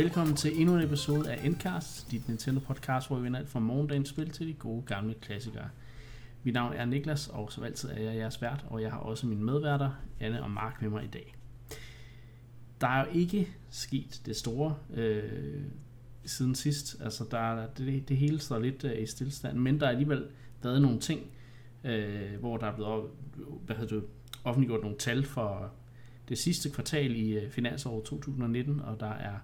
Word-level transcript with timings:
Velkommen 0.00 0.36
til 0.36 0.60
endnu 0.60 0.76
en 0.76 0.82
episode 0.82 1.32
af 1.32 1.44
Endcast, 1.44 2.10
dit 2.10 2.28
Nintendo 2.28 2.60
podcast, 2.60 3.08
hvor 3.08 3.16
vi 3.16 3.24
vender 3.24 3.38
alt 3.38 3.48
fra 3.48 3.60
morgendagens 3.60 4.08
spil 4.08 4.30
til 4.30 4.46
de 4.48 4.54
gode 4.54 4.82
gamle 4.82 5.14
klassikere. 5.14 5.68
Mit 6.42 6.54
navn 6.54 6.72
er 6.72 6.84
Niklas, 6.84 7.28
og 7.28 7.52
som 7.52 7.64
altid 7.64 7.88
er 7.88 8.00
jeg 8.00 8.16
jeres 8.16 8.42
vært, 8.42 8.64
og 8.68 8.82
jeg 8.82 8.90
har 8.90 8.98
også 8.98 9.26
mine 9.26 9.44
medværter, 9.44 9.90
Anne 10.20 10.42
og 10.42 10.50
Mark, 10.50 10.82
med 10.82 10.90
mig 10.90 11.04
i 11.04 11.06
dag. 11.06 11.34
Der 12.80 12.86
er 12.86 13.06
jo 13.06 13.12
ikke 13.12 13.48
sket 13.70 14.20
det 14.26 14.36
store 14.36 14.76
øh, 14.94 15.62
siden 16.24 16.54
sidst. 16.54 17.00
Altså, 17.00 17.24
der 17.30 17.38
er, 17.38 17.66
det, 17.66 18.08
det 18.08 18.16
hele 18.16 18.38
står 18.38 18.58
lidt 18.58 18.84
øh, 18.84 19.02
i 19.02 19.06
stillestand, 19.06 19.58
men 19.58 19.80
der 19.80 19.86
er 19.86 19.90
alligevel 19.90 20.26
været 20.62 20.82
nogle 20.82 21.00
ting, 21.00 21.20
øh, 21.84 22.40
hvor 22.40 22.56
der 22.56 22.66
er 22.66 22.74
blevet 22.74 23.04
hvad 23.66 23.76
hedder 23.76 24.00
det, 24.00 24.04
offentliggjort 24.44 24.82
nogle 24.82 24.98
tal 24.98 25.24
for 25.24 25.72
det 26.28 26.38
sidste 26.38 26.70
kvartal 26.70 27.16
i 27.16 27.32
øh, 27.32 27.50
finansåret 27.50 28.04
2019, 28.04 28.80
og 28.80 29.00
der 29.00 29.12
er 29.12 29.34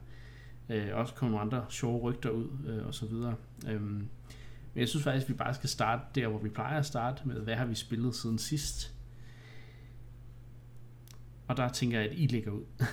øh, 0.68 0.88
også 0.92 1.14
nogle 1.22 1.40
andre 1.40 1.64
sjove 1.68 2.00
rygter 2.00 2.30
ud 2.30 2.48
øh, 2.66 2.86
og 2.86 2.94
så 2.94 3.06
videre. 3.06 3.34
Øhm, 3.68 4.08
men 4.74 4.80
jeg 4.80 4.88
synes 4.88 5.04
faktisk, 5.04 5.24
at 5.24 5.28
vi 5.28 5.34
bare 5.34 5.54
skal 5.54 5.68
starte 5.68 6.02
der, 6.14 6.28
hvor 6.28 6.38
vi 6.38 6.48
plejer 6.48 6.78
at 6.78 6.86
starte 6.86 7.28
med, 7.28 7.40
hvad 7.40 7.54
har 7.54 7.64
vi 7.64 7.74
spillet 7.74 8.14
siden 8.14 8.38
sidst? 8.38 8.94
Og 11.48 11.56
der 11.56 11.68
tænker 11.68 12.00
jeg, 12.00 12.10
at 12.10 12.16
I 12.18 12.26
ligger 12.26 12.50
ud. 12.50 12.64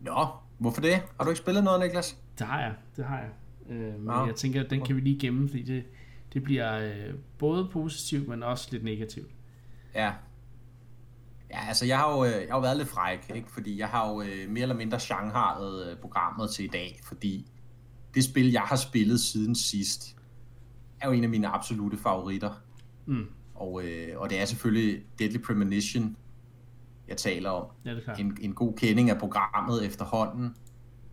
Nå, 0.00 0.26
hvorfor 0.58 0.80
det? 0.80 0.94
Har 0.94 1.24
du 1.24 1.30
ikke 1.30 1.38
spillet 1.38 1.64
noget, 1.64 1.80
Niklas? 1.80 2.18
Det 2.38 2.46
har 2.46 2.60
jeg, 2.60 2.74
det 2.96 3.04
har 3.04 3.18
jeg. 3.18 3.30
Øh, 3.68 3.94
men 3.94 4.04
Nå. 4.04 4.26
jeg 4.26 4.34
tænker, 4.34 4.64
at 4.64 4.70
den 4.70 4.84
kan 4.84 4.96
vi 4.96 5.00
lige 5.00 5.18
gemme, 5.18 5.48
fordi 5.48 5.62
det, 5.62 5.84
det 6.32 6.42
bliver 6.42 6.78
øh, 6.78 7.14
både 7.38 7.68
positivt, 7.72 8.28
men 8.28 8.42
også 8.42 8.68
lidt 8.70 8.84
negativt. 8.84 9.30
Ja, 9.94 10.12
Ja, 11.50 11.68
altså 11.68 11.86
jeg 11.86 11.98
har 11.98 12.16
jo, 12.16 12.24
øh, 12.24 12.30
jeg 12.30 12.46
har 12.50 12.56
jo 12.56 12.60
været 12.60 12.76
lidt 12.76 12.88
fræk, 12.88 13.30
ikke? 13.34 13.50
fordi 13.50 13.78
jeg 13.78 13.88
har 13.88 14.10
jo 14.10 14.22
øh, 14.22 14.50
mere 14.50 14.62
eller 14.62 14.74
mindre 14.74 15.00
shanghajet 15.00 15.90
øh, 15.90 15.96
programmet 15.96 16.50
til 16.50 16.64
i 16.64 16.68
dag, 16.68 17.00
fordi 17.04 17.46
det 18.14 18.24
spil, 18.24 18.50
jeg 18.50 18.62
har 18.62 18.76
spillet 18.76 19.20
siden 19.20 19.54
sidst, 19.54 20.16
er 21.00 21.06
jo 21.06 21.12
en 21.12 21.24
af 21.24 21.30
mine 21.30 21.48
absolute 21.48 21.96
favoritter. 21.96 22.62
Mm. 23.06 23.26
Og, 23.54 23.84
øh, 23.84 24.08
og 24.20 24.30
det 24.30 24.40
er 24.40 24.44
selvfølgelig 24.44 25.02
Deadly 25.18 25.38
Premonition, 25.38 26.16
jeg 27.08 27.16
taler 27.16 27.50
om. 27.50 27.66
Ja, 27.84 27.94
det 27.94 28.02
er 28.06 28.14
en, 28.14 28.38
en 28.40 28.54
god 28.54 28.76
kending 28.76 29.10
af 29.10 29.18
programmet 29.18 29.86
efterhånden. 29.86 30.54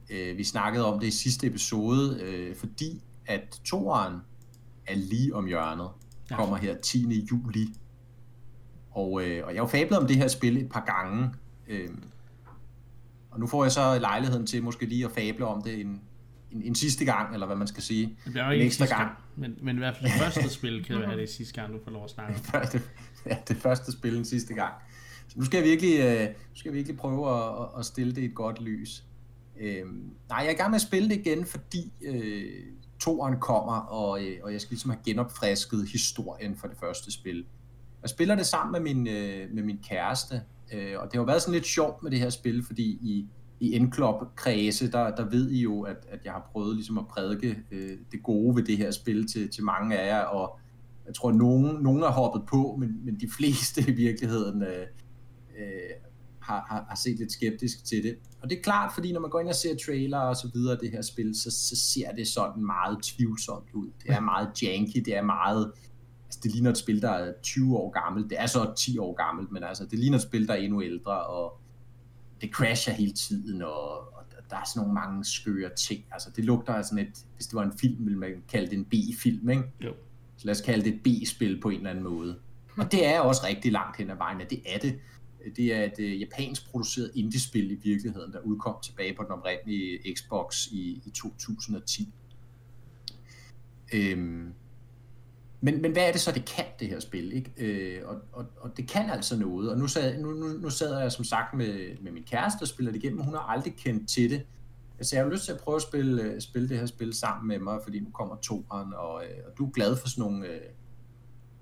Øh, 0.10 0.38
vi 0.38 0.44
snakkede 0.44 0.86
om 0.86 1.00
det 1.00 1.08
i 1.08 1.12
sidste 1.12 1.48
episode, 1.48 2.20
øh, 2.22 2.56
fordi 2.56 3.04
at 3.26 3.62
toeren 3.66 4.16
er 4.88 4.96
lige 4.96 5.36
om 5.36 5.46
hjørnet. 5.46 5.90
Ja. 6.30 6.36
Kommer 6.36 6.58
her 6.58 6.76
10. 6.78 7.28
juli 7.32 7.68
og, 8.98 9.24
øh, 9.24 9.46
og 9.46 9.54
jeg 9.54 9.62
har 9.62 9.64
jo 9.64 9.66
fablet 9.66 10.00
om 10.00 10.08
det 10.08 10.16
her 10.16 10.28
spil 10.28 10.58
et 10.58 10.70
par 10.70 10.84
gange. 10.86 11.30
Øh, 11.68 11.90
og 13.32 13.40
nu 13.40 13.48
får 13.48 13.64
jeg 13.64 13.72
så 13.72 14.00
lejligheden 14.00 14.46
til 14.46 14.64
måske 14.64 14.86
lige 14.86 15.06
at 15.06 15.12
fable 15.12 15.46
om 15.46 15.62
det 15.62 15.80
en, 15.80 16.02
en, 16.52 16.62
en 16.62 16.76
sidste 16.76 17.06
gang, 17.06 17.34
eller 17.34 17.46
hvad 17.46 17.56
man 17.56 17.68
skal 17.68 17.84
sige. 17.84 18.18
Det 18.26 18.32
bliver 18.32 18.46
jo 18.46 18.52
ikke 18.52 18.62
en 18.62 18.68
ekstra 18.68 18.86
gang. 18.86 19.02
gang. 19.02 19.18
Men, 19.36 19.58
men 19.62 19.76
i 19.76 19.80
hvert 19.80 19.98
fald 19.98 20.12
det 20.12 20.22
første 20.26 20.50
spil 20.50 20.86
kan 20.86 21.00
være 21.00 21.18
det 21.18 21.30
sidste 21.30 21.62
gang, 21.62 21.74
du 21.74 21.80
får 21.84 21.92
lov 21.92 22.04
at 22.04 22.10
snakke 22.10 22.34
om. 22.54 22.62
det, 22.72 22.82
ja, 23.26 23.38
det 23.48 23.58
første 23.58 23.92
spil 23.92 24.18
en 24.18 24.26
sidste 24.26 24.54
gang. 24.54 24.74
Så 25.28 25.40
nu 25.40 25.46
skal 25.46 25.58
jeg 25.58 25.66
virkelig, 25.66 26.00
øh, 26.00 26.28
nu 26.30 26.56
skal 26.56 26.70
jeg 26.70 26.76
virkelig 26.76 26.98
prøve 26.98 27.38
at, 27.38 27.68
at 27.80 27.86
stille 27.86 28.16
det 28.16 28.22
i 28.22 28.26
et 28.26 28.36
godt 28.36 28.62
lys. 28.62 29.04
Øh, 29.60 29.86
nej, 30.30 30.38
jeg 30.40 30.48
er 30.48 30.52
i 30.52 30.54
gang 30.54 30.70
med 30.70 30.76
at 30.76 30.82
spille 30.82 31.10
det 31.10 31.16
igen, 31.16 31.46
fordi 31.46 31.94
øh, 32.02 32.64
toeren 33.00 33.40
kommer, 33.40 33.74
og, 33.74 34.24
øh, 34.24 34.38
og 34.44 34.52
jeg 34.54 34.62
skal 34.62 34.72
ligesom 34.72 34.92
have 34.92 35.00
genopfrisket 35.06 35.90
historien 35.90 36.56
for 36.56 36.68
det 36.68 36.78
første 36.78 37.12
spil. 37.12 37.46
Jeg 38.08 38.12
spiller 38.12 38.36
det 38.36 38.46
sammen 38.46 38.72
med 38.72 38.94
min, 38.94 39.08
øh, 39.08 39.54
med 39.54 39.64
min 39.64 39.80
kæreste, 39.90 40.42
øh, 40.74 40.94
og 41.00 41.04
det 41.04 41.14
har 41.14 41.20
jo 41.20 41.24
været 41.24 41.42
sådan 41.42 41.54
lidt 41.54 41.66
sjovt 41.66 42.04
med 42.04 42.12
det 42.12 42.20
her 42.20 42.30
spil, 42.30 42.66
fordi 42.66 42.84
i, 42.84 43.28
i 43.60 43.80
N-Club-kredse, 43.80 44.92
der, 44.92 45.16
der 45.16 45.30
ved 45.30 45.50
I 45.50 45.62
jo, 45.62 45.82
at, 45.82 45.98
at 46.10 46.20
jeg 46.26 46.34
har 46.34 46.50
prøvet 46.52 46.76
ligesom 46.76 46.98
at 46.98 47.08
prædike 47.08 47.58
øh, 47.72 47.98
det 48.12 48.24
gode 48.24 48.56
ved 48.56 48.64
det 48.64 48.78
her 48.78 48.92
spil 48.92 49.28
til, 49.28 49.50
til 49.50 49.64
mange 49.64 50.00
af 50.00 50.08
jer, 50.08 50.20
og 50.20 50.60
jeg 51.06 51.16
tror, 51.16 51.30
at 51.30 51.36
nogen, 51.36 51.84
nogen 51.84 52.02
har 52.02 52.12
hoppet 52.12 52.44
på, 52.50 52.76
men, 52.80 53.06
men 53.06 53.20
de 53.20 53.30
fleste 53.38 53.82
i 53.92 53.92
virkeligheden 53.92 54.62
øh, 54.62 54.88
øh, 55.60 55.96
har, 56.40 56.66
har, 56.70 56.86
har 56.90 56.96
set 56.96 57.20
lidt 57.20 57.32
skeptisk 57.32 57.86
til 57.86 58.04
det. 58.04 58.16
Og 58.42 58.50
det 58.50 58.58
er 58.58 58.62
klart, 58.62 58.94
fordi 58.94 59.12
når 59.12 59.20
man 59.20 59.30
går 59.30 59.40
ind 59.40 59.50
og 59.50 59.56
ser 59.56 59.76
trailer 59.86 60.20
og 60.20 60.36
så 60.36 60.50
videre 60.54 60.78
det 60.78 60.92
her 60.92 61.02
spil, 61.02 61.36
så, 61.36 61.52
så 61.52 61.76
ser 61.76 62.12
det 62.12 62.28
sådan 62.28 62.66
meget 62.66 63.04
tvivlsomt 63.04 63.68
ud. 63.74 63.88
Det 64.04 64.12
er 64.12 64.20
meget 64.20 64.64
janky, 64.64 65.00
det 65.06 65.18
er 65.18 65.24
meget 65.24 65.72
det 66.44 66.52
ligner 66.52 66.70
et 66.72 66.78
spil, 66.78 67.02
der 67.02 67.10
er 67.10 67.34
20 67.44 67.78
år 67.78 67.90
gammelt. 67.90 68.30
Det 68.30 68.42
er 68.42 68.46
så 68.46 68.74
10 68.78 68.98
år 68.98 69.14
gammelt, 69.14 69.52
men 69.52 69.64
altså 69.64 69.86
det 69.86 70.00
ligner 70.00 70.18
et 70.18 70.22
spil, 70.22 70.48
der 70.48 70.54
er 70.54 70.58
endnu 70.58 70.84
ældre, 70.84 71.24
og 71.24 71.60
det 72.42 72.50
crasher 72.52 72.94
hele 72.94 73.14
tiden, 73.14 73.62
og, 73.62 73.92
og 74.00 74.24
der 74.50 74.56
er 74.56 74.64
sådan 74.66 74.80
nogle 74.80 74.94
mange 74.94 75.26
skøre 75.26 75.70
ting. 75.76 76.06
Altså 76.12 76.30
det 76.36 76.46
lugter 76.46 76.74
af 76.74 76.86
sådan 76.86 77.06
et, 77.08 77.26
hvis 77.36 77.48
det 77.48 77.56
var 77.56 77.64
en 77.64 77.78
film, 77.80 78.06
ville 78.06 78.20
man 78.20 78.44
kalde 78.52 78.68
det 78.70 78.78
en 78.78 78.86
B-film, 78.86 79.50
ikke? 79.50 79.64
Jo. 79.82 79.94
Så 80.38 80.46
lad 80.46 80.56
os 80.56 80.62
kalde 80.62 80.86
det 80.86 80.94
et 80.94 81.02
B-spil 81.04 81.62
på 81.62 81.70
en 81.70 81.78
eller 81.78 81.90
anden 81.90 82.04
måde. 82.04 82.40
Og 82.78 82.92
det 82.92 83.06
er 83.06 83.20
også 83.20 83.42
rigtig 83.48 83.72
langt 83.72 83.98
hen 83.98 84.10
ad 84.10 84.16
vejen, 84.16 84.42
at 84.42 84.50
det 84.50 84.62
er 84.66 84.80
det. 84.80 85.00
Det 85.56 85.74
er 85.74 85.84
et 85.84 86.00
uh, 86.00 86.22
japansk 86.22 86.70
produceret 86.72 87.12
indie-spil 87.16 87.72
i 87.72 87.76
virkeligheden, 87.84 88.34
der 88.34 88.40
udkom 88.40 88.76
tilbage 88.84 89.16
på 89.16 89.24
den 89.24 89.32
oprindelige 89.32 90.16
Xbox 90.16 90.68
i, 90.68 91.02
i 91.06 91.10
2010. 91.10 92.14
Øhm, 93.94 94.54
men, 95.62 95.82
men 95.82 95.92
hvad 95.92 96.08
er 96.08 96.12
det 96.12 96.22
så, 96.22 96.32
det 96.32 96.46
kan, 96.46 96.66
det 96.80 96.88
her 96.88 97.00
spil? 97.00 97.34
Ikke? 97.34 97.52
Øh, 97.58 98.08
og, 98.08 98.16
og, 98.34 98.46
og 98.58 98.78
det 98.78 98.90
kan 98.90 99.10
altså 99.10 99.38
noget. 99.38 99.72
Og 99.72 99.78
nu 99.78 99.88
sad, 99.88 100.18
nu, 100.18 100.32
nu, 100.32 100.48
nu 100.48 100.70
sad 100.70 101.00
jeg 101.00 101.12
som 101.12 101.26
sagt 101.26 101.54
med, 101.54 102.02
med 102.02 102.12
min 102.12 102.24
kæreste 102.24 102.64
og 102.64 102.68
spiller 102.68 102.92
det 102.92 103.04
igennem, 103.04 103.22
hun 103.22 103.34
har 103.34 103.42
aldrig 103.42 103.76
kendt 103.76 104.10
til 104.10 104.30
det. 104.30 104.42
Altså, 104.98 105.16
jeg 105.16 105.26
har 105.26 105.32
lyst 105.32 105.46
til 105.46 105.52
at 105.52 105.60
prøve 105.60 105.76
at 105.76 105.82
spille, 105.82 106.42
spille 106.42 106.70
det 106.70 106.80
her 106.80 106.86
spil 106.86 107.14
sammen 107.14 107.48
med 107.48 107.60
mig, 107.60 107.80
fordi 107.84 108.00
nu 108.00 108.10
kommer 108.10 108.36
toeren, 108.36 108.94
og, 108.94 109.24
øh, 109.24 109.38
og 109.48 109.58
du 109.58 109.66
er 109.66 109.72
glad 109.72 109.98
for 109.98 110.08
sådan 110.10 110.22
nogle, 110.22 110.48
øh, 110.48 110.62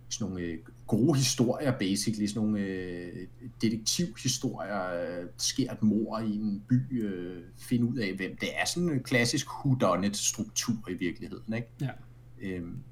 sådan 0.10 0.32
nogle 0.32 0.46
øh, 0.46 0.58
gode 0.88 1.18
historier, 1.18 1.72
basically. 1.72 2.28
Sådan 2.28 2.42
nogle 2.42 2.60
øh, 2.60 3.28
detektivhistorier. 3.62 5.28
Sker 5.38 5.72
et 5.72 5.84
mor 5.84 6.20
i 6.20 6.36
en 6.36 6.64
by, 6.70 7.04
øh, 7.04 7.44
finde 7.58 7.86
ud 7.86 7.98
af, 7.98 8.14
hvem 8.14 8.38
det 8.42 8.50
er. 8.62 8.66
Sådan 8.66 8.90
en 8.90 9.04
klassisk 9.04 9.48
whodunit-struktur 9.66 10.90
i 10.90 10.94
virkeligheden, 10.94 11.54
ikke? 11.54 11.68
Ja. 11.82 11.90
Øhm, 12.42 12.84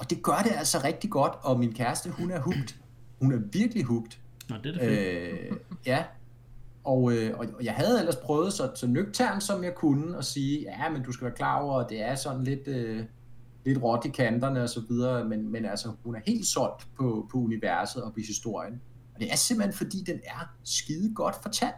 og 0.00 0.10
det 0.10 0.22
gør 0.22 0.40
det 0.44 0.52
altså 0.56 0.80
rigtig 0.84 1.10
godt, 1.10 1.32
og 1.42 1.58
min 1.58 1.72
kæreste, 1.72 2.10
hun 2.10 2.30
er 2.30 2.40
hugt. 2.40 2.80
Hun 3.20 3.32
er 3.32 3.38
virkelig 3.52 3.84
hugt. 3.84 4.20
Nå, 4.48 4.56
det 4.56 4.66
er 4.66 4.72
det 4.72 4.80
fedt. 4.80 5.52
Øh, 5.52 5.56
ja, 5.86 6.04
og, 6.84 7.12
øh, 7.12 7.38
og 7.38 7.46
jeg 7.62 7.74
havde 7.74 7.98
ellers 7.98 8.16
prøvet 8.16 8.52
så, 8.52 8.70
så 8.74 8.86
nøgtern 8.86 9.40
som 9.40 9.64
jeg 9.64 9.74
kunne 9.74 10.18
at 10.18 10.24
sige, 10.24 10.60
ja, 10.60 10.90
men 10.90 11.02
du 11.02 11.12
skal 11.12 11.24
være 11.24 11.34
klar 11.34 11.60
over, 11.60 11.80
at 11.80 11.86
det 11.90 12.02
er 12.02 12.14
sådan 12.14 12.44
lidt, 12.44 12.68
øh, 12.68 13.04
lidt 13.64 13.82
råt 13.82 14.04
i 14.04 14.08
kanterne 14.08 14.62
og 14.62 14.68
så 14.68 14.82
videre, 14.88 15.24
men, 15.24 15.52
men 15.52 15.64
altså, 15.64 15.92
hun 16.04 16.14
er 16.14 16.20
helt 16.26 16.46
solgt 16.46 16.88
på, 16.96 17.28
på 17.32 17.38
universet 17.38 18.02
og 18.02 18.12
på 18.12 18.20
historien. 18.26 18.80
Og 19.14 19.20
det 19.20 19.32
er 19.32 19.36
simpelthen, 19.36 19.72
fordi 19.72 20.02
den 20.06 20.20
er 20.24 20.54
skide 20.64 21.14
godt 21.14 21.36
fortalt. 21.42 21.74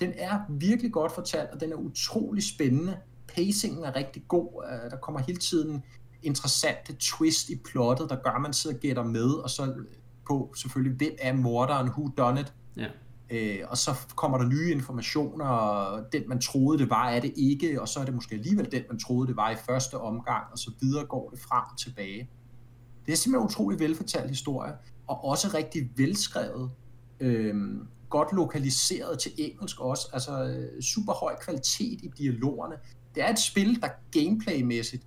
Den 0.00 0.12
er 0.16 0.40
virkelig 0.48 0.92
godt 0.92 1.12
fortalt, 1.12 1.50
og 1.50 1.60
den 1.60 1.72
er 1.72 1.76
utrolig 1.76 2.42
spændende. 2.44 2.96
Pacingen 3.28 3.84
er 3.84 3.96
rigtig 3.96 4.24
god. 4.28 4.64
Øh, 4.64 4.90
der 4.90 4.96
kommer 4.96 5.20
hele 5.20 5.38
tiden 5.38 5.82
interessante 6.26 6.96
twist 7.00 7.48
i 7.48 7.56
plottet, 7.64 8.10
der 8.10 8.16
gør, 8.16 8.30
at 8.30 8.42
man 8.42 8.52
sidder 8.52 8.76
og 8.76 8.80
gætter 8.80 9.04
med, 9.04 9.30
og 9.30 9.50
så 9.50 9.74
på 10.28 10.52
selvfølgelig, 10.56 10.96
hvem 10.96 11.16
er 11.18 11.32
morderen, 11.32 11.88
who 11.88 12.10
done 12.16 12.40
it. 12.40 12.54
Ja. 12.76 12.86
Øh, 13.30 13.58
og 13.68 13.76
så 13.76 13.90
kommer 14.16 14.38
der 14.38 14.44
nye 14.44 14.70
informationer, 14.70 15.44
og 15.44 16.12
den 16.12 16.22
man 16.28 16.40
troede 16.40 16.78
det 16.78 16.90
var, 16.90 17.08
er 17.08 17.20
det 17.20 17.32
ikke, 17.36 17.80
og 17.80 17.88
så 17.88 18.00
er 18.00 18.04
det 18.04 18.14
måske 18.14 18.34
alligevel 18.34 18.72
den 18.72 18.82
man 18.90 18.98
troede 18.98 19.28
det 19.28 19.36
var 19.36 19.50
i 19.50 19.56
første 19.68 19.98
omgang, 19.98 20.44
og 20.52 20.58
så 20.58 20.70
videre 20.80 21.06
går 21.06 21.30
det 21.30 21.40
frem 21.40 21.64
og 21.72 21.78
tilbage. 21.78 22.30
Det 23.06 23.12
er 23.12 23.16
simpelthen 23.16 23.46
utrolig 23.46 23.80
velfortalt 23.80 24.28
historie, 24.28 24.72
og 25.06 25.24
også 25.24 25.50
rigtig 25.54 25.90
velskrevet, 25.96 26.70
øh, 27.20 27.54
godt 28.08 28.32
lokaliseret 28.32 29.18
til 29.18 29.32
engelsk 29.38 29.80
også, 29.80 30.08
altså 30.12 30.44
øh, 30.44 30.82
super 30.82 31.12
høj 31.12 31.36
kvalitet 31.40 32.00
i 32.02 32.10
dialogerne. 32.18 32.74
Det 33.14 33.24
er 33.24 33.30
et 33.30 33.38
spil, 33.38 33.80
der 33.80 33.88
gameplaymæssigt 34.10 35.06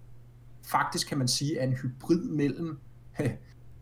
faktisk 0.71 1.07
kan 1.07 1.17
man 1.17 1.27
sige 1.27 1.57
er 1.57 1.67
en 1.67 1.73
hybrid 1.73 2.23
mellem 2.29 2.79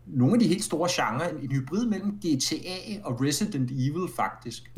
nogle 0.06 0.34
af 0.34 0.40
de 0.40 0.48
helt 0.48 0.64
store 0.64 0.90
genrer, 0.92 1.30
en, 1.30 1.52
hybrid 1.52 1.86
mellem 1.86 2.12
GTA 2.12 3.02
og 3.04 3.22
Resident 3.22 3.72
Evil 3.72 4.14
faktisk, 4.16 4.72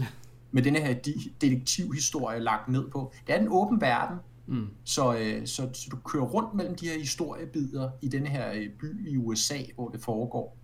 med 0.51 0.63
denne 0.63 0.79
her 0.79 0.93
detektivhistorie 1.41 2.39
lagt 2.39 2.67
ned 2.67 2.89
på. 2.89 3.13
Det 3.27 3.35
er 3.35 3.39
en 3.39 3.47
åben 3.49 3.81
verden, 3.81 4.17
mm. 4.47 4.67
så, 4.83 5.17
øh, 5.17 5.47
så, 5.47 5.69
så 5.73 5.89
du 5.91 5.97
kører 5.97 6.23
rundt 6.23 6.53
mellem 6.53 6.75
de 6.75 6.87
her 6.87 6.99
historiebider 6.99 7.89
i 8.01 8.07
denne 8.07 8.29
her 8.29 8.51
øh, 8.51 8.69
by 8.79 9.09
i 9.09 9.17
USA, 9.17 9.57
hvor 9.75 9.89
det 9.89 10.01
foregår, 10.01 10.57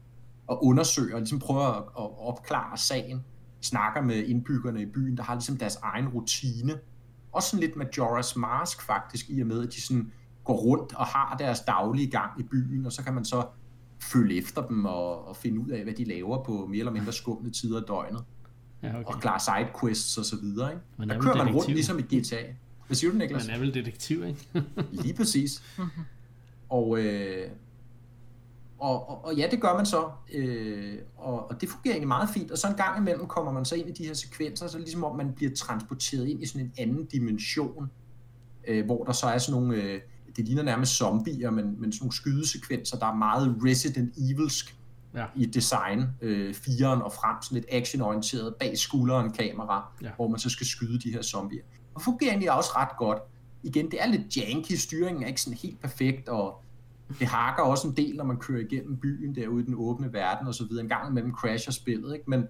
og 0.47 0.65
undersøger, 0.65 1.13
og 1.13 1.19
ligesom 1.19 1.39
prøver 1.39 1.63
at, 1.63 1.83
at 1.99 2.27
opklare 2.27 2.77
sagen, 2.77 3.23
snakker 3.61 4.01
med 4.01 4.15
indbyggerne 4.15 4.81
i 4.81 4.85
byen, 4.85 5.17
der 5.17 5.23
har 5.23 5.35
ligesom 5.35 5.57
deres 5.57 5.75
egen 5.75 6.07
rutine. 6.07 6.79
Også 7.31 7.49
sådan 7.49 7.67
lidt 7.67 7.75
Majora's 7.75 8.39
Mask 8.39 8.81
faktisk, 8.81 9.29
i 9.29 9.41
og 9.41 9.47
med, 9.47 9.67
at 9.67 9.73
de 9.73 9.81
sådan 9.81 10.11
går 10.45 10.55
rundt 10.55 10.95
og 10.95 11.05
har 11.05 11.35
deres 11.39 11.59
daglige 11.59 12.11
gang 12.11 12.39
i 12.39 12.43
byen, 12.43 12.85
og 12.85 12.91
så 12.91 13.03
kan 13.03 13.13
man 13.13 13.25
så 13.25 13.45
følge 13.99 14.37
efter 14.37 14.67
dem 14.67 14.85
og, 14.85 15.27
og 15.27 15.35
finde 15.35 15.59
ud 15.59 15.69
af, 15.69 15.83
hvad 15.83 15.93
de 15.93 16.03
laver 16.03 16.43
på 16.43 16.65
mere 16.69 16.79
eller 16.79 16.91
mindre 16.91 17.13
skumle 17.13 17.51
tider 17.51 17.79
af 17.79 17.83
døgnet. 17.87 18.23
ja, 18.83 18.89
okay. 18.89 19.03
og 19.03 19.21
klare 19.21 19.39
sidequests 19.39 20.17
og 20.17 20.25
så 20.25 20.35
videre. 20.41 20.71
Ikke? 20.71 20.83
Man 20.97 21.09
der 21.09 21.21
kører 21.21 21.35
man 21.35 21.55
rundt 21.55 21.69
ligesom 21.69 21.99
i 21.99 22.01
GTA. 22.01 22.41
Hvad 22.87 22.95
siger 22.95 23.11
du, 23.11 23.17
Niklas? 23.17 23.47
Man 23.47 23.55
er 23.55 23.59
vel 23.59 23.73
detektiv, 23.73 24.25
ikke? 24.25 24.49
Lige 25.03 25.13
præcis. 25.13 25.63
og, 26.69 26.99
øh, 26.99 27.49
og, 28.79 29.09
og, 29.09 29.25
og 29.25 29.35
ja, 29.35 29.47
det 29.51 29.61
gør 29.61 29.75
man 29.75 29.85
så, 29.85 30.09
øh, 30.33 30.97
og, 31.17 31.49
og 31.49 31.61
det 31.61 31.69
fungerer 31.69 31.93
egentlig 31.93 32.07
meget 32.07 32.29
fint, 32.29 32.51
og 32.51 32.57
så 32.57 32.67
en 32.67 32.75
gang 32.75 32.97
imellem 32.97 33.27
kommer 33.27 33.51
man 33.51 33.65
så 33.65 33.75
ind 33.75 33.89
i 33.89 33.91
de 33.91 34.05
her 34.05 34.13
sekvenser, 34.13 34.67
så 34.67 34.77
ligesom 34.77 35.03
om 35.03 35.17
man 35.17 35.33
bliver 35.33 35.51
transporteret 35.55 36.27
ind 36.27 36.43
i 36.43 36.45
sådan 36.45 36.61
en 36.61 36.73
anden 36.77 37.05
dimension, 37.05 37.91
øh, 38.67 38.85
hvor 38.85 39.03
der 39.03 39.13
så 39.13 39.27
er 39.27 39.37
sådan 39.37 39.61
nogle, 39.61 39.83
øh, 39.83 40.01
det 40.35 40.45
ligner 40.45 40.63
nærmest 40.63 40.91
zombier, 40.91 41.49
men, 41.49 41.81
men 41.81 41.91
sådan 41.91 42.03
nogle 42.03 42.15
skydesekvenser, 42.15 42.97
der 42.97 43.05
er 43.05 43.15
meget 43.15 43.57
Resident 43.65 44.13
Evilsk 44.17 44.75
ja. 45.15 45.25
i 45.35 45.45
design, 45.45 46.03
øh, 46.21 46.53
firen 46.53 47.01
og 47.01 47.11
frem, 47.13 47.35
sådan 47.41 47.55
lidt 47.55 47.65
actionorienteret 47.69 48.55
bag 48.55 48.77
skulderen 48.77 49.31
kamera, 49.31 49.93
ja. 50.01 50.09
hvor 50.15 50.27
man 50.27 50.39
så 50.39 50.49
skal 50.49 50.67
skyde 50.67 50.99
de 50.99 51.11
her 51.11 51.21
zombier. 51.21 51.61
Og 51.95 52.01
fungerer 52.01 52.31
egentlig 52.31 52.51
også 52.51 52.69
ret 52.75 52.97
godt. 52.97 53.19
Igen, 53.63 53.91
det 53.91 54.01
er 54.01 54.07
lidt 54.07 54.37
janky, 54.37 54.71
styringen 54.71 55.23
er 55.23 55.27
ikke 55.27 55.41
sådan 55.41 55.57
helt 55.57 55.81
perfekt, 55.81 56.29
og 56.29 56.61
det 57.19 57.27
hakker 57.27 57.63
også 57.63 57.87
en 57.87 57.97
del, 57.97 58.15
når 58.15 58.23
man 58.23 58.37
kører 58.37 58.61
igennem 58.61 58.97
byen 58.97 59.35
derude 59.35 59.63
i 59.63 59.65
den 59.65 59.75
åbne 59.77 60.13
verden 60.13 60.47
og 60.47 60.55
så 60.55 60.65
videre. 60.65 60.83
En 60.83 60.89
gang 60.89 61.09
imellem 61.09 61.33
crasher 61.33 61.71
spillet, 61.71 62.13
ikke? 62.13 62.29
Men, 62.29 62.47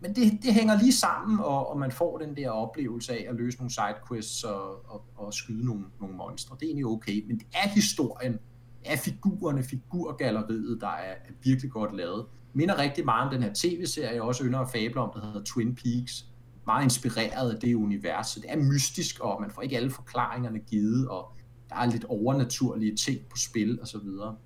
men 0.00 0.14
det, 0.14 0.42
det 0.42 0.54
hænger 0.54 0.78
lige 0.78 0.92
sammen, 0.92 1.40
og, 1.40 1.70
og 1.70 1.78
man 1.78 1.92
får 1.92 2.18
den 2.18 2.36
der 2.36 2.50
oplevelse 2.50 3.12
af 3.12 3.26
at 3.28 3.34
løse 3.34 3.58
nogle 3.58 3.70
sidequests 3.70 4.44
og, 4.44 4.90
og, 4.92 5.04
og 5.16 5.34
skyde 5.34 5.64
nogle, 5.64 5.84
nogle 6.00 6.16
monstre. 6.16 6.56
Det 6.60 6.62
er 6.62 6.66
egentlig 6.66 6.86
okay, 6.86 7.26
men 7.26 7.38
det 7.38 7.46
er 7.54 7.68
historien, 7.68 8.32
det 8.32 8.92
er 8.92 8.96
figurerne, 8.96 9.62
figurgalleriet, 9.62 10.80
der 10.80 10.88
er, 10.88 11.12
er 11.12 11.32
virkelig 11.44 11.70
godt 11.70 11.96
lavet. 11.96 12.26
Minder 12.52 12.78
rigtig 12.78 13.04
meget 13.04 13.24
om 13.24 13.32
den 13.32 13.42
her 13.42 13.50
tv-serie, 13.54 14.14
jeg 14.14 14.22
også 14.22 14.44
ynder 14.44 14.58
at 14.58 14.70
fable 14.70 15.00
om, 15.00 15.10
der 15.14 15.26
hedder 15.26 15.42
Twin 15.44 15.74
Peaks. 15.74 16.26
Meget 16.66 16.84
inspireret 16.84 17.52
af 17.52 17.60
det 17.60 17.74
univers, 17.74 18.26
så 18.26 18.40
det 18.40 18.52
er 18.52 18.56
mystisk, 18.56 19.20
og 19.20 19.40
man 19.40 19.50
får 19.50 19.62
ikke 19.62 19.76
alle 19.76 19.90
forklaringerne 19.90 20.58
givet, 20.58 21.08
og 21.08 21.32
der 21.68 21.76
er 21.76 21.86
lidt 21.86 22.04
overnaturlige 22.04 22.96
ting 22.96 23.20
på 23.30 23.36
spil 23.36 23.80
og 23.80 23.88
så 23.88 23.98
videre. 23.98 24.36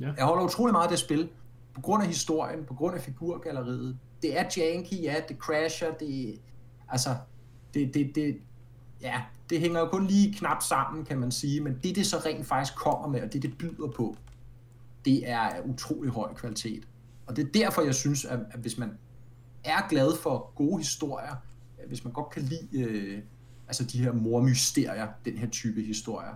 Ja. 0.00 0.12
Jeg 0.16 0.24
holder 0.24 0.44
utrolig 0.44 0.72
meget 0.72 0.84
af 0.84 0.90
det 0.90 0.98
spil, 0.98 1.28
på 1.74 1.80
grund 1.80 2.02
af 2.02 2.08
historien, 2.08 2.64
på 2.64 2.74
grund 2.74 2.94
af 2.94 3.00
figurgalleriet. 3.00 3.98
Det 4.22 4.38
er 4.38 4.44
janky, 4.56 5.02
ja, 5.02 5.16
det 5.28 5.36
crasher, 5.36 5.94
det, 5.94 6.40
altså, 6.88 7.16
det, 7.74 7.94
det, 7.94 8.14
det, 8.14 8.36
ja, 9.02 9.22
det 9.50 9.60
hænger 9.60 9.80
jo 9.80 9.86
kun 9.86 10.06
lige 10.06 10.34
knap 10.34 10.62
sammen, 10.62 11.04
kan 11.04 11.18
man 11.18 11.30
sige, 11.30 11.60
men 11.60 11.78
det, 11.82 11.96
det 11.96 12.06
så 12.06 12.16
rent 12.16 12.46
faktisk 12.46 12.76
kommer 12.76 13.08
med, 13.08 13.22
og 13.22 13.32
det, 13.32 13.42
det 13.42 13.58
byder 13.58 13.88
på, 13.96 14.16
det 15.04 15.30
er 15.30 15.38
af 15.38 15.60
utrolig 15.64 16.10
høj 16.10 16.34
kvalitet. 16.34 16.88
Og 17.26 17.36
det 17.36 17.46
er 17.46 17.52
derfor, 17.52 17.82
jeg 17.82 17.94
synes, 17.94 18.24
at, 18.24 18.38
at 18.50 18.60
hvis 18.60 18.78
man 18.78 18.90
er 19.64 19.88
glad 19.88 20.16
for 20.22 20.52
gode 20.54 20.78
historier, 20.78 21.36
øh, 21.80 21.88
hvis 21.88 22.04
man 22.04 22.12
godt 22.12 22.30
kan 22.30 22.42
lide 22.42 22.80
øh, 22.80 23.22
altså 23.66 23.84
de 23.84 24.02
her 24.02 24.12
mormysterier, 24.12 25.08
den 25.24 25.38
her 25.38 25.48
type 25.48 25.82
historier, 25.82 26.34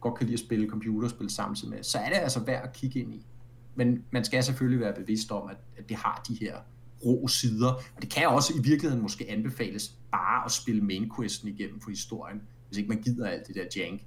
godt 0.00 0.14
kan 0.14 0.26
lide 0.26 0.34
at 0.34 0.40
spille 0.40 0.70
computerspil 0.70 1.30
samtidig 1.30 1.70
med, 1.70 1.82
så 1.82 1.98
er 1.98 2.08
det 2.08 2.16
altså 2.16 2.40
værd 2.40 2.62
at 2.62 2.72
kigge 2.72 3.00
ind 3.00 3.14
i. 3.14 3.26
Men 3.74 4.04
man 4.10 4.24
skal 4.24 4.44
selvfølgelig 4.44 4.80
være 4.80 4.94
bevidst 4.94 5.32
om, 5.32 5.48
at, 5.48 5.56
at 5.76 5.88
det 5.88 5.96
har 5.96 6.24
de 6.28 6.34
her 6.40 6.56
rå 7.04 7.28
sider, 7.28 7.72
og 7.72 8.02
det 8.02 8.10
kan 8.10 8.28
også 8.28 8.52
i 8.58 8.62
virkeligheden 8.62 9.02
måske 9.02 9.30
anbefales 9.30 9.88
bare 10.12 10.44
at 10.44 10.52
spille 10.52 10.82
main 10.82 11.10
questen 11.18 11.48
igennem 11.48 11.80
for 11.80 11.90
historien, 11.90 12.42
hvis 12.68 12.78
ikke 12.78 12.88
man 12.88 13.02
gider 13.02 13.26
alt 13.26 13.46
det 13.46 13.54
der 13.54 13.64
jank. 13.76 14.02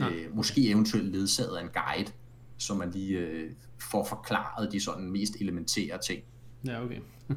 Øh, 0.00 0.36
måske 0.36 0.68
eventuelt 0.68 1.12
ledsaget 1.12 1.56
af 1.56 1.62
en 1.62 1.68
guide, 1.68 2.12
så 2.58 2.74
man 2.74 2.90
lige 2.90 3.18
øh, 3.18 3.50
får 3.90 4.04
forklaret 4.04 4.72
de 4.72 4.80
sådan 4.80 5.10
mest 5.10 5.36
elementære 5.40 5.98
ting. 6.06 6.22
Ja, 6.66 6.84
okay. 6.84 7.00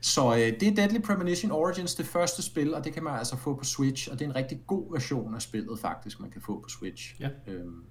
Så 0.00 0.34
øh, 0.34 0.60
det 0.60 0.62
er 0.62 0.74
Deadly 0.74 1.00
Premonition 1.00 1.50
Origins, 1.50 1.94
det 1.94 2.06
første 2.06 2.42
spil, 2.42 2.74
og 2.74 2.84
det 2.84 2.92
kan 2.92 3.04
man 3.04 3.18
altså 3.18 3.36
få 3.36 3.54
på 3.54 3.64
Switch, 3.64 4.10
og 4.12 4.18
det 4.18 4.24
er 4.24 4.28
en 4.28 4.36
rigtig 4.36 4.60
god 4.66 4.92
version 4.92 5.34
af 5.34 5.42
spillet 5.42 5.78
faktisk, 5.78 6.20
man 6.20 6.30
kan 6.30 6.40
få 6.40 6.60
på 6.60 6.68
Switch. 6.68 7.20
Ja. 7.20 7.28
Øhm, 7.46 7.84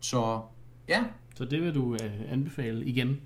så 0.00 0.40
ja. 0.88 1.04
Så 1.36 1.44
det 1.44 1.62
vil 1.62 1.74
du 1.74 1.94
øh, 1.94 2.32
anbefale 2.32 2.84
igen 2.84 3.20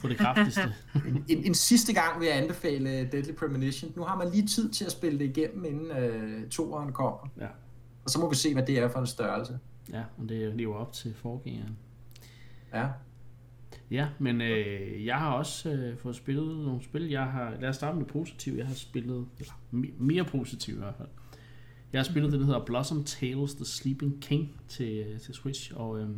på 0.00 0.08
det 0.08 0.18
kraftigste. 0.18 0.74
en, 1.08 1.24
en, 1.28 1.44
en 1.44 1.54
sidste 1.54 1.92
gang 1.92 2.20
vil 2.20 2.28
jeg 2.28 2.36
anbefale 2.36 3.08
Deadly 3.12 3.32
Premonition. 3.32 3.92
Nu 3.96 4.02
har 4.02 4.16
man 4.16 4.30
lige 4.30 4.46
tid 4.46 4.70
til 4.70 4.84
at 4.84 4.92
spille 4.92 5.18
det 5.18 5.24
igennem, 5.24 5.64
inden 5.64 5.90
øh, 5.90 6.48
toeren 6.48 6.92
kommer. 6.92 7.30
Ja. 7.40 7.46
Og 8.04 8.10
så 8.10 8.20
må 8.20 8.30
vi 8.30 8.36
se, 8.36 8.52
hvad 8.52 8.62
det 8.62 8.78
er 8.78 8.88
for 8.88 8.98
en 8.98 9.06
størrelse. 9.06 9.58
Ja, 9.92 10.02
og 10.18 10.28
det 10.28 10.56
lever 10.56 10.76
op 10.76 10.92
til 10.92 11.14
forgængeren. 11.14 11.76
Ja. 12.74 12.88
Ja, 13.90 14.08
men 14.18 14.40
øh, 14.40 15.06
jeg 15.06 15.16
har 15.16 15.32
også 15.32 15.70
øh, 15.70 15.98
fået 15.98 16.16
spillet 16.16 16.46
nogle 16.64 16.82
spil. 16.84 17.08
Jeg 17.08 17.24
har, 17.24 17.54
lad 17.60 17.68
os 17.68 17.76
starte 17.76 17.98
med 17.98 18.06
positivt. 18.06 18.58
Jeg 18.58 18.66
har 18.66 18.74
spillet, 18.74 19.26
eller 19.38 19.52
mere 19.98 20.24
positivt 20.24 20.76
i 20.76 20.80
hvert 20.80 20.94
fald. 20.96 21.08
Jeg 21.92 21.98
har 21.98 22.04
spillet 22.04 22.32
det, 22.32 22.40
der 22.40 22.46
hedder 22.46 22.64
Blossom 22.64 23.04
Tales 23.04 23.54
The 23.54 23.64
Sleeping 23.64 24.22
King 24.22 24.60
til, 24.68 25.06
øh, 25.08 25.20
til 25.20 25.34
Switch, 25.34 25.72
og 25.76 26.00
øh, 26.00 26.08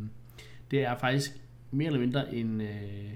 det 0.71 0.85
er 0.85 0.97
faktisk 0.97 1.42
mere 1.73 1.87
eller 1.87 1.99
mindre 1.99 2.35
en, 2.35 2.61
øh, 2.61 3.13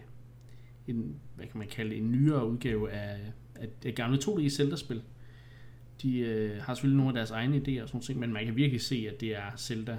en, 0.87 1.15
hvad 1.35 1.47
kan 1.47 1.57
man 1.59 1.67
kalde 1.67 1.95
en 1.95 2.11
nyere 2.11 2.47
udgave 2.49 2.91
af, 2.91 3.19
af 3.55 3.67
det 3.83 3.95
gamle 3.95 4.17
2D 4.17 4.49
Zelda-spil. 4.49 5.01
De 6.01 6.19
øh, 6.19 6.61
har 6.61 6.73
selvfølgelig 6.73 6.97
nogle 6.97 7.09
af 7.09 7.13
deres 7.13 7.31
egne 7.31 7.57
idéer 7.57 7.81
og 7.81 7.87
sådan 7.87 8.01
noget, 8.07 8.17
men 8.17 8.33
man 8.33 8.45
kan 8.45 8.55
virkelig 8.55 8.81
se, 8.81 9.07
at 9.13 9.21
det 9.21 9.35
er 9.35 9.55
Zelda. 9.57 9.97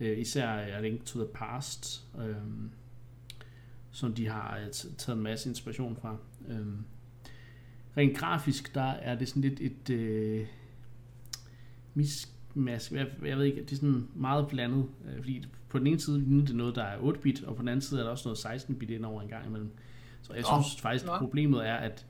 Øh, 0.00 0.18
især 0.18 0.54
øh, 0.54 0.76
A 0.76 0.80
Link 0.80 1.04
to 1.04 1.24
the 1.24 1.28
Past. 1.34 2.06
Øh, 2.18 2.34
som 3.90 4.14
de 4.14 4.28
har 4.28 4.58
øh, 4.58 4.72
taget 4.72 5.16
en 5.16 5.22
masse 5.22 5.48
inspiration 5.48 5.96
fra. 5.96 6.16
Øh, 6.48 6.66
rent 7.96 8.16
grafisk, 8.16 8.74
der 8.74 8.90
er 8.90 9.18
det 9.18 9.28
sådan 9.28 9.42
lidt 9.42 9.60
et 9.60 9.90
øh, 9.90 10.46
mismask. 11.94 12.92
Jeg, 12.92 13.06
jeg 13.24 13.38
ved 13.38 13.44
ikke, 13.44 13.60
det 13.60 13.72
er 13.72 13.76
sådan 13.76 14.08
meget 14.14 14.48
blandet, 14.48 14.86
øh, 15.06 15.16
fordi 15.16 15.46
på 15.68 15.78
den 15.78 15.86
ene 15.86 16.00
side 16.00 16.40
er 16.40 16.46
det 16.46 16.56
noget, 16.56 16.74
der 16.74 16.82
er 16.82 16.98
8-bit, 16.98 17.44
og 17.44 17.56
på 17.56 17.60
den 17.60 17.68
anden 17.68 17.80
side 17.80 18.00
er 18.00 18.04
der 18.04 18.10
også 18.10 18.28
noget 18.28 18.62
16-bit 18.62 18.90
ind 18.90 19.04
over 19.04 19.22
en 19.22 19.28
gang 19.28 19.46
imellem. 19.46 19.70
Så 20.22 20.34
jeg 20.34 20.44
synes 20.44 20.74
oh, 20.74 20.80
faktisk, 20.80 21.04
at 21.04 21.10
problemet 21.18 21.68
er, 21.68 21.74
at 21.74 22.06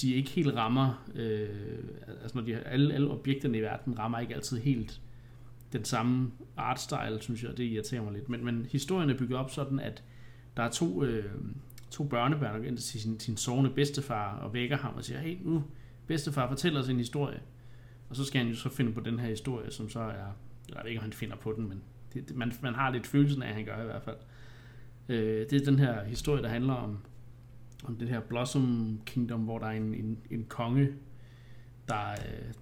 de 0.00 0.14
ikke 0.14 0.30
helt 0.30 0.54
rammer, 0.56 1.04
øh, 1.14 1.48
altså 2.22 2.38
når 2.38 2.42
de, 2.42 2.56
alle, 2.56 2.94
alle 2.94 3.10
objekterne 3.10 3.58
i 3.58 3.60
verden 3.60 3.98
rammer 3.98 4.18
ikke 4.18 4.34
altid 4.34 4.58
helt 4.58 5.00
den 5.72 5.84
samme 5.84 6.30
artstyle, 6.56 7.18
synes 7.20 7.42
jeg, 7.42 7.56
det 7.56 7.64
irriterer 7.64 8.02
mig 8.02 8.12
lidt. 8.12 8.28
Men, 8.28 8.44
men 8.44 8.66
historien 8.70 9.10
er 9.10 9.18
bygget 9.18 9.38
op 9.38 9.50
sådan, 9.50 9.80
at 9.80 10.02
der 10.56 10.62
er 10.62 10.70
to, 10.70 11.04
øh, 11.04 11.32
to 11.90 12.04
børnebørn, 12.04 12.54
der 12.54 12.58
går 12.58 12.66
ind 12.66 12.78
til 12.78 13.00
sin, 13.00 13.20
sin 13.20 13.36
sovende 13.36 13.70
bedstefar 13.70 14.36
og 14.36 14.54
vækker 14.54 14.76
ham 14.76 14.94
og 14.94 15.04
siger, 15.04 15.20
hey, 15.20 15.38
nu, 15.42 15.64
bedstefar, 16.06 16.48
fortæl 16.48 16.76
os 16.76 16.88
en 16.88 16.96
historie. 16.96 17.40
Og 18.08 18.16
så 18.16 18.24
skal 18.24 18.40
han 18.40 18.50
jo 18.50 18.56
så 18.56 18.68
finde 18.68 18.92
på 18.92 19.00
den 19.00 19.18
her 19.18 19.28
historie, 19.28 19.70
som 19.70 19.88
så 19.88 20.00
er, 20.00 20.32
jeg 20.68 20.80
ved 20.82 20.90
ikke, 20.90 21.00
om 21.00 21.02
han 21.02 21.12
finder 21.12 21.36
på 21.36 21.52
den, 21.56 21.68
men 21.68 21.82
det, 22.14 22.28
det, 22.28 22.36
man, 22.36 22.52
man 22.62 22.74
har 22.74 22.90
lidt 22.90 23.06
følelsen 23.06 23.42
af, 23.42 23.48
at 23.48 23.54
han 23.54 23.64
gør 23.64 23.82
i 23.82 23.84
hvert 23.84 24.02
fald. 24.02 24.16
Øh, 25.08 25.50
det 25.50 25.52
er 25.52 25.64
den 25.64 25.78
her 25.78 26.04
historie, 26.04 26.42
der 26.42 26.48
handler 26.48 26.74
om, 26.74 26.98
om 27.84 27.96
det 27.96 28.08
her 28.08 28.20
Blossom 28.20 29.00
Kingdom, 29.06 29.40
hvor 29.40 29.58
der 29.58 29.66
er 29.66 29.70
en, 29.70 29.94
en, 29.94 30.18
en 30.30 30.44
konge, 30.44 30.88
der, 31.88 32.10
øh, 32.10 32.52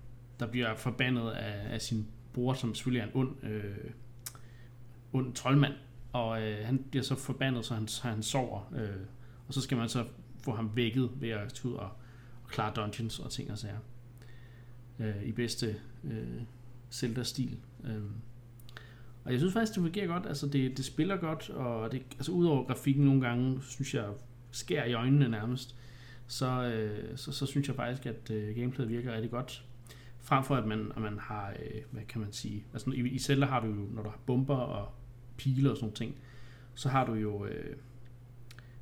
der 0.40 0.47
bliver 0.47 0.75
forbandet 0.75 1.30
af, 1.30 1.75
af 1.75 1.80
sin 1.80 2.07
bror, 2.33 2.54
som 2.54 2.75
selvfølgelig 2.75 3.00
er 3.00 3.07
en 3.07 3.12
ond, 3.14 3.45
øh, 3.45 3.90
ond 5.12 5.35
troldmand, 5.35 5.75
og 6.12 6.42
øh, 6.42 6.66
han 6.66 6.85
bliver 6.90 7.02
så 7.02 7.14
forbandet, 7.14 7.64
så 7.64 7.75
han, 7.75 7.88
så 7.88 8.09
han 8.09 8.23
sover. 8.23 8.73
Øh, 8.76 9.07
og 9.49 9.54
så 9.54 9.61
skal 9.61 9.78
man 9.78 9.88
så 9.88 10.04
få 10.45 10.52
ham 10.52 10.71
vækket 10.75 11.11
ved 11.14 11.28
at 11.28 11.52
tage 11.52 11.69
ud 11.69 11.75
og, 11.75 11.90
og 12.42 12.49
klare 12.49 12.73
dungeons 12.76 13.19
og 13.19 13.30
ting 13.30 13.50
og 13.50 13.59
sager. 13.59 13.78
Øh, 14.99 15.23
I 15.23 15.33
bedste 15.33 15.76
øh, 16.04 16.42
Zelda-stil. 16.90 17.59
Øh. 17.85 18.02
Og 19.25 19.33
jeg 19.33 19.41
synes 19.41 19.53
faktisk, 19.53 19.75
det 19.75 19.83
fungerer 19.83 20.07
godt. 20.07 20.27
Altså, 20.27 20.47
det, 20.47 20.77
det 20.77 20.85
spiller 20.85 21.17
godt, 21.17 21.50
og 21.50 21.93
det, 21.93 22.03
altså, 22.12 22.33
udover 22.33 22.65
grafikken 22.67 23.05
nogle 23.05 23.21
gange, 23.21 23.62
synes 23.62 23.95
jeg, 23.95 24.05
skær 24.50 24.85
i 24.85 24.93
øjnene 24.93 25.29
nærmest, 25.29 25.77
så, 26.27 26.62
øh, 26.62 27.17
så, 27.17 27.33
så 27.33 27.47
synes 27.47 27.69
jeg 27.69 27.77
faktisk, 27.77 28.07
at 28.07 28.31
øh, 28.31 28.57
gameplayet 28.57 28.91
virker 28.91 29.12
rigtig 29.12 29.31
godt. 29.31 29.65
Frem 30.19 30.45
for 30.45 30.57
at 30.57 30.67
man, 30.67 30.93
at 30.97 31.03
man 31.03 31.19
har, 31.19 31.50
øh, 31.50 31.81
hvad 31.91 32.03
kan 32.03 32.21
man 32.21 32.33
sige, 32.33 32.65
altså 32.73 32.91
i, 32.91 33.09
i 33.09 33.19
Zelda 33.19 33.47
har 33.47 33.61
du 33.61 33.67
jo, 33.67 33.87
når 33.95 34.03
du 34.03 34.09
har 34.09 34.19
bomber 34.27 34.57
og 34.57 34.93
pile 35.37 35.71
og 35.71 35.77
sådan 35.77 35.85
noget 35.85 35.97
ting, 35.97 36.15
så 36.75 36.89
har 36.89 37.07
du 37.07 37.15
jo, 37.15 37.47
øh, 37.47 37.77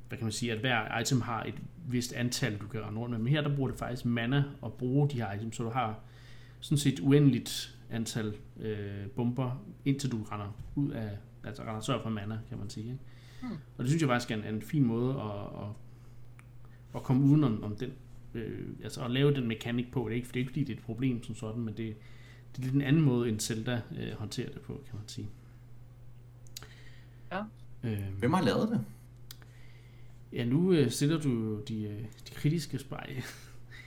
hvad 0.07 0.17
kan 0.17 0.25
man 0.25 0.31
sige, 0.31 0.51
at 0.51 0.59
hver 0.59 0.99
item 0.99 1.21
har 1.21 1.43
et 1.43 1.55
vist 1.87 2.13
antal, 2.13 2.57
du 2.57 2.67
kan 2.67 2.81
rende 2.81 2.99
rundt 2.99 3.11
med. 3.11 3.19
Men 3.19 3.27
her 3.27 3.41
der 3.41 3.55
bruger 3.55 3.69
det 3.69 3.79
faktisk 3.79 4.05
mana 4.05 4.43
at 4.65 4.73
bruge 4.73 5.09
de 5.09 5.15
her 5.15 5.33
items, 5.33 5.55
så 5.55 5.63
du 5.63 5.69
har 5.69 5.99
sådan 6.59 6.77
set 6.77 6.99
uendeligt 6.99 7.78
antal 7.89 8.35
øh, 8.59 9.07
bomber, 9.15 9.65
indtil 9.85 10.11
du 10.11 10.23
render 10.23 10.51
ud 10.75 10.91
af, 10.91 11.17
altså 11.43 11.63
render 11.63 11.81
sørg 11.81 12.03
for 12.03 12.09
mana, 12.09 12.39
kan 12.49 12.57
man 12.57 12.69
sige. 12.69 12.85
Ikke? 12.85 12.99
Hmm. 13.41 13.51
Og 13.51 13.83
det 13.83 13.87
synes 13.87 14.01
jeg 14.01 14.09
faktisk 14.09 14.31
er 14.31 14.35
en, 14.35 14.55
en 14.55 14.61
fin 14.61 14.83
måde 14.83 15.13
at, 15.13 15.61
at, 15.63 15.69
at 16.95 17.03
komme 17.03 17.23
uden 17.25 17.43
om, 17.43 17.75
den, 17.75 17.91
øh, 18.33 18.67
altså 18.83 19.03
at 19.03 19.11
lave 19.11 19.33
den 19.33 19.47
mekanik 19.47 19.91
på. 19.91 19.99
Det 19.99 20.11
er 20.11 20.15
ikke, 20.15 20.27
det 20.27 20.35
er 20.35 20.39
ikke 20.39 20.49
fordi, 20.49 20.63
det 20.63 20.73
er 20.73 20.77
et 20.77 20.83
problem 20.83 21.23
som 21.23 21.35
sådan, 21.35 21.61
men 21.61 21.77
det, 21.77 21.95
det 22.51 22.59
er 22.59 22.63
lidt 22.63 22.75
en 22.75 22.81
anden 22.81 23.01
måde, 23.01 23.29
end 23.29 23.39
Zelda 23.39 23.81
øh, 23.99 24.13
håndterer 24.13 24.51
det 24.51 24.61
på, 24.61 24.73
kan 24.73 24.95
man 24.99 25.07
sige. 25.07 25.29
Ja. 27.31 27.43
Øhm, 27.83 28.15
Hvem 28.19 28.33
har 28.33 28.41
lavet 28.41 28.69
det? 28.69 28.85
Ja, 30.33 30.45
nu 30.45 30.71
øh, 30.73 30.91
stiller 30.91 31.19
du 31.21 31.61
de, 31.67 31.83
øh, 31.83 32.01
de 32.29 32.35
kritiske 32.35 32.79
spejl. 32.79 33.15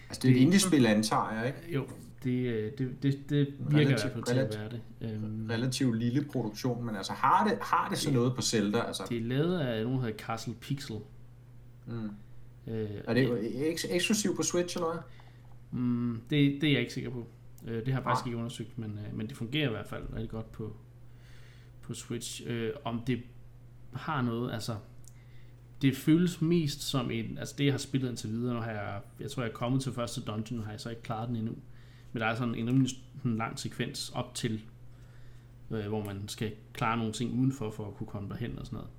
Altså, 0.08 0.20
det 0.22 0.30
er 0.30 0.34
et 0.34 0.40
indie-spil, 0.40 0.86
antager 0.86 1.32
jeg, 1.32 1.46
ikke? 1.46 1.74
Jo, 1.74 1.86
det, 2.24 2.46
øh, 2.46 2.72
det, 2.78 3.02
det, 3.02 3.30
det 3.30 3.54
virker 3.58 3.76
relativ, 3.76 4.08
i 4.08 4.12
hvert 4.12 4.12
fald 4.12 4.24
til 4.24 4.38
at 4.38 4.58
være 4.58 4.70
det. 4.70 5.24
Um, 5.24 5.46
relativt 5.50 5.98
lille 5.98 6.24
produktion, 6.32 6.84
men 6.86 6.96
altså 6.96 7.12
har 7.12 7.48
det, 7.48 7.58
har 7.60 7.88
det 7.88 7.98
så 7.98 8.06
det, 8.06 8.14
noget 8.14 8.34
på 8.34 8.42
Zelda? 8.42 8.80
Altså? 8.80 9.02
Det 9.08 9.16
er 9.16 9.22
lavet 9.22 9.58
af 9.58 9.84
nogen, 9.84 9.98
der 9.98 10.04
hedder 10.04 10.18
Castle 10.18 10.54
Pixel. 10.54 10.96
Mm. 11.86 12.10
Øh, 12.66 12.90
er 13.04 13.14
det 13.14 13.26
ek- 13.28 13.94
eksklusivt 13.94 14.36
på 14.36 14.42
Switch, 14.42 14.76
eller 14.76 14.92
hvad? 14.92 15.02
Mm, 15.80 16.20
det, 16.30 16.60
det 16.60 16.68
er 16.68 16.72
jeg 16.72 16.80
ikke 16.80 16.92
sikker 16.92 17.10
på. 17.10 17.26
Øh, 17.66 17.74
det 17.74 17.88
har 17.88 18.00
jeg 18.00 18.04
faktisk 18.04 18.24
ah. 18.24 18.28
ikke 18.28 18.38
undersøgt, 18.38 18.78
men, 18.78 18.90
øh, 18.90 19.16
men 19.16 19.26
det 19.28 19.36
fungerer 19.36 19.68
i 19.68 19.70
hvert 19.70 19.86
fald 19.86 20.02
rigtig 20.12 20.30
godt 20.30 20.52
på, 20.52 20.76
på 21.82 21.94
Switch. 21.94 22.42
Øh, 22.46 22.70
om 22.84 23.02
det 23.06 23.22
har 23.92 24.22
noget, 24.22 24.52
altså 24.52 24.76
det 25.82 25.96
føles 25.96 26.42
mest 26.42 26.82
som 26.82 27.10
en, 27.10 27.38
altså 27.38 27.54
det 27.58 27.64
jeg 27.64 27.72
har 27.72 27.78
spillet 27.78 28.08
indtil 28.08 28.30
videre, 28.30 28.54
nu 28.54 28.60
har 28.60 28.70
jeg, 28.70 29.00
jeg 29.20 29.30
tror 29.30 29.42
jeg 29.42 29.50
er 29.50 29.54
kommet 29.54 29.82
til 29.82 29.92
første 29.92 30.20
dungeon, 30.20 30.58
nu 30.58 30.64
har 30.64 30.70
jeg 30.70 30.80
så 30.80 30.90
ikke 30.90 31.02
klaret 31.02 31.28
den 31.28 31.36
endnu. 31.36 31.54
Men 32.12 32.20
der 32.20 32.26
er 32.26 32.34
sådan 32.34 32.54
en 32.54 32.68
rimelig 32.68 32.90
en 33.24 33.36
lang 33.36 33.58
sekvens 33.58 34.10
op 34.14 34.34
til, 34.34 34.60
øh, 35.70 35.86
hvor 35.86 36.04
man 36.04 36.28
skal 36.28 36.52
klare 36.72 36.96
nogle 36.96 37.12
ting 37.12 37.40
udenfor, 37.40 37.70
for 37.70 37.88
at 37.88 37.94
kunne 37.94 38.06
komme 38.06 38.28
derhen 38.28 38.58
og 38.58 38.66
sådan 38.66 38.78
noget. 38.78 38.90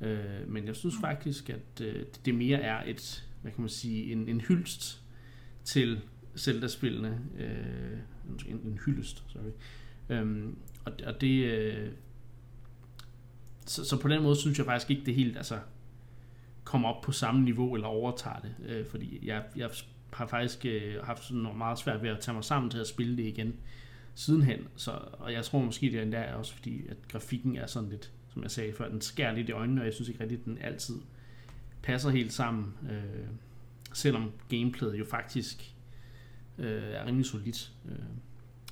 Øh, 0.00 0.48
men 0.48 0.66
jeg 0.66 0.76
synes 0.76 0.94
faktisk, 1.00 1.50
at 1.50 1.80
øh, 1.80 2.04
det 2.24 2.34
mere 2.34 2.58
er 2.58 2.90
et, 2.90 3.28
hvad 3.42 3.52
kan 3.52 3.60
man 3.60 3.68
sige, 3.68 4.12
en, 4.12 4.28
en 4.28 4.40
hyldst 4.40 5.02
til 5.64 6.00
Zelda-spillene. 6.36 7.20
Øh, 7.38 7.98
en, 8.48 8.60
en 8.64 8.80
hyldest, 8.86 9.24
sorry. 9.28 9.50
Øhm, 10.08 10.58
og, 10.84 10.92
og 11.06 11.20
det... 11.20 11.44
Øh, 11.44 11.92
så, 13.66 13.84
så 13.84 14.00
på 14.00 14.08
den 14.08 14.22
måde 14.22 14.36
synes 14.36 14.58
jeg 14.58 14.66
faktisk 14.66 14.90
ikke, 14.90 15.06
det 15.06 15.14
helt 15.14 15.36
altså, 15.36 15.58
kommer 16.64 16.88
op 16.88 17.02
på 17.02 17.12
samme 17.12 17.44
niveau 17.44 17.74
eller 17.74 17.86
overtager 17.86 18.38
det. 18.38 18.54
Øh, 18.66 18.86
fordi 18.86 19.26
jeg, 19.26 19.44
jeg 19.56 19.70
har 20.12 20.26
faktisk 20.26 20.66
øh, 20.66 21.02
haft 21.04 21.24
sådan 21.24 21.42
noget 21.42 21.58
meget 21.58 21.78
svært 21.78 22.02
ved 22.02 22.10
at 22.10 22.20
tage 22.20 22.34
mig 22.34 22.44
sammen 22.44 22.70
til 22.70 22.78
at 22.78 22.86
spille 22.86 23.16
det 23.16 23.22
igen 23.22 23.54
sidenhen. 24.14 24.68
Så, 24.76 24.90
og 25.12 25.32
jeg 25.32 25.44
tror 25.44 25.58
måske, 25.58 25.86
det 25.86 25.98
er 25.98 26.02
endda 26.02 26.34
også 26.34 26.54
fordi, 26.54 26.86
at 26.88 26.96
grafikken 27.08 27.56
er 27.56 27.66
sådan 27.66 27.88
lidt, 27.88 28.12
som 28.32 28.42
jeg 28.42 28.50
sagde 28.50 28.72
før, 28.72 28.88
den 28.88 29.00
skærer 29.00 29.34
lidt 29.34 29.48
i 29.48 29.52
øjnene, 29.52 29.80
og 29.80 29.84
jeg 29.84 29.94
synes 29.94 30.08
ikke 30.08 30.20
rigtigt, 30.20 30.40
at 30.40 30.44
den 30.44 30.58
altid 30.60 30.94
passer 31.82 32.10
helt 32.10 32.32
sammen. 32.32 32.74
Øh, 32.90 33.28
selvom 33.92 34.32
gameplayet 34.48 34.98
jo 34.98 35.04
faktisk 35.04 35.74
øh, 36.58 36.82
er 36.82 37.06
rimelig 37.06 37.26
solidt. 37.26 37.72
Øh, 37.88 37.98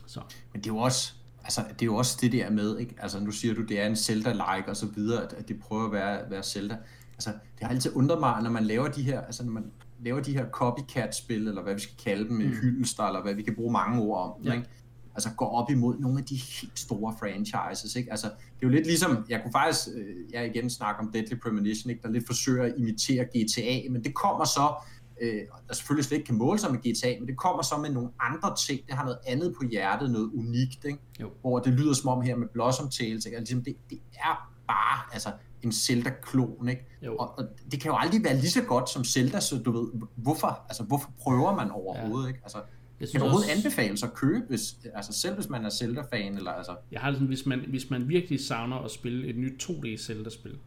så. 0.07 0.21
Men 0.52 0.62
det 0.62 0.71
er 0.71 0.75
jo 0.75 0.78
også, 0.78 1.12
altså, 1.45 1.64
det 1.73 1.83
er 1.83 1.87
jo 1.87 1.97
også 1.97 2.18
det 2.21 2.33
der 2.33 2.50
med, 2.50 2.78
ikke? 2.78 2.95
Altså, 2.99 3.21
nu 3.21 3.30
siger 3.30 3.54
du, 3.54 3.62
det 3.62 3.80
er 3.80 3.87
en 3.87 3.97
Zelda-like 3.97 4.68
og 4.68 4.76
så 4.76 4.87
videre, 4.87 5.25
at, 5.25 5.33
at 5.33 5.49
det 5.49 5.61
prøver 5.61 5.87
at 5.87 5.92
være, 5.92 6.30
være 6.30 6.42
Zelda. 6.42 6.76
Altså, 7.12 7.30
det 7.30 7.62
har 7.62 7.68
altid 7.68 7.97
undret 7.97 8.21
mig, 8.21 8.42
når 8.42 8.50
man 8.50 8.64
laver 8.64 8.88
de 8.88 9.02
her, 9.02 9.21
altså, 9.21 9.45
når 9.45 9.52
man 9.52 9.73
laver 10.00 10.21
de 10.21 10.33
her 10.33 10.47
copycat-spil, 10.50 11.49
eller 11.49 11.62
hvad 11.62 11.75
vi 11.75 11.81
skal 11.81 11.97
kalde 12.05 12.28
dem, 12.28 12.37
mm. 12.37 12.43
hyldester, 12.43 13.05
eller 13.05 13.23
hvad 13.23 13.35
vi 13.35 13.43
kan 13.43 13.55
bruge 13.55 13.73
mange 13.73 14.02
ord 14.02 14.23
om, 14.23 14.45
ja. 14.45 14.52
ikke? 14.52 14.69
altså 15.14 15.31
går 15.37 15.50
op 15.50 15.71
imod 15.71 15.99
nogle 15.99 16.19
af 16.19 16.25
de 16.25 16.37
helt 16.37 16.78
store 16.78 17.14
franchises, 17.21 17.97
ikke? 17.97 18.11
Altså, 18.11 18.26
det 18.26 18.62
er 18.62 18.67
jo 18.67 18.69
lidt 18.69 18.87
ligesom, 18.87 19.26
jeg 19.28 19.43
kunne 19.43 19.52
faktisk, 19.52 19.88
øh, 19.97 20.33
jeg 20.33 20.47
igen 20.47 20.71
snakke 20.71 21.00
om 21.00 21.12
Deadly 21.12 21.38
Premonition, 21.43 21.90
ikke? 21.90 22.02
der 22.02 22.11
lidt 22.11 22.26
forsøger 22.26 22.64
at 22.64 22.75
imitere 22.76 23.25
GTA, 23.25 23.90
men 23.90 24.05
det 24.05 24.14
kommer 24.14 24.45
så 24.45 24.75
øh, 25.21 25.40
der 25.69 25.75
selvfølgelig 25.75 26.05
slet 26.05 26.17
ikke 26.17 26.26
kan 26.26 26.35
måle 26.35 26.59
sig 26.59 26.71
med 26.73 26.78
GTA, 26.78 27.21
men 27.21 27.28
det 27.28 27.37
kommer 27.37 27.62
så 27.62 27.76
med 27.76 27.90
nogle 27.90 28.11
andre 28.21 28.57
ting, 28.57 28.81
det 28.87 28.95
har 28.95 29.05
noget 29.05 29.19
andet 29.26 29.55
på 29.61 29.64
hjertet, 29.71 30.11
noget 30.11 30.31
unikt, 30.35 30.85
ikke? 30.85 30.99
Jo. 31.21 31.31
hvor 31.40 31.59
det 31.59 31.73
lyder 31.73 31.93
som 31.93 32.09
om 32.09 32.23
her 32.23 32.37
med 32.37 32.47
Blossom 32.52 32.90
Tales, 32.90 33.26
ikke? 33.26 33.38
Altså, 33.38 33.55
det, 33.55 33.76
det 33.90 33.99
er 34.14 34.52
bare 34.69 35.14
altså, 35.14 35.33
en 35.62 35.73
Zelda-klon, 35.73 36.69
ikke? 36.69 36.87
Og, 37.09 37.38
og, 37.38 37.45
det 37.71 37.81
kan 37.81 37.91
jo 37.91 37.97
aldrig 37.97 38.25
være 38.25 38.37
lige 38.37 38.50
så 38.50 38.62
godt 38.62 38.91
som 38.91 39.05
Zelda, 39.05 39.41
så 39.41 39.59
du 39.59 39.73
ved, 39.73 39.88
hvorfor, 40.17 40.65
altså, 40.69 40.83
hvorfor 40.83 41.11
prøver 41.21 41.55
man 41.55 41.71
overhovedet, 41.71 42.25
ja. 42.25 42.29
ikke? 42.29 42.41
Altså, 42.43 42.59
jeg 43.00 43.09
kan 43.09 43.23
overhovedet 43.23 43.50
også... 43.50 43.67
anbefales 43.67 44.03
at 44.03 44.15
købe, 44.15 44.47
hvis, 44.49 44.77
altså 44.95 45.12
selv 45.12 45.35
hvis 45.35 45.49
man 45.49 45.65
er 45.65 45.71
Zelda-fan? 45.71 46.37
Eller, 46.37 46.50
altså... 46.50 46.77
Jeg 46.93 47.00
har 47.00 47.12
sådan, 47.12 47.27
hvis 47.27 47.47
man, 47.47 47.61
hvis 47.69 47.91
man 47.91 48.09
virkelig 48.09 48.41
savner 48.45 48.77
at 48.77 48.91
spille 48.91 49.27
et 49.27 49.37
nyt 49.37 49.62
2D 49.62 49.97
Zelda-spil, 49.97 50.59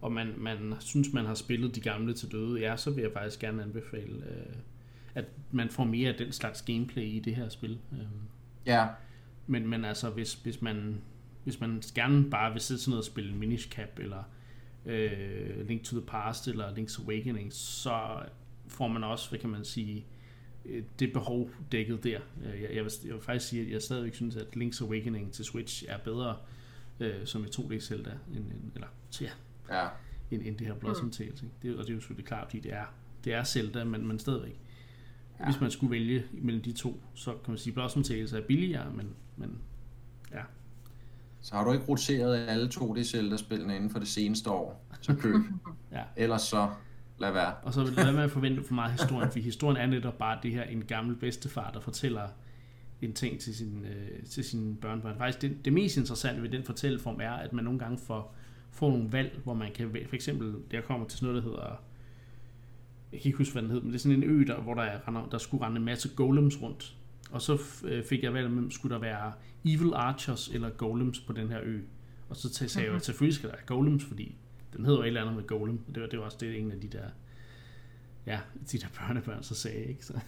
og 0.00 0.12
man, 0.12 0.34
man 0.36 0.74
synes, 0.80 1.12
man 1.12 1.26
har 1.26 1.34
spillet 1.34 1.74
de 1.74 1.80
gamle 1.80 2.14
til 2.14 2.32
døde, 2.32 2.60
ja, 2.60 2.76
så 2.76 2.90
vil 2.90 3.02
jeg 3.02 3.10
faktisk 3.12 3.40
gerne 3.40 3.62
anbefale, 3.62 4.24
øh, 4.30 4.56
at 5.14 5.24
man 5.50 5.70
får 5.70 5.84
mere 5.84 6.08
af 6.08 6.14
den 6.18 6.32
slags 6.32 6.62
gameplay 6.62 7.02
i 7.02 7.18
det 7.18 7.36
her 7.36 7.48
spil. 7.48 7.78
Øh. 7.92 7.98
Ja. 8.66 8.86
Men, 9.46 9.68
men 9.68 9.84
altså, 9.84 10.10
hvis, 10.10 10.34
hvis, 10.34 10.62
man, 10.62 11.00
hvis 11.48 11.60
man 11.60 11.82
gerne 11.94 12.30
bare 12.30 12.52
vil 12.52 12.60
sidde 12.60 12.80
sådan 12.80 12.90
noget 12.90 13.00
og 13.00 13.06
spille 13.06 13.34
Minish 13.34 13.68
Cap, 13.70 13.98
eller 13.98 14.22
øh, 14.86 15.68
Link 15.68 15.84
to 15.84 15.96
the 15.96 16.06
Past, 16.06 16.48
eller 16.48 16.74
Link's 16.74 17.04
Awakening, 17.04 17.52
så 17.52 18.22
får 18.68 18.88
man 18.88 19.04
også, 19.04 19.28
hvad 19.28 19.38
kan 19.38 19.50
man 19.50 19.64
sige, 19.64 20.06
øh, 20.64 20.82
det 20.98 21.12
behov 21.12 21.50
dækket 21.72 22.04
der. 22.04 22.20
Øh, 22.44 22.62
jeg, 22.62 22.74
jeg, 22.74 22.84
vil, 22.84 22.92
jeg 23.04 23.14
vil 23.14 23.22
faktisk 23.22 23.48
sige, 23.48 23.62
at 23.62 23.70
jeg 23.70 23.82
stadigvæk 23.82 24.14
synes, 24.14 24.36
at 24.36 24.46
Link's 24.56 24.84
Awakening 24.84 25.32
til 25.32 25.44
Switch 25.44 25.84
er 25.88 25.98
bedre 25.98 26.36
øh, 27.00 27.26
som 27.26 27.44
et 27.44 27.58
2D 27.58 27.80
Zelda, 27.80 28.10
end, 28.10 28.44
end, 28.44 28.72
eller 28.74 28.88
ja, 29.20 29.30
ja. 29.70 29.88
end, 30.30 30.42
end 30.46 30.58
det 30.58 30.66
her 30.66 30.74
Blossom 30.74 31.04
mm. 31.04 31.12
Tales. 31.12 31.42
Ikke? 31.42 31.54
Det, 31.62 31.76
og 31.76 31.82
det 31.82 31.90
er 31.90 31.94
jo 31.94 32.00
selvfølgelig 32.00 32.26
klart, 32.26 32.46
fordi 32.46 32.60
det 32.60 32.72
er, 32.72 32.84
det 33.24 33.32
er 33.32 33.44
Zelda, 33.44 33.84
men, 33.84 34.06
men 34.06 34.18
stadigvæk. 34.18 34.60
Ja. 35.40 35.44
Hvis 35.44 35.60
man 35.60 35.70
skulle 35.70 35.90
vælge 35.90 36.24
mellem 36.32 36.62
de 36.62 36.72
to, 36.72 37.00
så 37.14 37.32
kan 37.32 37.50
man 37.52 37.58
sige, 37.58 37.72
Blossom 37.72 38.02
Tales 38.02 38.32
er 38.32 38.40
billigere, 38.40 38.92
men, 38.92 39.14
men. 39.36 39.58
Så 41.40 41.54
har 41.54 41.64
du 41.64 41.72
ikke 41.72 41.84
roteret 41.84 42.48
alle 42.48 42.70
2D 42.74 43.04
Zelda-spillene 43.04 43.76
inden 43.76 43.90
for 43.90 43.98
det 43.98 44.08
seneste 44.08 44.50
år, 44.50 44.86
så 45.00 45.14
køb. 45.14 45.34
ja. 45.92 46.02
Ellers 46.16 46.42
så 46.42 46.68
lad 47.18 47.32
være. 47.32 47.54
Og 47.62 47.72
så 47.72 47.84
lad 47.84 48.12
med 48.12 48.22
at 48.22 48.30
forvente 48.30 48.64
for 48.64 48.74
meget 48.74 48.92
historien, 48.92 49.30
for 49.30 49.38
historien 49.38 49.76
er 49.76 49.86
netop 49.86 50.18
bare 50.18 50.38
det 50.42 50.52
her, 50.52 50.62
en 50.62 50.84
gammel 50.84 51.16
bedstefar, 51.16 51.70
der 51.70 51.80
fortæller 51.80 52.28
en 53.02 53.12
ting 53.12 53.40
til, 53.40 53.56
sin, 53.56 53.84
øh, 53.84 54.26
til 54.26 54.44
sine 54.44 54.76
børnebørn. 54.76 55.18
Faktisk 55.18 55.42
det, 55.42 55.64
det 55.64 55.72
mest 55.72 55.96
interessante 55.96 56.42
ved 56.42 56.48
den 56.48 56.64
fortælleform 56.64 57.20
er, 57.20 57.30
at 57.30 57.52
man 57.52 57.64
nogle 57.64 57.78
gange 57.78 57.98
får 57.98 58.34
få 58.70 58.90
nogle 58.90 59.12
valg, 59.12 59.40
hvor 59.44 59.54
man 59.54 59.72
kan, 59.72 59.90
for 60.08 60.14
eksempel, 60.14 60.54
der 60.70 60.80
kommer 60.80 61.08
til 61.08 61.18
sådan 61.18 61.28
noget, 61.28 61.44
der 61.44 61.50
hedder, 61.50 61.82
jeg 63.12 63.20
kan 63.20 63.28
ikke 63.28 63.38
huske, 63.38 63.52
hvad 63.52 63.62
den 63.62 63.70
hed, 63.70 63.80
men 63.80 63.88
det 63.88 63.94
er 63.94 64.00
sådan 64.00 64.22
en 64.22 64.30
ø, 64.30 64.44
der, 64.46 64.60
hvor 64.60 64.74
der, 64.74 65.28
der 65.30 65.38
skulle 65.38 65.66
rende 65.66 65.78
en 65.78 65.84
masse 65.84 66.08
golems 66.16 66.62
rundt. 66.62 66.96
Og 67.30 67.42
så 67.42 67.58
øh, 67.84 68.04
fik 68.04 68.22
jeg 68.22 68.34
valgt, 68.34 68.46
om 68.46 68.70
skulle 68.70 68.94
der 68.94 69.00
være 69.00 69.32
evil 69.64 69.92
archers 69.94 70.48
eller 70.48 70.70
golems 70.70 71.20
på 71.20 71.32
den 71.32 71.48
her 71.48 71.60
ø. 71.62 71.80
Og 72.28 72.36
så 72.36 72.54
sagde 72.54 72.80
jeg 72.80 72.86
jo, 72.86 72.92
at 72.92 72.94
mhm. 72.94 73.04
selvfølgelig 73.04 73.34
skal 73.34 73.48
der 73.48 73.54
være 73.54 73.66
golems, 73.66 74.04
fordi 74.04 74.36
den 74.76 74.84
hedder 74.84 75.00
et 75.00 75.06
eller 75.06 75.20
andet 75.20 75.36
med 75.36 75.46
golem. 75.46 75.78
Det 75.94 76.02
var, 76.02 76.08
det 76.08 76.18
var 76.18 76.24
også 76.24 76.38
det, 76.40 76.58
en 76.58 76.72
af 76.72 76.80
de 76.80 76.88
der, 76.88 77.08
ja, 78.26 78.40
de 78.72 78.78
der 78.78 78.86
børnebørn 78.98 79.42
så 79.42 79.54
sagde, 79.54 79.84
ikke? 79.84 80.04
Så. 80.04 80.20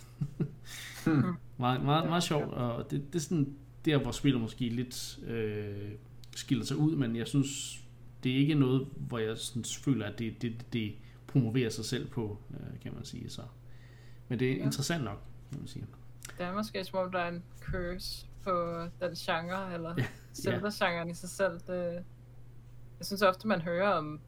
Hmm. 1.07 1.23
meget, 1.59 1.85
meget, 1.85 2.09
meget 2.09 2.23
sjovt, 2.23 2.55
og 2.55 2.91
det, 2.91 3.03
det 3.13 3.15
er 3.15 3.23
sådan 3.23 3.55
der, 3.85 3.99
hvor 3.99 4.11
spillet 4.11 4.41
måske 4.41 4.69
lidt 4.69 5.19
øh, 5.27 5.91
skiller 6.37 6.65
sig 6.65 6.77
ud, 6.77 6.97
men 6.97 7.17
jeg 7.17 7.27
synes, 7.29 7.81
det 8.25 8.33
er 8.33 8.37
ikke 8.37 8.55
noget, 8.55 8.89
hvor 8.97 9.19
jeg 9.19 9.39
sådan 9.39 9.65
føler, 9.65 10.07
at 10.07 10.19
det, 10.19 10.43
det, 10.43 10.73
det 10.73 10.93
promoverer 11.27 11.71
sig 11.71 11.85
selv 11.85 12.09
på, 12.09 12.39
øh, 12.51 12.81
kan 12.81 12.95
man 12.95 13.05
sige. 13.05 13.31
Så. 13.31 13.43
Men 14.29 14.39
det 14.39 14.53
er 14.53 14.57
ja. 14.57 14.65
interessant 14.65 15.05
nok, 15.05 15.23
kan 15.51 15.59
man 15.59 15.69
sige. 15.69 15.85
Det 16.41 16.49
er 16.49 16.55
måske 16.55 16.85
som 16.85 16.99
om, 16.99 17.13
der 17.13 17.19
er 17.19 17.29
en 17.29 17.43
curse 17.61 18.27
på 18.43 18.85
den 19.01 19.15
genre, 19.15 19.75
eller 19.75 19.95
ja. 19.99 20.07
selve 20.33 20.71
genren 20.73 21.11
i 21.11 21.15
sig 21.15 21.29
selv. 21.29 21.61
Det, 21.67 22.05
jeg 22.99 23.07
synes 23.07 23.23
ofte, 23.23 23.49
man 23.49 23.61
hører 23.61 23.89
om 23.89 24.21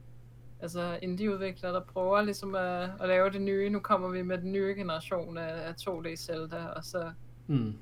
altså 0.61 0.99
indie-udviklere, 1.02 1.73
der 1.73 1.81
prøver 1.81 2.23
ligesom 2.23 2.54
at, 2.54 2.90
at 3.00 3.09
lave 3.09 3.31
det 3.31 3.42
nye. 3.42 3.71
Nu 3.71 3.81
kommer 3.81 4.09
vi 4.09 4.23
med 4.23 4.38
den 4.38 4.52
nye 4.52 4.75
generation 4.75 5.38
af, 5.38 5.69
af 5.69 5.73
2D 5.73 6.16
Zelda, 6.16 6.66
og 6.66 6.85
så, 6.85 7.12
mm. 7.47 7.75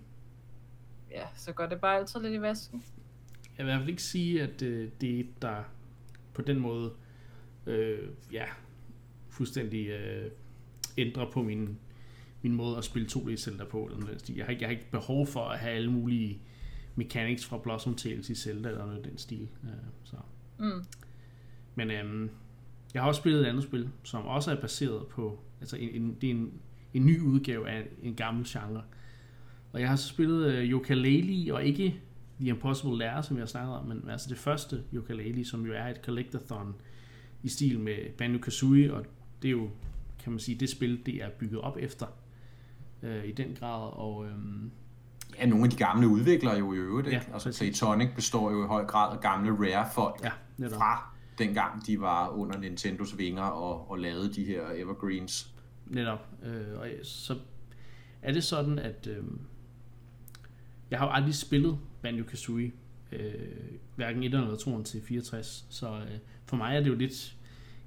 ja, 1.10 1.26
så 1.36 1.52
går 1.52 1.66
det 1.66 1.80
bare 1.80 1.96
altid 1.96 2.20
lidt 2.20 2.34
i 2.34 2.40
vasken. 2.40 2.84
Jeg 3.58 3.66
vil 3.66 3.70
i 3.70 3.74
hvert 3.74 3.80
fald 3.80 3.90
ikke 3.90 4.02
sige, 4.02 4.42
at 4.42 4.62
øh, 4.62 4.90
det 5.00 5.20
er 5.20 5.24
der 5.42 5.62
på 6.34 6.42
den 6.42 6.58
måde 6.60 6.92
øh, 7.66 8.08
ja, 8.32 8.44
fuldstændig 9.28 9.86
øh, 9.88 10.30
ændrer 10.98 11.30
på 11.30 11.42
min, 11.42 11.78
min 12.42 12.54
måde 12.54 12.76
at 12.76 12.84
spille 12.84 13.08
2D 13.12 13.36
Zelda 13.36 13.64
på. 13.64 13.84
Eller 13.84 14.00
noget. 14.00 14.30
Jeg, 14.36 14.44
har 14.44 14.50
ikke, 14.50 14.62
jeg 14.62 14.68
har 14.68 14.72
ikke 14.72 14.90
behov 14.90 15.26
for 15.26 15.44
at 15.44 15.58
have 15.58 15.72
alle 15.72 15.92
mulige 15.92 16.40
mechanics 16.94 17.44
fra 17.44 17.58
Blossom 17.58 17.94
Tales 17.94 18.30
i 18.30 18.34
Zelda 18.34 18.68
eller 18.68 18.86
noget 18.86 19.04
den 19.04 19.18
stil. 19.18 19.48
Øh, 19.64 19.70
så. 20.04 20.16
Mm. 20.58 20.84
Men 21.74 21.90
øh, 21.90 22.28
jeg 22.94 23.02
har 23.02 23.08
også 23.08 23.18
spillet 23.18 23.40
et 23.40 23.46
andet 23.46 23.62
spil, 23.62 23.88
som 24.02 24.26
også 24.26 24.50
er 24.50 24.60
baseret 24.60 25.06
på, 25.06 25.38
altså 25.60 25.76
en, 25.76 26.02
en, 26.02 26.16
det 26.20 26.26
er 26.26 26.34
en, 26.34 26.52
en 26.94 27.06
ny 27.06 27.20
udgave 27.20 27.68
af 27.68 27.88
en 28.02 28.14
gammel 28.14 28.46
genre. 28.48 28.82
Og 29.72 29.80
jeg 29.80 29.88
har 29.88 29.96
så 29.96 30.08
spillet 30.08 30.46
øh, 30.46 30.70
Yooka-Laylee, 30.70 31.52
og 31.52 31.64
ikke 31.64 32.00
The 32.40 32.48
Impossible 32.48 32.98
Lair, 32.98 33.20
som 33.20 33.38
jeg 33.38 33.48
snakkede 33.48 33.80
om, 33.80 33.86
men 33.86 34.10
altså 34.10 34.28
det 34.28 34.38
første 34.38 34.82
Yooka-Laylee, 34.92 35.44
som 35.44 35.66
jo 35.66 35.72
er 35.72 35.86
et 35.86 36.00
collectathon 36.04 36.74
i 37.42 37.48
stil 37.48 37.80
med 37.80 37.96
Banjo-Kazooie, 38.22 38.92
og 38.92 39.06
det 39.42 39.48
er 39.48 39.52
jo, 39.52 39.70
kan 40.18 40.32
man 40.32 40.38
sige, 40.38 40.58
det 40.58 40.68
spil, 40.68 41.06
det 41.06 41.14
er 41.14 41.30
bygget 41.30 41.60
op 41.60 41.76
efter 41.80 42.06
øh, 43.02 43.24
i 43.24 43.32
den 43.32 43.56
grad, 43.60 43.92
og... 43.92 44.26
Øhm, 44.26 44.70
Ja, 45.38 45.46
nogle 45.46 45.64
af 45.64 45.70
de 45.70 45.76
gamle 45.76 46.08
udviklere 46.08 46.58
jo 46.58 46.72
i 46.72 46.76
øvrigt, 46.76 47.06
ikke? 47.08 47.22
Ja, 47.28 47.32
altså 47.32 47.58
Playtonic 47.58 48.08
består 48.14 48.50
jo 48.50 48.64
i 48.64 48.66
høj 48.66 48.84
grad 48.84 49.16
af 49.16 49.20
gamle 49.20 49.50
Rare-folk 49.50 50.24
ja, 50.24 50.66
fra 50.66 51.14
dengang 51.38 51.86
de 51.86 52.00
var 52.00 52.28
under 52.28 52.58
Nintendos 52.58 53.18
vinger 53.18 53.42
og, 53.42 53.90
og 53.90 53.98
lavede 53.98 54.34
de 54.34 54.44
her 54.44 54.62
Evergreens. 54.74 55.54
Netop. 55.86 56.28
Øh, 56.44 56.78
og 56.78 56.88
så 57.02 57.38
er 58.22 58.32
det 58.32 58.44
sådan, 58.44 58.78
at 58.78 59.06
øh, 59.06 59.24
jeg 60.90 60.98
har 60.98 61.06
jo 61.06 61.12
aldrig 61.12 61.34
spillet 61.34 61.78
Banjo-Kazooie, 62.02 62.72
øh, 63.12 63.32
hverken 63.96 64.22
1 64.22 64.34
eller 64.34 64.56
2 64.56 64.82
til 64.82 65.02
64, 65.02 65.66
så 65.70 65.88
øh, 65.88 66.18
for 66.44 66.56
mig 66.56 66.76
er 66.76 66.80
det 66.80 66.88
jo 66.88 66.94
lidt, 66.94 67.36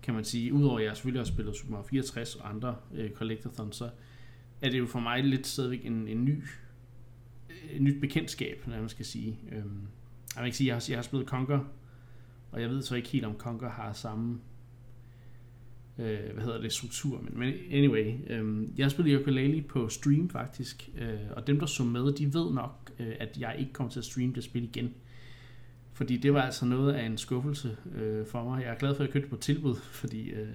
kan 0.02 0.14
man 0.14 0.24
sige, 0.24 0.54
udover 0.54 0.80
at 0.80 0.86
jeg 0.86 0.96
selvfølgelig 0.96 1.20
har 1.20 1.26
spillet 1.26 1.56
Super 1.56 1.72
Mario 1.72 1.84
64 1.84 2.36
og 2.36 2.50
andre 2.50 2.76
øh, 2.94 3.12
Collectathon, 3.12 3.72
så 3.72 3.90
er 4.64 4.70
det 4.70 4.80
jo 4.80 4.86
for 4.86 5.00
mig 5.00 5.24
lidt 5.24 5.48
stadigvæk 5.48 5.86
en, 5.86 6.08
en 6.08 6.26
ny 6.26 6.44
et 7.72 7.82
nyt 7.82 8.02
bekendtskab, 8.02 8.64
når 8.68 8.80
man 8.80 8.90
skal 8.90 9.06
sige. 9.06 9.40
Øhm, 9.52 9.88
jeg 10.36 10.44
vil 10.44 10.46
ikke 10.46 10.58
sige, 10.58 10.68
jeg 10.68 10.76
har, 10.76 10.86
jeg 10.90 10.98
har 10.98 11.04
spillet 11.04 11.28
Conker, 11.28 11.60
og 12.52 12.62
jeg 12.62 12.70
ved 12.70 12.82
så 12.82 12.96
ikke 12.96 13.10
helt, 13.10 13.26
om 13.26 13.38
Conker 13.38 13.70
har 13.70 13.94
samme 13.94 14.40
øh, 16.00 16.34
hvad 16.34 16.44
hedder 16.44 16.62
det, 16.62 16.74
struktur, 16.74 17.22
men, 17.22 17.40
men 17.40 17.54
anyway, 17.72 18.14
øh, 18.30 18.68
jeg 18.78 18.86
har 18.86 18.90
spillet 18.90 19.22
ukulele 19.22 19.62
på 19.62 19.90
stream 19.90 20.30
faktisk, 20.30 20.90
øh, 20.98 21.20
og 21.32 21.48
dem 21.48 21.60
der 21.60 21.66
så 21.66 21.84
med, 21.84 22.14
de 22.14 22.34
ved 22.34 22.54
nok, 22.54 22.92
øh, 23.00 23.14
at 23.20 23.38
jeg 23.38 23.56
ikke 23.60 23.74
kommer 23.74 23.92
til 23.92 24.00
at 24.00 24.06
streame 24.06 24.34
det 24.34 24.44
spil 24.44 24.64
igen. 24.64 24.94
Fordi 25.94 26.18
det 26.18 26.34
var 26.34 26.42
altså 26.42 26.66
noget 26.66 26.94
af 26.94 27.06
en 27.06 27.18
skuffelse 27.18 27.78
øh, 27.96 28.26
for 28.28 28.44
mig. 28.44 28.64
Jeg 28.64 28.72
er 28.72 28.76
glad 28.76 28.96
for, 28.96 29.04
at 29.04 29.08
jeg 29.08 29.14
købte 29.14 29.30
på 29.30 29.36
tilbud, 29.36 29.76
fordi 29.76 30.30
øh, 30.30 30.48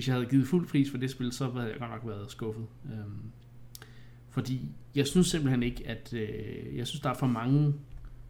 hvis 0.00 0.08
jeg 0.08 0.16
havde 0.16 0.26
givet 0.26 0.46
fuld 0.46 0.66
pris 0.66 0.90
for 0.90 0.98
det 0.98 1.10
spil, 1.10 1.32
så 1.32 1.50
havde 1.50 1.70
jeg 1.70 1.78
godt 1.78 1.90
nok 1.90 2.06
været 2.06 2.30
skuffet. 2.30 2.66
Øhm, 2.84 3.32
fordi 4.30 4.68
jeg 4.94 5.06
synes 5.06 5.26
simpelthen 5.26 5.62
ikke, 5.62 5.88
at 5.88 6.12
øh, 6.12 6.76
jeg 6.76 6.86
synes, 6.86 7.00
der 7.00 7.10
er 7.10 7.14
for 7.14 7.26
mange 7.26 7.74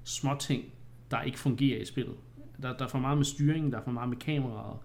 små 0.04 0.36
ting, 0.40 0.64
der 1.10 1.22
ikke 1.22 1.38
fungerer 1.38 1.80
i 1.80 1.84
spillet. 1.84 2.14
Der, 2.62 2.76
der 2.76 2.84
er 2.84 2.88
for 2.88 2.98
meget 2.98 3.18
med 3.18 3.24
styringen, 3.24 3.72
der 3.72 3.78
er 3.78 3.82
for 3.82 3.90
meget 3.90 4.08
med 4.08 4.16
kameraet. 4.16 4.78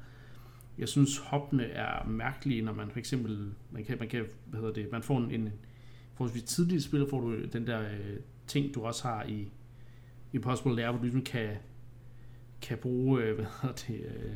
Jeg 0.77 0.87
synes, 0.87 1.17
hoppene 1.17 1.63
er 1.63 2.07
mærkelige, 2.07 2.61
når 2.61 2.73
man 2.73 2.91
for 2.91 2.99
eksempel, 2.99 3.51
man 3.71 3.83
kan, 3.85 3.97
man 3.99 4.09
kan 4.09 4.25
hvad 4.45 4.59
hedder 4.59 4.73
det, 4.73 4.91
man 4.91 5.03
får 5.03 5.17
en, 5.17 5.31
en 5.31 5.49
forholdsvis 6.13 6.43
tidligt 6.43 6.83
spil, 6.83 7.07
får 7.09 7.21
du 7.21 7.45
den 7.45 7.67
der 7.67 7.81
øh, 7.81 8.19
ting, 8.47 8.75
du 8.75 8.81
også 8.81 9.07
har 9.07 9.23
i 9.23 9.47
Impossible 10.33 10.75
Lair, 10.75 10.89
hvor 10.89 10.97
du 10.97 11.03
ligesom 11.03 11.21
kan, 11.21 11.49
kan 12.61 12.77
bruge, 12.77 13.21
øh, 13.21 13.35
hvad 13.35 13.45
hedder 13.61 13.75
det, 13.75 14.05
øh, 14.05 14.35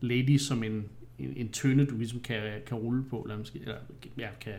lady 0.00 0.36
som 0.38 0.62
en, 0.62 0.88
en, 1.18 1.32
en 1.36 1.48
tønde, 1.48 1.86
du 1.86 1.96
ligesom 1.96 2.20
kan, 2.20 2.42
kan 2.66 2.76
rulle 2.76 3.04
på, 3.10 3.20
eller, 3.22 3.38
måske, 3.38 3.60
eller 3.60 3.76
ja, 4.18 4.28
kan, 4.40 4.54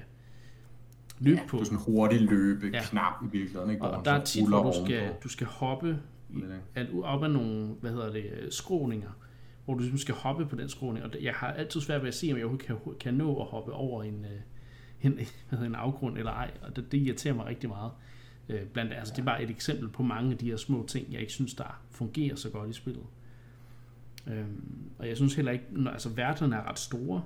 løbe 1.20 1.38
ja, 1.38 1.48
på. 1.48 1.58
på 1.58 1.64
sådan 1.64 1.78
en 1.78 1.84
hurtig 1.84 2.22
løbe 2.22 2.68
ja. 2.74 2.82
knap 2.84 3.14
i 3.24 3.26
virkeligheden. 3.32 3.70
Ikke? 3.70 3.86
Og 3.86 4.06
der 4.06 4.12
er 4.12 4.24
tit, 4.24 4.48
hvor 4.48 4.64
du 4.64 4.86
skal, 4.86 5.14
du 5.24 5.30
skal 5.30 5.48
hoppe 5.48 6.00
i, 6.30 6.44
at, 6.76 6.88
op 7.04 7.24
ad 7.24 7.30
nogle, 7.30 7.68
hvad 7.82 7.92
hedder 7.92 8.12
det, 8.12 8.48
skråninger, 8.50 9.10
hvor 9.66 9.74
du 9.74 9.80
ligesom 9.80 9.98
skal 9.98 10.16
hoppe 10.16 10.46
på 10.46 10.56
den 10.56 10.70
skråning. 10.70 11.06
Og 11.06 11.12
jeg 11.22 11.34
har 11.34 11.48
altid 11.48 11.82
svært 11.82 12.02
ved 12.02 12.08
at 12.08 12.16
se, 12.16 12.30
om 12.32 12.38
jeg 12.38 12.60
kan, 12.60 12.76
kan 13.00 13.14
nå 13.14 13.40
at 13.40 13.46
hoppe 13.46 13.74
over 13.74 14.04
en, 14.04 14.26
øh, 14.26 14.32
en, 15.02 15.14
hvad 15.50 15.60
hedder, 15.60 15.66
en 15.66 15.76
afgrund 15.76 16.18
eller 16.18 16.32
ej. 16.32 16.52
Og 16.62 16.76
det, 16.76 16.92
det 16.92 16.98
irriterer 16.98 17.34
mig 17.34 17.46
rigtig 17.46 17.70
meget. 17.70 17.92
Øh, 18.50 18.66
blandt, 18.66 18.94
altså, 18.94 19.14
det 19.16 19.22
er 19.22 19.26
bare 19.26 19.44
et 19.44 19.50
eksempel 19.50 19.90
på 19.90 20.04
mange 20.04 20.32
af 20.32 20.38
de 20.38 20.46
her 20.46 20.58
små 20.58 20.86
ting, 20.88 21.14
jeg 21.14 21.22
ikke 21.22 21.34
synes, 21.34 21.54
der 21.54 21.82
fungerer 21.92 22.36
så 22.36 22.50
godt 22.50 22.70
i 22.70 22.74
spillet. 22.74 23.04
Øhm, 24.28 24.90
og 24.98 25.08
jeg 25.08 25.18
synes 25.18 25.36
heller 25.36 25.52
ikke, 25.52 25.66
altså 25.86 26.10
værterne 26.10 26.56
er 26.56 26.70
ret 26.70 26.80
store, 26.80 27.24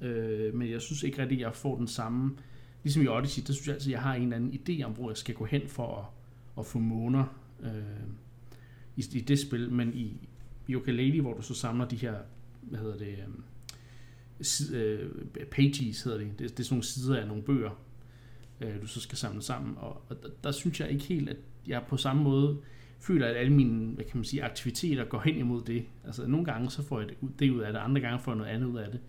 øh, 0.00 0.54
men 0.54 0.70
jeg 0.70 0.80
synes 0.80 1.02
ikke 1.02 1.22
rigtig, 1.22 1.38
at 1.38 1.42
jeg 1.42 1.54
får 1.54 1.76
den 1.76 1.88
samme 1.88 2.36
ligesom 2.82 3.02
i 3.02 3.08
Odyssey, 3.08 3.42
der 3.46 3.52
synes 3.52 3.66
jeg 3.66 3.74
altid, 3.74 3.92
at 3.92 3.92
jeg 3.92 4.02
har 4.02 4.14
en 4.14 4.22
eller 4.22 4.36
anden 4.36 4.60
idé 4.68 4.82
om, 4.82 4.92
hvor 4.92 5.10
jeg 5.10 5.16
skal 5.16 5.34
gå 5.34 5.44
hen 5.44 5.68
for 5.68 5.96
at, 5.98 6.04
at 6.58 6.66
få 6.66 6.78
måner 6.78 7.24
øh, 7.62 7.72
i, 8.96 9.04
i 9.12 9.20
det 9.20 9.38
spil, 9.38 9.72
men 9.72 9.94
i, 9.94 10.28
i 10.68 10.74
Ukulele, 10.74 11.20
hvor 11.20 11.34
du 11.34 11.42
så 11.42 11.54
samler 11.54 11.88
de 11.88 11.96
her, 11.96 12.14
hvad 12.62 12.78
hedder 12.78 12.96
det, 12.96 13.18
øh, 14.72 14.80
øh, 14.80 15.10
pages 15.50 16.02
hedder 16.02 16.18
det. 16.18 16.38
det, 16.38 16.38
det 16.38 16.60
er 16.60 16.64
sådan 16.64 16.74
nogle 16.74 16.84
sider 16.84 17.20
af 17.20 17.28
nogle 17.28 17.42
bøger, 17.42 17.70
øh, 18.60 18.82
du 18.82 18.86
så 18.86 19.00
skal 19.00 19.18
samle 19.18 19.42
sammen, 19.42 19.74
og, 19.78 20.02
og 20.08 20.22
der, 20.22 20.28
der 20.44 20.52
synes 20.52 20.80
jeg 20.80 20.90
ikke 20.90 21.04
helt, 21.04 21.28
at 21.28 21.36
jeg 21.66 21.82
på 21.88 21.96
samme 21.96 22.22
måde 22.22 22.58
føler, 23.00 23.26
at 23.26 23.36
alle 23.36 23.52
mine 23.52 23.94
hvad 23.94 24.04
kan 24.04 24.16
man 24.16 24.24
sige, 24.24 24.44
aktiviteter 24.44 25.04
går 25.04 25.20
hen 25.20 25.36
imod 25.36 25.62
det. 25.64 25.84
Altså 26.04 26.26
nogle 26.26 26.46
gange 26.46 26.70
så 26.70 26.82
får 26.82 27.00
jeg 27.00 27.08
det 27.38 27.50
ud 27.50 27.60
af 27.60 27.72
det, 27.72 27.80
andre 27.80 28.00
gange 28.00 28.18
får 28.18 28.32
jeg 28.32 28.38
noget 28.38 28.50
andet 28.50 28.66
ud 28.66 28.78
af 28.78 28.90
det. 28.90 29.00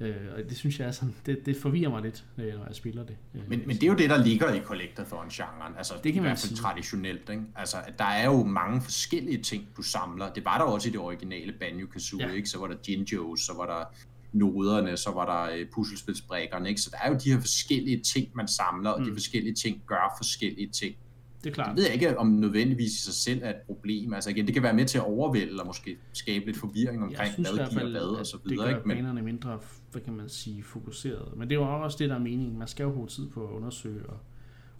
Øh, 0.00 0.16
og 0.36 0.42
det 0.48 0.56
synes 0.56 0.80
jeg 0.80 0.88
er 0.88 0.92
sådan, 0.92 1.14
det, 1.26 1.46
det 1.46 1.56
forvirrer 1.56 1.90
mig 1.90 2.02
lidt, 2.02 2.24
øh, 2.38 2.54
når 2.54 2.66
jeg 2.66 2.74
spiller 2.74 3.04
det. 3.04 3.16
Øh, 3.34 3.40
men, 3.48 3.62
men 3.66 3.76
det 3.76 3.82
er 3.82 3.86
jo 3.86 3.94
det, 3.94 4.10
der 4.10 4.24
ligger 4.24 4.54
i 4.54 4.60
Collectathon-genren, 4.60 5.76
altså 5.76 5.94
det 6.04 6.12
kan 6.12 6.22
i 6.22 6.26
hvert 6.26 6.38
fald 6.38 6.56
traditionelt. 6.56 7.30
Ikke? 7.30 7.42
Altså, 7.56 7.76
at 7.86 7.98
der 7.98 8.04
er 8.04 8.24
jo 8.24 8.44
mange 8.44 8.80
forskellige 8.80 9.42
ting, 9.42 9.68
du 9.76 9.82
samler. 9.82 10.32
Det 10.32 10.44
var 10.44 10.58
der 10.58 10.64
også 10.64 10.88
i 10.88 10.92
det 10.92 11.00
originale 11.00 11.52
Banjo-Kazooie, 11.52 12.28
ja. 12.28 12.32
ikke? 12.32 12.48
så 12.48 12.58
var 12.58 12.66
der 12.66 12.76
Jinjos, 12.88 13.40
så 13.40 13.52
var 13.56 13.66
der 13.66 13.84
noderne, 14.32 14.96
så 14.96 15.10
var 15.10 15.26
der 15.26 15.56
øh, 15.56 15.66
puslespilsbrækkerne, 15.74 16.68
ikke? 16.68 16.80
Så 16.80 16.90
der 16.90 16.98
er 17.02 17.12
jo 17.12 17.18
de 17.24 17.32
her 17.32 17.40
forskellige 17.40 18.00
ting, 18.00 18.28
man 18.34 18.48
samler, 18.48 18.90
og 18.90 19.00
mm. 19.00 19.06
de 19.06 19.12
forskellige 19.12 19.54
ting 19.54 19.82
gør 19.86 20.14
forskellige 20.18 20.68
ting. 20.68 20.96
Det 21.44 21.50
er 21.50 21.54
klart. 21.54 21.68
Jeg 21.68 21.76
ved 21.76 21.90
ikke, 21.92 22.18
om 22.18 22.26
nødvendigvis 22.26 22.92
i 22.92 23.04
sig 23.04 23.14
selv 23.14 23.40
er 23.42 23.50
et 23.50 23.56
problem. 23.66 24.14
Altså 24.14 24.30
igen, 24.30 24.46
det 24.46 24.54
kan 24.54 24.62
være 24.62 24.74
med 24.74 24.84
til 24.84 24.98
at 24.98 25.04
overvælde 25.04 25.60
og 25.60 25.66
måske 25.66 25.98
skabe 26.12 26.46
lidt 26.46 26.56
forvirring 26.56 27.02
omkring, 27.02 27.32
synes 27.32 27.50
hvad 27.50 27.68
giver 27.70 27.90
hvad 27.90 28.00
og 28.00 28.26
så 28.26 28.38
videre. 28.44 28.66
Det 28.66 28.72
gør 28.72 28.76
ikke? 28.76 28.88
banerne 28.88 29.22
mindre, 29.22 29.60
hvad 29.92 30.02
kan 30.02 30.12
man 30.12 30.28
sige, 30.28 30.62
fokuseret. 30.62 31.36
Men 31.36 31.48
det 31.48 31.54
er 31.54 31.60
jo 31.60 31.82
også 31.82 31.96
det, 31.98 32.08
der 32.08 32.14
er 32.14 32.20
meningen. 32.20 32.58
Man 32.58 32.68
skal 32.68 32.84
jo 32.84 32.90
bruge 32.90 33.06
tid 33.06 33.28
på 33.28 33.46
at 33.46 33.50
undersøge 33.50 34.02
og, 34.06 34.18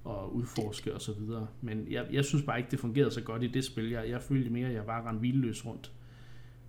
og 0.05 0.35
udforske 0.35 0.95
og 0.95 1.01
så 1.01 1.13
videre. 1.13 1.47
Men 1.61 1.87
jeg, 1.91 2.07
jeg 2.13 2.25
synes 2.25 2.45
bare 2.45 2.59
ikke, 2.59 2.71
det 2.71 2.79
fungerede 2.79 3.11
så 3.11 3.21
godt 3.21 3.43
i 3.43 3.47
det 3.47 3.65
spil. 3.65 3.91
Jeg, 3.91 4.09
jeg 4.09 4.23
følte 4.23 4.51
mere, 4.51 4.69
at 4.69 4.75
jeg 4.75 4.85
bare 4.85 5.09
rendte 5.09 5.21
hvileløs 5.21 5.67
rundt 5.67 5.93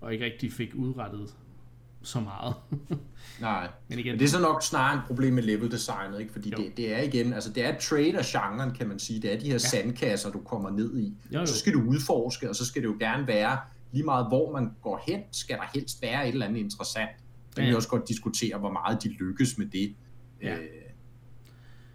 og 0.02 0.14
ikke 0.14 0.26
rigtig 0.26 0.52
fik 0.52 0.76
udrettet 0.76 1.36
så 2.02 2.20
meget. 2.20 2.56
Nej, 3.42 3.68
men, 3.88 4.00
igen, 4.00 4.12
men 4.12 4.20
det 4.20 4.26
er 4.26 4.30
så 4.30 4.40
nok 4.40 4.64
snarere 4.64 4.98
et 4.98 5.04
problem 5.08 5.34
med 5.34 5.44
level 5.44 5.72
designet, 5.72 6.20
ikke? 6.20 6.34
fordi 6.34 6.50
det, 6.50 6.78
det 6.78 6.94
er 6.94 7.02
igen, 7.02 7.34
altså 7.34 7.54
det 7.54 7.66
er 7.66 7.80
trade-genren, 7.80 8.72
kan 8.72 8.88
man 8.88 9.00
sige, 9.00 9.22
det 9.22 9.34
er 9.34 9.40
de 9.40 9.46
her 9.46 9.52
ja. 9.52 9.58
sandkasser, 9.58 10.32
du 10.32 10.40
kommer 10.40 10.70
ned 10.70 10.98
i. 10.98 11.14
Jo, 11.34 11.40
jo. 11.40 11.46
Så 11.46 11.60
skal 11.60 11.74
du 11.74 11.82
udforske, 11.82 12.50
og 12.50 12.56
så 12.56 12.66
skal 12.66 12.82
det 12.82 12.88
jo 12.88 12.96
gerne 13.00 13.28
være, 13.28 13.58
lige 13.92 14.04
meget 14.04 14.28
hvor 14.28 14.52
man 14.52 14.72
går 14.82 15.04
hen, 15.08 15.22
skal 15.32 15.58
der 15.58 15.64
helst 15.74 16.02
være 16.02 16.28
et 16.28 16.34
eller 16.34 16.46
andet 16.46 16.60
interessant. 16.60 17.10
Så 17.50 17.56
kan 17.56 17.64
ja. 17.64 17.70
vi 17.70 17.76
også 17.76 17.90
godt 17.90 18.08
diskutere, 18.08 18.58
hvor 18.58 18.72
meget 18.72 19.04
de 19.04 19.10
lykkes 19.10 19.58
med 19.58 19.66
det. 19.66 19.96
Ja. 20.42 20.54
Øh, 20.54 20.60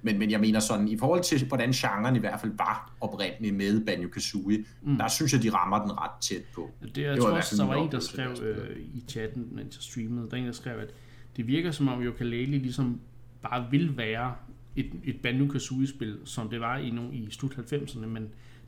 men, 0.04 0.18
men 0.18 0.30
jeg 0.30 0.40
mener 0.40 0.60
sådan, 0.60 0.88
i 0.88 0.98
forhold 0.98 1.22
til, 1.22 1.46
hvordan 1.46 1.72
genren 1.72 2.16
i 2.16 2.18
hvert 2.18 2.40
fald 2.40 2.52
var 2.56 2.92
oprindelig 3.00 3.54
med 3.54 3.80
Banjo-Kazooie, 3.86 4.64
mm. 4.82 4.96
der 4.96 5.08
synes 5.08 5.32
jeg, 5.32 5.42
de 5.42 5.50
rammer 5.50 5.82
den 5.82 5.92
ret 5.92 6.10
tæt 6.20 6.42
på. 6.54 6.70
Det, 6.82 7.02
jeg 7.02 7.12
det 7.12 7.22
tror 7.22 7.30
også, 7.30 7.56
der 7.56 7.66
var 7.66 7.74
en, 7.74 7.92
der 7.92 8.00
skrev 8.00 8.30
øh, 8.42 8.76
i 8.94 9.04
chatten, 9.08 9.48
mens 9.52 9.76
jeg 9.76 9.82
streamede, 9.82 10.30
der 10.30 10.36
en, 10.36 10.46
der 10.46 10.52
skrev, 10.52 10.78
at 10.78 10.94
det 11.36 11.46
virker 11.46 11.70
som 11.70 11.88
om 11.88 12.02
Yooka-Laylee 12.02 12.60
ligesom 12.62 13.00
bare 13.42 13.66
vil 13.70 13.96
være 13.96 14.34
et, 14.76 14.92
et 15.04 15.16
Banjo-Kazooie-spil, 15.22 16.18
som 16.24 16.48
det 16.48 16.60
var 16.60 16.78
i, 16.78 16.90
nogle, 16.90 17.14
i 17.14 17.30
slut 17.30 17.52
90'erne, 17.52 18.06
men 18.06 18.22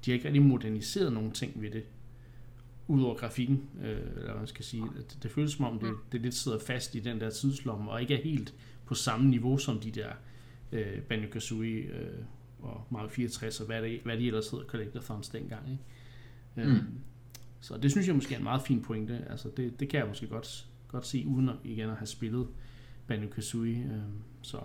de 0.05 0.11
har 0.11 0.13
ikke 0.13 0.25
rigtig 0.25 0.43
moderniseret 0.43 1.13
nogle 1.13 1.31
ting 1.31 1.63
ved 1.63 1.71
det. 1.71 1.85
Udover 2.89 3.15
grafikken, 3.15 3.63
øh, 3.83 3.91
eller 3.91 4.25
hvad 4.25 4.35
man 4.35 4.47
skal 4.47 4.65
sige. 4.65 4.83
Det, 4.97 5.19
det 5.23 5.31
føles 5.31 5.53
som 5.53 5.65
om, 5.65 5.79
det, 5.79 5.91
det 6.13 6.21
lidt 6.21 6.35
sidder 6.35 6.59
fast 6.67 6.95
i 6.95 7.01
den 7.01 7.21
der 7.21 7.31
tidslomme, 7.31 7.91
og 7.91 8.01
ikke 8.01 8.15
er 8.15 8.23
helt 8.23 8.55
på 8.87 8.95
samme 8.95 9.31
niveau 9.31 9.59
som 9.59 9.81
de 9.81 9.91
der 9.91 10.09
øh, 10.73 11.01
Banjo 11.03 11.29
Kazooie 11.33 11.83
øh, 11.83 12.25
og 12.59 12.87
Mario 12.91 13.09
64 13.09 13.61
og 13.61 13.67
hvad, 13.67 13.83
det, 13.83 14.01
hvad 14.05 14.17
de 14.17 14.27
ellers 14.27 14.51
hedder 14.51 14.65
Collectathons 14.65 15.29
dengang. 15.29 15.71
Ikke? 15.71 16.71
Øh, 16.71 16.77
mm. 16.77 16.83
Så 17.61 17.77
det 17.77 17.91
synes 17.91 18.07
jeg 18.07 18.15
måske 18.15 18.35
er 18.35 18.39
en 18.39 18.45
meget 18.45 18.63
fin 18.63 18.83
pointe. 18.83 19.25
Altså 19.31 19.49
det, 19.57 19.81
det 19.81 19.89
kan 19.89 20.01
jeg 20.01 20.09
måske 20.09 20.27
godt, 20.27 20.67
godt 20.89 21.07
se, 21.07 21.25
uden 21.27 21.49
at, 21.49 21.55
igen 21.65 21.91
at 21.91 21.97
have 21.97 22.07
spillet 22.07 22.49
Banjo 23.07 23.29
Kazooie. 23.29 23.77
Øh, 23.77 24.01
så. 24.43 24.61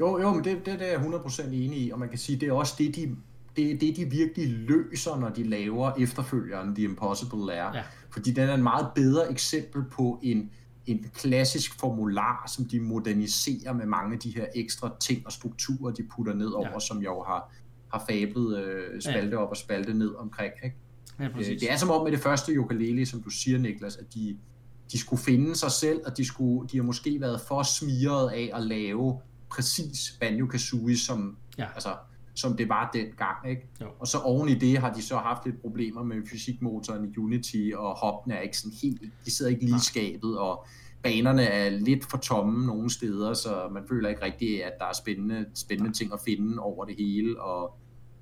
Jo, 0.00 0.20
jo, 0.20 0.34
men 0.34 0.44
det, 0.44 0.66
det, 0.66 0.78
det 0.78 0.92
er 0.92 1.00
jeg 1.00 1.06
100% 1.06 1.42
enig 1.46 1.82
i, 1.86 1.90
og 1.90 1.98
man 1.98 2.08
kan 2.08 2.18
sige, 2.18 2.40
det 2.40 2.48
er 2.48 2.52
også 2.52 2.74
det, 2.78 2.96
de 2.96 3.16
det 3.56 3.80
det, 3.80 3.96
de 3.96 4.04
virkelig 4.04 4.48
løser, 4.48 5.20
når 5.20 5.28
de 5.28 5.42
laver 5.42 5.92
efterfølgeren 5.98 6.74
The 6.74 6.84
Impossible 6.84 7.46
Lair. 7.46 7.70
Ja. 7.74 7.82
Fordi 8.10 8.30
den 8.30 8.48
er 8.48 8.54
en 8.54 8.62
meget 8.62 8.88
bedre 8.94 9.30
eksempel 9.30 9.84
på 9.84 10.20
en, 10.22 10.50
en 10.86 11.06
klassisk 11.14 11.80
formular, 11.80 12.52
som 12.56 12.64
de 12.64 12.80
moderniserer 12.80 13.72
med 13.72 13.86
mange 13.86 14.14
af 14.14 14.20
de 14.20 14.30
her 14.30 14.46
ekstra 14.54 14.96
ting 15.00 15.26
og 15.26 15.32
strukturer, 15.32 15.92
de 15.92 16.02
putter 16.16 16.34
ned 16.34 16.48
over, 16.48 16.68
ja. 16.72 16.80
som 16.80 17.02
jeg 17.02 17.06
jo 17.06 17.22
har, 17.22 17.54
har 17.92 18.04
fablet 18.08 18.58
øh, 18.58 19.00
spalte 19.02 19.36
ja. 19.36 19.42
op 19.42 19.50
og 19.50 19.56
spalte 19.56 19.94
ned 19.94 20.14
omkring. 20.14 20.52
Ikke? 20.64 20.76
Ja, 21.18 21.28
øh, 21.28 21.46
det 21.46 21.72
er 21.72 21.76
som 21.76 21.90
om 21.90 22.04
med 22.04 22.12
det 22.12 22.20
første 22.20 22.60
ukulele, 22.60 23.06
som 23.06 23.22
du 23.22 23.30
siger, 23.30 23.58
Niklas, 23.58 23.96
at 23.96 24.14
de, 24.14 24.36
de 24.92 24.98
skulle 24.98 25.22
finde 25.22 25.56
sig 25.56 25.70
selv, 25.70 26.00
og 26.06 26.16
de, 26.16 26.24
skulle, 26.24 26.68
de 26.68 26.76
har 26.76 26.84
måske 26.84 27.20
været 27.20 27.40
for 27.40 27.62
smiret 27.62 28.30
af 28.30 28.50
at 28.54 28.62
lave 28.62 29.20
præcis 29.50 30.16
Banjo 30.20 30.46
Kazooie, 30.46 30.98
som, 30.98 31.36
ja. 31.58 31.66
altså, 31.74 31.96
som 32.34 32.56
det 32.56 32.68
var 32.68 32.90
dengang. 32.92 33.48
Ikke? 33.48 33.68
Jo. 33.80 33.86
Og 33.98 34.06
så 34.06 34.18
oven 34.18 34.48
i 34.48 34.54
det 34.54 34.78
har 34.78 34.92
de 34.92 35.02
så 35.02 35.16
haft 35.16 35.44
lidt 35.44 35.60
problemer 35.60 36.02
med 36.02 36.16
fysikmotoren 36.30 37.04
i 37.04 37.18
Unity, 37.18 37.70
og 37.76 37.94
hoppene 37.94 38.34
er 38.34 38.40
ikke 38.40 38.58
sådan 38.58 38.76
helt, 38.82 39.02
de 39.24 39.30
sidder 39.30 39.50
ikke 39.50 39.64
lige 39.64 39.80
skabet, 39.80 40.38
og 40.38 40.66
banerne 41.02 41.42
er 41.42 41.70
lidt 41.70 42.10
for 42.10 42.18
tomme 42.18 42.66
nogle 42.66 42.90
steder, 42.90 43.34
så 43.34 43.68
man 43.72 43.82
føler 43.88 44.08
ikke 44.08 44.24
rigtigt, 44.24 44.62
at 44.62 44.72
der 44.78 44.84
er 44.84 44.92
spændende, 44.92 45.46
spændende 45.54 45.92
ting 45.92 46.12
at 46.12 46.20
finde 46.24 46.58
over 46.58 46.84
det 46.84 46.96
hele, 46.98 47.40
og 47.40 47.78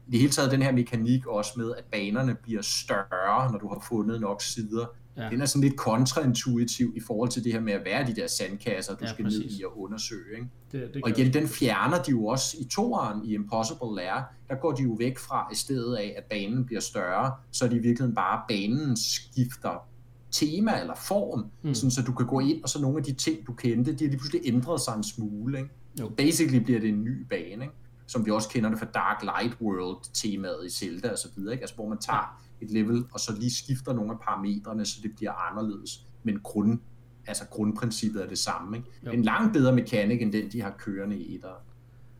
i 0.09 0.11
det 0.11 0.20
hele 0.20 0.33
taget 0.33 0.51
den 0.51 0.62
her 0.62 0.72
mekanik 0.72 1.27
også 1.27 1.53
med, 1.57 1.72
at 1.79 1.85
banerne 1.85 2.37
bliver 2.42 2.62
større, 2.62 3.53
når 3.53 3.59
du 3.59 3.68
har 3.68 3.85
fundet 3.88 4.20
nok 4.20 4.42
sider. 4.42 4.87
Ja. 5.16 5.29
den 5.31 5.40
er 5.40 5.46
sådan 5.46 5.62
lidt 5.68 5.77
kontraintuitiv 5.77 6.92
i 6.96 7.01
forhold 7.01 7.29
til 7.31 7.44
det 7.44 7.53
her 7.53 7.61
med 7.61 7.72
at 7.72 7.85
være 7.85 8.07
de 8.07 8.14
der 8.14 8.27
sandkasser, 8.27 8.94
du 8.94 9.05
Ja, 9.05 9.12
skal 9.12 9.25
præcis. 9.25 9.40
ned 9.53 9.61
i 9.61 9.64
og 9.64 9.81
undersøge. 9.81 10.35
Ikke? 10.37 10.46
Det, 10.72 10.94
det 10.94 11.03
Og 11.05 11.11
igen, 11.11 11.33
den 11.33 11.48
fjerner 11.48 12.03
de 12.03 12.11
jo 12.11 12.27
også 12.27 12.57
i 12.61 12.64
toeren 12.64 13.25
i 13.25 13.35
Impossible 13.35 13.94
Lair. 13.96 14.22
Der 14.48 14.55
går 14.55 14.72
de 14.72 14.83
jo 14.83 14.92
væk 14.98 15.18
fra 15.18 15.48
i 15.53 15.55
stedet 15.55 15.96
af, 15.96 16.14
at 16.18 16.25
banen 16.31 16.64
bliver 16.66 16.81
større, 16.81 17.33
så 17.51 17.64
er 17.64 17.68
det 17.68 17.77
i 17.77 17.81
virkeligheden 17.81 18.14
bare, 18.14 18.40
banen 18.48 18.96
skifter 18.96 19.88
tema 20.31 20.81
eller 20.81 20.94
form, 20.94 21.44
Mm. 21.62 21.75
sådan 21.75 21.90
så 21.90 22.03
du 22.03 22.12
kan 22.12 22.27
gå 22.27 22.40
ind, 22.40 22.62
og 22.62 22.68
så 22.68 22.81
nogle 22.81 22.98
af 22.98 23.05
de 23.05 23.12
ting, 23.12 23.46
du 23.46 23.53
kendte, 23.53 23.92
de 23.92 24.05
har 24.05 24.09
lige 24.11 24.18
pludselig 24.18 24.40
ændret 24.44 24.81
sig 24.81 24.94
en 24.96 25.03
smule. 25.05 25.59
Ikke? 25.59 25.70
Jo. 26.01 26.09
Basically 26.16 26.64
bliver 26.64 26.81
det 26.81 26.88
en 26.88 27.05
ny 27.05 27.27
bane, 27.31 27.64
ikke? 27.64 27.75
som 28.07 28.27
vi 28.27 28.31
også 28.31 28.48
kender 28.48 28.70
det 28.70 28.79
fra 28.79 28.87
Dark 28.87 29.22
Light 29.22 29.57
World-temaet 29.61 30.66
i 30.66 30.70
Zelda 30.70 31.11
og 31.11 31.18
så 31.18 31.29
videre, 31.37 31.53
ikke? 31.53 31.62
Altså, 31.62 31.77
hvor 31.77 31.88
man 31.88 31.98
tager 31.98 32.42
et 32.62 32.70
level, 32.70 33.05
og 33.12 33.20
så 33.20 33.37
lige 33.38 33.51
skifter 33.55 33.92
nogle 33.92 34.12
af 34.12 34.18
parametrene, 34.20 34.87
så 34.87 35.01
det 35.03 35.16
bliver 35.16 35.33
anderledes. 35.33 36.07
Men 36.22 36.40
grund, 36.40 36.79
altså 37.27 37.46
grundprincippet 37.51 38.22
er 38.22 38.29
det 38.29 38.38
samme. 38.38 38.77
Ikke? 38.77 38.88
Jo. 39.07 39.11
En 39.11 39.22
langt 39.22 39.53
bedre 39.53 39.75
mekanik, 39.75 40.22
end 40.22 40.33
den, 40.33 40.53
de 40.53 40.61
har 40.62 40.75
kørende 40.79 41.18
i 41.18 41.38
der. 41.38 41.64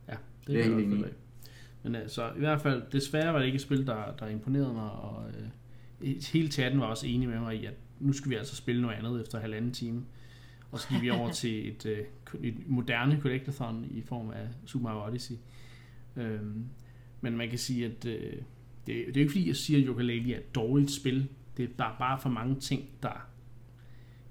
Ja, 0.09 0.13
det, 0.13 0.47
Det 0.47 0.61
er 0.61 0.65
helt 0.65 0.93
enig. 0.93 1.05
Men 1.83 1.95
altså, 1.95 2.33
i 2.37 2.39
hvert 2.39 2.61
fald, 2.61 2.83
desværre 2.93 3.33
var 3.33 3.39
det 3.39 3.47
ikke 3.47 3.57
et 3.57 3.63
spil, 3.63 3.87
der, 3.87 4.17
der 4.19 4.27
imponerede 4.27 4.73
mig, 4.73 4.91
og 4.91 5.25
øh, 5.29 6.23
hele 6.33 6.49
chatten 6.49 6.81
var 6.81 6.87
også 6.87 7.07
enig 7.07 7.29
med 7.29 7.41
mig 7.41 7.57
i, 7.57 7.67
at 7.67 7.75
nu 8.01 8.13
skal 8.13 8.31
vi 8.31 8.35
altså 8.35 8.57
spille 8.57 8.83
noget 8.83 8.97
andet 8.97 9.23
efter 9.23 9.41
halvanden 9.41 9.73
time. 9.73 10.05
Og 10.71 10.81
så 10.81 10.89
gik 10.89 11.03
vi 11.03 11.11
over 11.11 11.31
til 11.43 11.69
et, 11.69 11.87
øh, 11.87 12.05
et 12.43 12.55
moderne 12.67 13.21
collectathon 13.21 13.87
i 13.91 14.03
form 14.03 14.31
af 14.31 14.49
Super 14.67 14.85
Mario 14.85 15.11
Odyssey. 15.11 15.35
Øhm, 16.17 16.65
men 17.21 17.37
man 17.37 17.49
kan 17.49 17.59
sige, 17.59 17.87
at 17.87 18.05
øh, 18.05 18.43
det, 18.87 18.95
det 18.97 19.07
er 19.09 19.13
jo 19.15 19.21
ikke 19.21 19.31
fordi, 19.33 19.49
jeg 19.49 19.57
siger, 19.57 19.79
at 19.79 19.85
Yooka-Laylee 19.97 20.33
er 20.33 20.39
et 20.39 20.55
dårligt 20.55 20.91
spil. 20.91 21.29
Det 21.57 21.63
er 21.65 21.69
bare, 21.79 21.97
bare 21.99 22.19
for 22.21 22.29
mange 22.29 22.61
ting, 22.61 22.83
der 23.03 23.27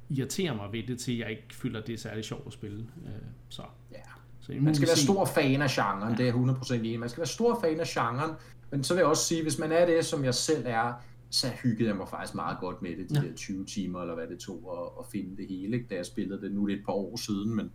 irriterer 0.09 0.55
mig 0.55 0.69
ved 0.71 0.83
det, 0.87 0.99
til 0.99 1.17
jeg 1.17 1.29
ikke 1.29 1.43
føler, 1.51 1.79
at 1.81 1.87
det 1.87 1.93
er 1.93 1.97
særlig 1.97 2.23
sjovt 2.23 2.47
at 2.47 2.53
spille. 2.53 2.79
Øh, 3.05 3.11
så, 3.49 3.61
Ja. 3.91 3.97
så 4.39 4.51
Man 4.61 4.75
skal 4.75 4.87
være 4.87 4.97
stor 4.97 5.25
fan 5.25 5.61
af 5.61 5.69
genren, 5.69 6.11
det 6.11 6.19
er 6.19 6.25
jeg 6.25 6.33
100% 6.35 6.73
enig. 6.73 6.99
Man 6.99 7.09
skal 7.09 7.21
være 7.21 7.27
stor 7.27 7.61
fan 7.61 7.79
af 7.79 7.85
genren, 7.87 8.31
men 8.71 8.83
så 8.83 8.93
vil 8.93 8.99
jeg 8.99 9.07
også 9.07 9.25
sige, 9.25 9.41
hvis 9.43 9.59
man 9.59 9.71
er 9.71 9.85
det, 9.85 10.05
som 10.05 10.23
jeg 10.23 10.33
selv 10.35 10.63
er, 10.67 10.93
så 11.29 11.47
hyggede 11.63 11.89
jeg 11.89 11.95
mig 11.97 12.07
faktisk 12.07 12.35
meget 12.35 12.57
godt 12.59 12.81
med 12.81 12.89
det, 12.97 13.09
de 13.09 13.15
Ja. 13.15 13.21
ja. 13.21 13.27
der 13.27 13.35
20 13.35 13.65
timer, 13.65 14.01
eller 14.01 14.15
hvad 14.15 14.27
det 14.27 14.39
tog 14.39 14.77
at, 14.81 15.03
at 15.05 15.11
finde 15.11 15.37
det 15.37 15.47
hele, 15.49 15.75
ikke? 15.77 15.87
da 15.89 15.95
jeg 15.95 16.05
spillede 16.05 16.41
det. 16.41 16.51
Nu 16.51 16.63
er 16.63 16.67
det 16.67 16.75
et 16.77 16.85
par 16.85 16.93
år 16.93 17.15
siden, 17.17 17.55
men 17.55 17.71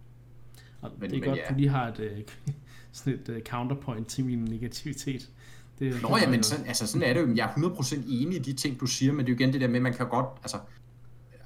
Og 0.80 0.92
Men- 1.00 1.10
det 1.10 1.16
er 1.16 1.20
men 1.20 1.28
godt, 1.28 1.38
ja. 1.38 1.44
du 1.50 1.54
lige 1.58 1.68
har 1.68 1.88
et, 1.88 1.98
øh, 2.00 2.18
sådan 2.92 3.12
et 3.20 3.28
øh, 3.28 3.42
counterpoint 3.42 4.06
til 4.08 4.24
min 4.24 4.38
negativitet. 4.44 5.30
Det, 5.78 6.02
Nå 6.02 6.16
ja, 6.16 6.30
men 6.30 6.42
sådan, 6.42 6.66
altså, 6.66 6.86
sådan 6.86 7.08
er 7.08 7.12
det 7.12 7.20
jo. 7.20 7.34
Jeg 7.34 7.52
er 7.56 7.60
100% 7.60 7.94
enig 8.08 8.36
i 8.36 8.42
de 8.42 8.52
ting, 8.52 8.80
du 8.80 8.86
siger, 8.86 9.12
men 9.12 9.26
det 9.26 9.32
er 9.32 9.34
jo 9.34 9.38
igen 9.40 9.52
det 9.52 9.60
der 9.60 9.68
med, 9.68 9.76
at 9.76 9.82
man 9.82 9.94
kan 9.94 10.08
godt, 10.08 10.26
altså, 10.42 10.56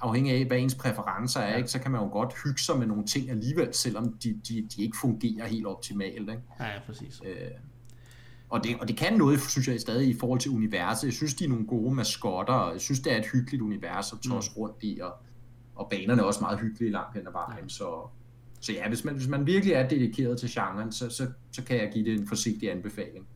afhængig 0.00 0.34
af, 0.34 0.44
hvad 0.44 0.58
ens 0.58 0.74
præferencer 0.74 1.40
er, 1.40 1.50
Ja. 1.50 1.56
ikke, 1.56 1.68
så 1.68 1.78
kan 1.78 1.90
man 1.90 2.00
jo 2.00 2.08
godt 2.08 2.34
hygge 2.44 2.60
sig 2.60 2.78
med 2.78 2.86
nogle 2.86 3.04
ting 3.04 3.30
alligevel, 3.30 3.68
selvom 3.74 4.12
de, 4.12 4.40
de, 4.48 4.68
de 4.76 4.82
ikke 4.82 4.96
fungerer 5.00 5.46
helt 5.46 5.66
optimalt. 5.66 6.30
Ikke? 6.30 6.42
Ja, 6.60 6.64
ja, 6.66 6.80
præcis. 6.86 7.20
Øh, 7.26 7.34
og, 8.48 8.64
det, 8.64 8.76
og 8.80 8.88
det 8.88 8.96
kan 8.96 9.12
noget, 9.18 9.40
synes 9.40 9.68
jeg 9.68 9.80
stadig, 9.80 10.08
i 10.08 10.16
forhold 10.18 10.40
til 10.40 10.50
universet. 10.50 11.04
Jeg 11.04 11.12
synes, 11.12 11.34
de 11.34 11.44
er 11.44 11.48
nogle 11.48 11.66
gode 11.66 11.94
maskotter, 11.94 12.54
og 12.54 12.72
jeg 12.72 12.80
synes, 12.80 13.00
det 13.00 13.12
er 13.12 13.16
et 13.18 13.26
hyggeligt 13.32 13.62
univers 13.62 14.12
at 14.12 14.18
tosse 14.18 14.50
rundt 14.56 14.76
i, 14.82 14.98
og, 15.02 15.12
og 15.74 15.88
banerne 15.90 16.22
er 16.22 16.26
også 16.26 16.40
meget 16.40 16.60
hyggelige 16.60 16.90
langt 16.90 17.16
hen 17.16 17.26
ad 17.26 17.32
vejen. 17.32 17.62
Ja. 17.64 17.68
Så, 17.68 18.08
så 18.60 18.72
ja, 18.72 18.88
hvis 18.88 19.04
man, 19.04 19.14
hvis 19.14 19.28
man 19.28 19.46
virkelig 19.46 19.74
er 19.74 19.88
dedikeret 19.88 20.38
til 20.38 20.48
genren, 20.48 20.92
så, 20.92 21.10
så, 21.10 21.26
så 21.52 21.64
kan 21.64 21.76
jeg 21.76 21.90
give 21.92 22.04
det 22.04 22.20
en 22.20 22.28
forsigtig 22.28 22.72
anbefaling. 22.72 23.26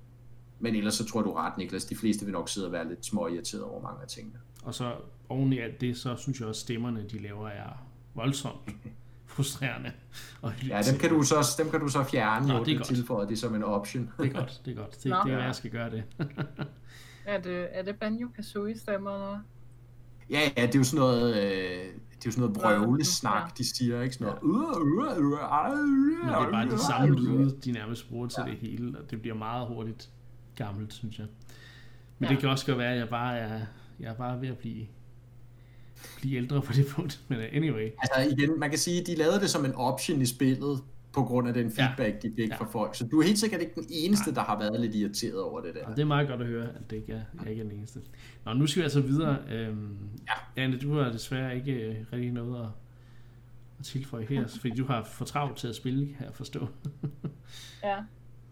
Men 0.65 0.75
ellers 0.75 0.95
så 0.95 1.05
tror 1.05 1.21
jeg, 1.21 1.25
du 1.25 1.31
er 1.31 1.47
ret, 1.47 1.59
Niklas. 1.59 1.85
De 1.85 1.97
fleste 1.97 2.25
vil 2.25 2.33
nok 2.33 2.49
sidde 2.49 2.67
og 2.67 2.73
være 2.73 2.89
lidt 2.89 3.07
små 3.07 3.27
irriteret 3.29 3.63
over 3.65 3.83
mange 3.83 4.03
af 4.03 4.09
tingene. 4.09 4.39
Og 4.63 4.75
så 4.75 4.93
oven 5.29 5.53
i 5.53 5.59
alt 5.59 5.81
det, 5.81 5.97
så 5.97 6.17
synes 6.17 6.41
jeg 6.41 6.49
også, 6.49 6.59
at 6.59 6.63
stemmerne, 6.63 7.05
de 7.13 7.23
laver, 7.23 7.49
er 7.49 7.87
voldsomt 8.15 8.71
frustrerende. 9.27 9.93
Og 10.43 10.53
Ja, 10.69 10.83
dem 10.91 10.99
kan 10.99 11.11
du 11.11 11.23
så, 11.23 11.55
dem 11.59 11.71
kan 11.71 11.81
du 11.81 11.89
så 11.89 12.05
fjerne, 12.05 12.47
Nå, 12.47 12.59
Nå, 12.59 12.65
det 12.65 12.73
er 12.73 12.77
godt. 12.77 12.87
tilføjet 12.89 13.29
det 13.29 13.39
som 13.39 13.55
en 13.55 13.63
option. 13.63 14.11
Det 14.19 14.27
er 14.27 14.33
godt, 14.33 14.61
det 14.65 14.71
er 14.71 14.77
godt. 14.77 15.03
Det, 15.03 15.11
Nå. 15.11 15.17
det 15.27 15.33
er, 15.33 15.45
jeg 15.45 15.55
skal 15.55 15.71
gøre 15.71 15.91
det. 15.91 16.03
Er 17.27 17.41
det, 17.41 17.69
er 17.71 17.83
det 17.83 17.97
Banjo 18.01 18.29
Kazooie 18.37 18.79
stemmer? 18.79 19.39
Ja, 20.31 20.41
ja, 20.57 20.67
det 20.67 20.75
er 20.75 20.79
jo 20.79 20.85
sådan 20.85 21.01
noget, 21.01 21.37
øh, 21.37 21.43
det 21.43 22.27
er 22.27 22.27
jo 22.27 22.31
sådan 22.31 22.41
noget 22.43 22.57
Ja. 22.57 22.61
brøvlesnak, 22.85 23.59
de 23.59 23.77
siger, 23.77 24.03
ikke? 24.03 24.15
Sådan 24.15 24.27
noget, 24.27 24.43
uh, 24.43 24.81
uh, 24.81 24.97
uh, 24.97 25.07
uh, 25.07 25.79
Men 25.79 26.29
det 26.29 26.35
er 26.35 26.51
bare 26.51 26.71
de 26.71 26.79
samme 26.79 27.15
lyde, 27.17 27.57
de 27.65 27.73
nærmest 27.73 28.09
bruger 28.09 28.29
til 28.29 28.43
det 28.47 28.55
hele, 28.57 28.99
og 28.99 29.11
det 29.11 29.21
bliver 29.23 29.37
meget 29.37 29.67
hurtigt 29.67 30.11
gammelt, 30.57 30.93
synes 30.93 31.19
jeg. 31.19 31.27
Men 32.19 32.29
Ja. 32.29 32.33
det 32.35 32.41
kan 32.41 32.49
også 32.49 32.67
godt 32.67 32.79
være, 32.79 32.93
at 32.93 32.99
jeg 32.99 33.09
bare 33.09 33.39
er, 33.39 33.61
jeg 34.01 34.09
er 34.11 34.15
bare 34.15 34.41
ved 34.41 34.49
at 34.49 34.59
blive, 34.59 34.87
blive 36.21 36.37
ældre 36.37 36.63
på 36.63 36.73
det 36.73 36.87
punkt. 36.97 37.21
Men 37.29 37.39
uh, 37.39 37.45
anyway, 37.53 37.89
Altså 37.99 38.37
igen, 38.39 38.61
man 38.61 38.71
kan 38.71 38.79
sige, 38.79 39.01
at 39.01 39.07
de 39.07 39.15
lavede 39.15 39.41
det 39.41 39.51
som 39.51 39.65
en 39.65 39.75
option 39.75 40.21
i 40.23 40.27
spillet, 40.27 40.81
på 41.13 41.23
grund 41.25 41.49
af 41.49 41.55
den 41.55 41.73
Ja. 41.79 41.87
feedback, 41.87 42.23
de 42.23 42.33
fik 42.37 42.49
Ja. 42.51 42.57
fra 42.57 42.67
folk. 42.67 42.95
Så 42.95 43.07
du 43.07 43.21
er 43.21 43.25
helt 43.27 43.39
sikkert 43.39 43.61
ikke 43.61 43.73
den 43.75 43.87
eneste, 43.91 44.35
der 44.35 44.41
har 44.41 44.59
været 44.59 44.81
lidt 44.81 44.95
irriteret 44.95 45.43
over 45.43 45.61
det 45.61 45.75
der. 45.75 45.87
Og 45.87 45.97
det 45.97 46.03
er 46.03 46.07
meget 46.07 46.29
godt 46.29 46.41
at 46.41 46.47
høre, 46.47 46.69
at 46.69 46.91
det 46.91 46.97
ikke 46.97 47.13
er, 47.13 47.21
jeg 47.43 47.51
ikke 47.51 47.63
er 47.63 47.69
den 47.69 47.77
eneste. 47.79 48.01
Nå, 48.45 48.53
nu 48.53 48.67
skal 48.67 48.81
vi 48.81 48.85
altså 48.85 49.01
videre. 49.01 49.39
Øhm, 49.51 49.97
Ja. 50.57 50.63
Anne, 50.63 50.79
du 50.79 50.95
har 50.99 51.13
desværre 51.13 51.57
ikke 51.57 51.73
øh, 51.73 51.97
rigtig 52.13 52.33
noget 52.33 52.61
at, 52.63 52.69
at 53.79 53.85
tilføje 53.85 54.27
her, 54.29 54.47
fordi 54.47 54.71
du 54.77 54.87
har 54.87 55.05
for 55.05 55.25
travlt 55.25 55.57
til 55.57 55.69
at 55.69 55.75
spille, 55.77 56.09
jeg 56.21 56.29
forstå. 56.33 56.67
Ja, 57.85 57.97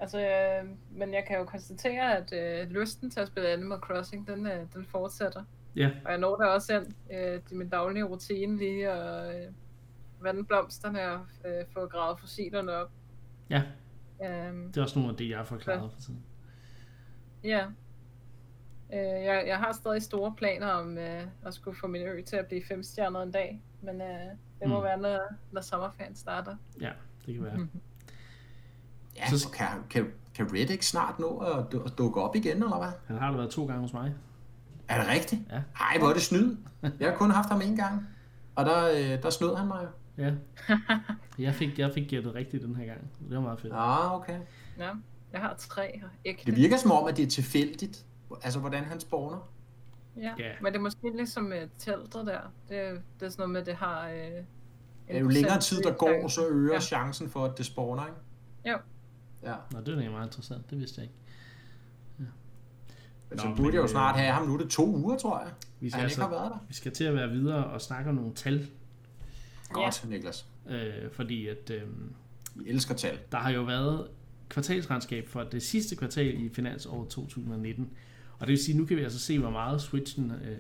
altså, 0.03 0.19
øh, 0.21 0.69
men 0.91 1.15
jeg 1.15 1.25
kan 1.29 1.39
jo 1.39 1.45
konstatere, 1.45 2.17
at 2.17 2.33
øh, 2.33 2.71
lysten 2.71 3.11
til 3.11 3.21
at 3.21 3.29
spille 3.29 3.49
Animal 3.49 3.79
Crossing, 3.79 4.27
den, 4.27 4.47
øh, 4.47 4.67
den 4.75 4.85
fortsætter. 4.85 5.45
Ja, 5.77 5.91
Og 6.05 6.11
jeg 6.11 6.19
når 6.19 6.37
da 6.37 6.45
også 6.45 6.79
ind 6.81 6.87
øh, 7.13 7.43
til 7.43 7.57
min 7.57 7.69
daglige 7.69 8.05
rutine 8.05 8.59
lige 8.59 8.93
og 8.93 9.35
øh, 9.41 9.53
vande 10.21 10.45
blomsterne 10.45 11.09
og 11.13 11.21
øh, 11.45 11.65
få 11.73 11.87
gravet 11.87 12.21
fossilerne 12.21 12.73
op. 12.73 12.91
ja, 13.51 13.63
Øhm, 14.25 14.67
det 14.73 14.77
er 14.77 14.83
også 14.83 14.99
nogle 14.99 15.11
af 15.13 15.17
det, 15.17 15.29
jeg 15.29 15.37
har 15.39 15.45
forklaret 15.45 15.93
for 15.93 16.01
tiden. 16.01 16.23
ja. 17.45 17.67
Øh, 18.93 19.25
jeg, 19.25 19.45
jeg 19.47 19.59
har 19.59 19.73
stadig 19.73 20.03
store 20.03 20.35
planer 20.37 20.67
om 20.67 20.99
øh, 20.99 21.23
at 21.47 21.55
skulle 21.55 21.77
få 21.79 21.87
min 21.87 22.03
ø 22.03 22.23
til 22.23 22.37
at 22.37 22.47
blive 22.47 22.63
femstjernet 22.69 23.23
en 23.23 23.31
dag, 23.31 23.63
men 23.81 24.01
øh, 24.01 24.09
det 24.61 24.69
må 24.69 24.79
Mm. 24.79 24.85
være, 24.85 24.99
når, 24.99 25.21
når 25.53 25.61
sommerferien 25.61 26.15
starter. 26.17 26.57
Ja, 26.81 26.93
det 27.27 27.35
kan 27.35 27.45
være. 27.45 27.69
Ja, 29.17 29.31
Så- 29.31 29.49
kan, 29.51 29.67
kan, 29.91 30.07
kan 30.35 30.47
Red 30.53 30.71
ikke 30.71 30.87
snart 30.87 31.19
nå 31.19 31.39
at, 31.39 31.75
at 31.87 31.99
dukke 31.99 32.23
op 32.23 32.37
igen, 32.37 32.57
eller 32.63 32.79
hvad? 32.79 32.93
Han 33.07 33.17
har 33.19 33.31
da 33.31 33.37
været 33.37 33.51
to 33.51 33.67
gange 33.67 33.81
hos 33.81 33.93
mig. 33.93 34.15
Er 34.89 34.99
det 35.01 35.09
rigtigt? 35.09 35.43
Ja. 35.51 35.63
Hej, 35.79 35.99
hvor 35.99 36.09
er 36.09 36.13
det 36.13 36.23
snyd. 36.23 36.57
Jeg 37.01 37.11
har 37.11 37.17
kun 37.17 37.31
haft 37.31 37.49
ham 37.49 37.61
en 37.61 37.77
gang. 37.77 38.07
Og 38.57 38.65
der, 38.65 38.89
øh, 38.91 39.23
der 39.23 39.31
snød 39.31 39.57
han 39.57 39.67
mig 39.67 39.83
jo. 39.83 39.89
Ja. 40.25 40.33
Jeg 41.39 41.55
fik, 41.55 41.79
jeg 41.79 41.91
fik 41.95 42.09
gættet 42.09 42.35
rigtigt 42.35 42.63
den 42.63 42.77
her 42.77 42.87
gang. 42.87 43.01
Det 43.29 43.37
var 43.37 43.43
meget 43.43 43.61
fedt. 43.61 43.73
Ah, 43.77 44.15
okay. 44.15 44.39
Ja, 44.79 44.91
jeg 45.33 45.41
har 45.41 45.55
tre 45.59 46.01
og 46.05 46.09
ægte. 46.25 46.47
Det 46.47 46.57
virker 46.57 46.77
som 46.77 46.91
om, 46.91 47.07
at 47.07 47.17
det 47.17 47.23
er 47.23 47.31
tilfældigt, 47.31 48.07
altså 48.43 48.59
hvordan 48.61 48.85
han 48.85 49.01
spawner. 49.01 49.49
Ja, 50.17 50.33
Ja. 50.39 50.51
men 50.63 50.73
det 50.73 50.79
er 50.79 50.83
måske 50.83 51.11
ligesom 51.17 51.53
øh, 51.53 51.69
teltet 51.79 52.27
der. 52.27 52.39
Det, 52.69 52.79
er- 52.79 52.91
det 53.21 53.27
er 53.27 53.29
sådan 53.31 53.35
noget 53.39 53.51
med, 53.51 53.61
at 53.61 53.67
det 53.67 53.75
har... 53.75 54.09
Øh, 54.09 54.17
en 54.17 54.45
Ja, 55.09 55.19
jo 55.19 55.29
længere 55.29 55.61
tid 55.61 55.83
der 55.83 55.93
går, 55.93 56.29
så 56.29 56.47
øger 56.49 56.75
Ja. 56.75 56.81
chancen 56.81 57.31
for, 57.31 57.45
at 57.45 57.59
det 57.59 57.67
spawner, 57.67 58.07
ikke? 58.07 58.19
Jo. 58.71 58.77
Ja. 59.43 59.55
Nå, 59.73 59.81
det 59.81 59.89
er 59.89 60.01
da 60.01 60.11
meget 60.11 60.27
interessant. 60.27 60.71
Det 60.71 60.79
vidste 60.79 61.01
jeg 61.01 61.05
ikke. 61.05 61.15
Men 63.29 63.37
Nå, 63.37 63.43
så 63.43 63.49
men, 63.49 63.57
burde 63.57 63.69
jeg 63.69 63.79
jo 63.79 63.83
øh, 63.83 63.89
snart 63.89 64.17
have 64.17 64.33
ham. 64.33 64.47
Nu 64.49 64.59
det 64.59 64.71
to 64.71 64.97
uger, 64.97 65.19
tror 65.19 65.41
jeg. 65.41 65.51
Vi 65.81 65.87
at 65.87 65.93
skal, 65.93 66.01
Han 66.01 66.11
ikke 66.11 66.21
har 66.21 66.27
altså, 66.27 66.41
været 66.41 66.53
der. 66.53 66.59
vi 66.69 66.75
skal 66.75 66.93
til 66.93 67.05
at 67.05 67.15
være 67.15 67.31
videre 67.31 67.65
og 67.65 67.81
snakke 67.81 68.11
om 68.11 68.17
nogle 68.17 68.35
tal. 68.35 68.69
Godt, 69.69 70.05
Niklas. 70.09 70.47
Øh, 70.69 71.11
fordi 71.13 71.49
at 71.49 71.71
øh, 71.71 71.83
Vi 72.55 72.69
elsker 72.69 72.95
tal. 72.95 73.19
der 73.33 73.39
har 73.39 73.51
jo 73.51 73.63
været 73.63 74.09
kvartalsregnskab 74.49 75.29
for 75.29 75.43
det 75.43 75.63
sidste 75.63 75.97
kvartal 75.97 76.41
i 76.45 76.49
finansåret 76.49 77.09
2019. 77.09 77.91
Og 78.39 78.47
det 78.47 78.49
vil 78.49 78.59
sige, 78.65 78.79
nu 78.79 78.85
kan 78.85 78.97
vi 78.97 79.03
altså 79.03 79.19
se, 79.19 79.39
hvor 79.39 79.51
meget 79.51 79.81
Switchen 79.81 80.31
øh, 80.31 80.59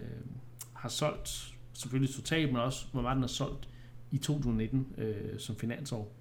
har 0.72 0.88
solgt, 0.88 1.54
selvfølgelig 1.72 2.14
totalt, 2.14 2.52
men 2.52 2.60
også 2.60 2.86
hvor 2.92 3.02
meget 3.02 3.14
den 3.14 3.22
har 3.22 3.28
solgt 3.28 3.68
i 4.10 4.18
2019 4.18 4.94
øh, 4.98 5.38
som 5.38 5.56
finansår. 5.56 6.12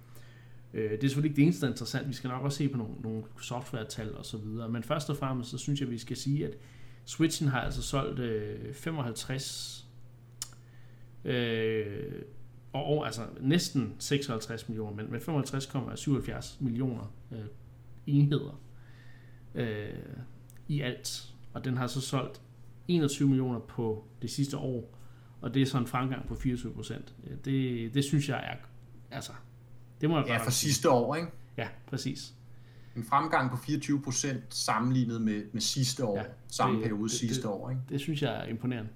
Øh, 0.74 0.90
det 0.90 1.04
er 1.04 1.08
selvfølgelig 1.08 1.30
ikke 1.30 1.36
det 1.36 1.42
eneste, 1.42 1.60
der 1.60 1.66
er 1.66 1.72
interessant. 1.72 2.08
Vi 2.08 2.14
skal 2.14 2.30
nok 2.30 2.42
også 2.42 2.58
se 2.58 2.68
på 2.68 2.76
nogle, 2.76 2.94
nogle 3.02 3.22
software-tal 3.40 4.14
og 4.14 4.26
så 4.26 4.36
videre. 4.36 4.68
Men 4.68 4.82
først 4.82 5.10
og 5.10 5.16
fremmest, 5.16 5.50
så 5.50 5.58
synes 5.58 5.80
jeg, 5.80 5.90
vi 5.90 5.98
skal 5.98 6.16
sige, 6.16 6.46
at 6.46 6.54
Switchen 7.04 7.48
har 7.48 7.60
altså 7.60 7.82
solgt 7.82 8.18
øh, 8.18 8.74
55 8.74 9.86
øh, 11.24 12.12
og 12.72 12.86
og 12.86 13.06
altså 13.06 13.26
næsten 13.40 13.94
56 13.98 14.68
millioner, 14.68 15.04
men 15.04 15.20
55,77 15.20 16.56
millioner 16.60 17.14
øh, 17.32 17.38
enheder 18.06 18.60
øh, 19.54 19.88
i 20.68 20.80
alt. 20.80 21.34
Og 21.52 21.64
den 21.64 21.76
har 21.76 21.86
så 21.86 22.00
solgt 22.00 22.40
21 22.88 23.28
millioner 23.28 23.58
på 23.58 24.04
det 24.22 24.30
sidste 24.30 24.56
år, 24.56 24.98
og 25.40 25.54
det 25.54 25.62
er 25.62 25.66
så 25.66 25.78
en 25.78 25.86
fremgang 25.86 26.28
på 26.28 26.34
24 26.34 26.72
procent. 26.72 27.14
Øh, 27.26 27.36
det, 27.44 27.94
det 27.94 28.04
synes 28.04 28.28
jeg 28.28 28.44
er, 28.52 28.56
altså, 29.10 29.32
det 30.02 30.10
må 30.10 30.16
jeg 30.18 30.26
Ja, 30.28 30.38
sige. 30.38 30.52
sidste 30.52 30.90
år, 30.90 31.14
ikke? 31.16 31.28
Ja, 31.56 31.68
præcis. 31.86 32.34
En 32.96 33.04
fremgang 33.04 33.50
på 33.50 33.56
24% 33.56 34.26
sammenlignet 34.48 35.20
med, 35.22 35.42
med 35.52 35.60
sidste 35.60 36.04
år. 36.04 36.16
Ja, 36.18 36.22
samme 36.48 36.74
det- 36.76 36.82
periode 36.82 37.02
det- 37.02 37.10
sidste 37.10 37.42
det- 37.42 37.50
år, 37.50 37.70
ikke? 37.70 37.82
Det 37.88 38.00
synes 38.00 38.22
jeg 38.22 38.40
er 38.44 38.44
imponerende. 38.48 38.90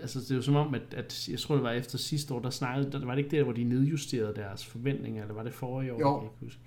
altså 0.00 0.20
det 0.20 0.30
er 0.30 0.34
jo 0.34 0.42
som 0.42 0.56
om, 0.56 0.74
at, 0.74 0.82
at 0.96 1.28
jeg 1.28 1.38
tror, 1.38 1.54
det 1.54 1.64
var 1.64 1.70
efter 1.70 1.98
sidste 1.98 2.34
år, 2.34 2.40
der 2.40 2.50
snakkede, 2.50 2.92
der, 2.92 3.04
var 3.06 3.14
det 3.14 3.24
ikke 3.24 3.36
der, 3.36 3.42
hvor 3.44 3.52
de 3.52 3.64
nedjusterede 3.64 4.34
deres 4.36 4.66
forventninger, 4.66 5.22
eller 5.22 5.34
var 5.34 5.42
det 5.42 5.54
forrige 5.54 5.92
år? 5.94 6.00
Jo. 6.00 6.12
Jeg 6.12 6.20
kan 6.20 6.26
ikke 6.30 6.44
huske. 6.44 6.60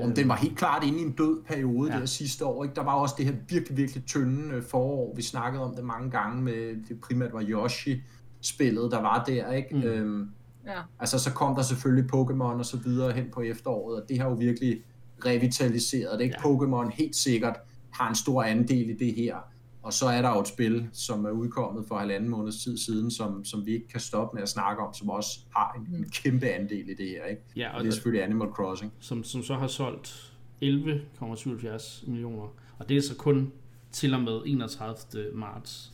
Om 0.00 0.14
den 0.14 0.28
var 0.28 0.36
helt 0.36 0.58
klart 0.58 0.84
inde 0.84 0.98
i 0.98 1.02
en 1.02 1.12
død 1.12 1.42
periode 1.44 1.92
Ja. 1.92 1.98
der 2.00 2.06
sidste 2.06 2.44
år. 2.46 2.64
Ikke? 2.64 2.74
Der 2.74 2.82
var 2.82 2.94
også 2.94 3.14
det 3.18 3.26
her 3.26 3.34
virkelig, 3.48 3.76
virkelig 3.78 4.04
tynde 4.04 4.54
øh, 4.54 4.62
forår. 4.62 5.14
Vi 5.16 5.22
snakkede 5.22 5.62
om 5.64 5.74
det 5.76 5.84
mange 5.84 6.10
gange 6.10 6.42
med, 6.42 6.86
det 6.88 7.00
primært 7.00 7.32
var 7.32 7.42
Yoshi-spillet, 7.48 8.90
der 8.92 9.00
var 9.00 9.24
der. 9.24 9.52
Ikke? 9.52 9.74
Mm. 9.76 9.82
Øhm, 9.82 10.30
Ja. 10.66 10.80
altså 10.98 11.18
så 11.18 11.32
kom 11.32 11.54
der 11.54 11.62
selvfølgelig 11.62 12.10
Pokémon 12.14 12.42
og 12.58 12.66
så 12.66 12.76
videre 12.76 13.12
hen 13.12 13.30
på 13.34 13.40
efteråret, 13.40 14.02
og 14.02 14.08
det 14.08 14.20
har 14.20 14.28
jo 14.28 14.34
virkelig 14.34 14.82
revitaliseret 15.24 16.18
det. 16.18 16.24
Ikke? 16.24 16.36
Ja. 16.44 16.48
Pokémon 16.50 16.90
helt 16.94 17.16
sikkert 17.16 17.56
har 17.92 18.08
en 18.08 18.14
stor 18.14 18.42
andel 18.42 18.90
i 18.90 18.94
det 18.94 19.14
her. 19.14 19.36
Og 19.82 19.92
så 19.92 20.06
er 20.06 20.22
der 20.22 20.30
jo 20.30 20.40
et 20.40 20.48
spil, 20.48 20.88
som 20.92 21.24
er 21.24 21.30
udkommet 21.30 21.84
for 21.88 21.98
halvanden 21.98 22.30
måneds 22.30 22.62
tid 22.62 22.78
siden, 22.78 23.10
som, 23.10 23.44
som 23.44 23.66
vi 23.66 23.72
ikke 23.74 23.88
kan 23.88 24.00
stoppe 24.00 24.34
med 24.34 24.42
at 24.42 24.48
snakke 24.48 24.82
om, 24.82 24.94
som 24.94 25.10
også 25.10 25.38
har 25.56 25.76
en, 25.78 25.94
en 25.96 26.10
kæmpe 26.10 26.46
andel 26.46 26.88
i 26.88 26.94
det 26.94 27.08
her. 27.08 27.24
Ikke? 27.24 27.42
Ja, 27.56 27.68
Og 27.68 27.74
og 27.74 27.82
det 27.82 27.88
er 27.88 27.92
selvfølgelig 27.92 28.24
Animal 28.24 28.48
Crossing. 28.48 28.92
som, 29.00 29.24
som 29.24 29.42
så 29.42 29.54
har 29.54 29.66
solgt 29.66 30.32
11,77 30.64 32.10
millioner. 32.10 32.48
Og 32.78 32.88
det 32.88 32.96
er 32.96 33.00
så 33.02 33.14
kun 33.16 33.52
til 33.92 34.14
og 34.14 34.20
med 34.20 34.42
31. 34.46 35.00
marts, 35.34 35.92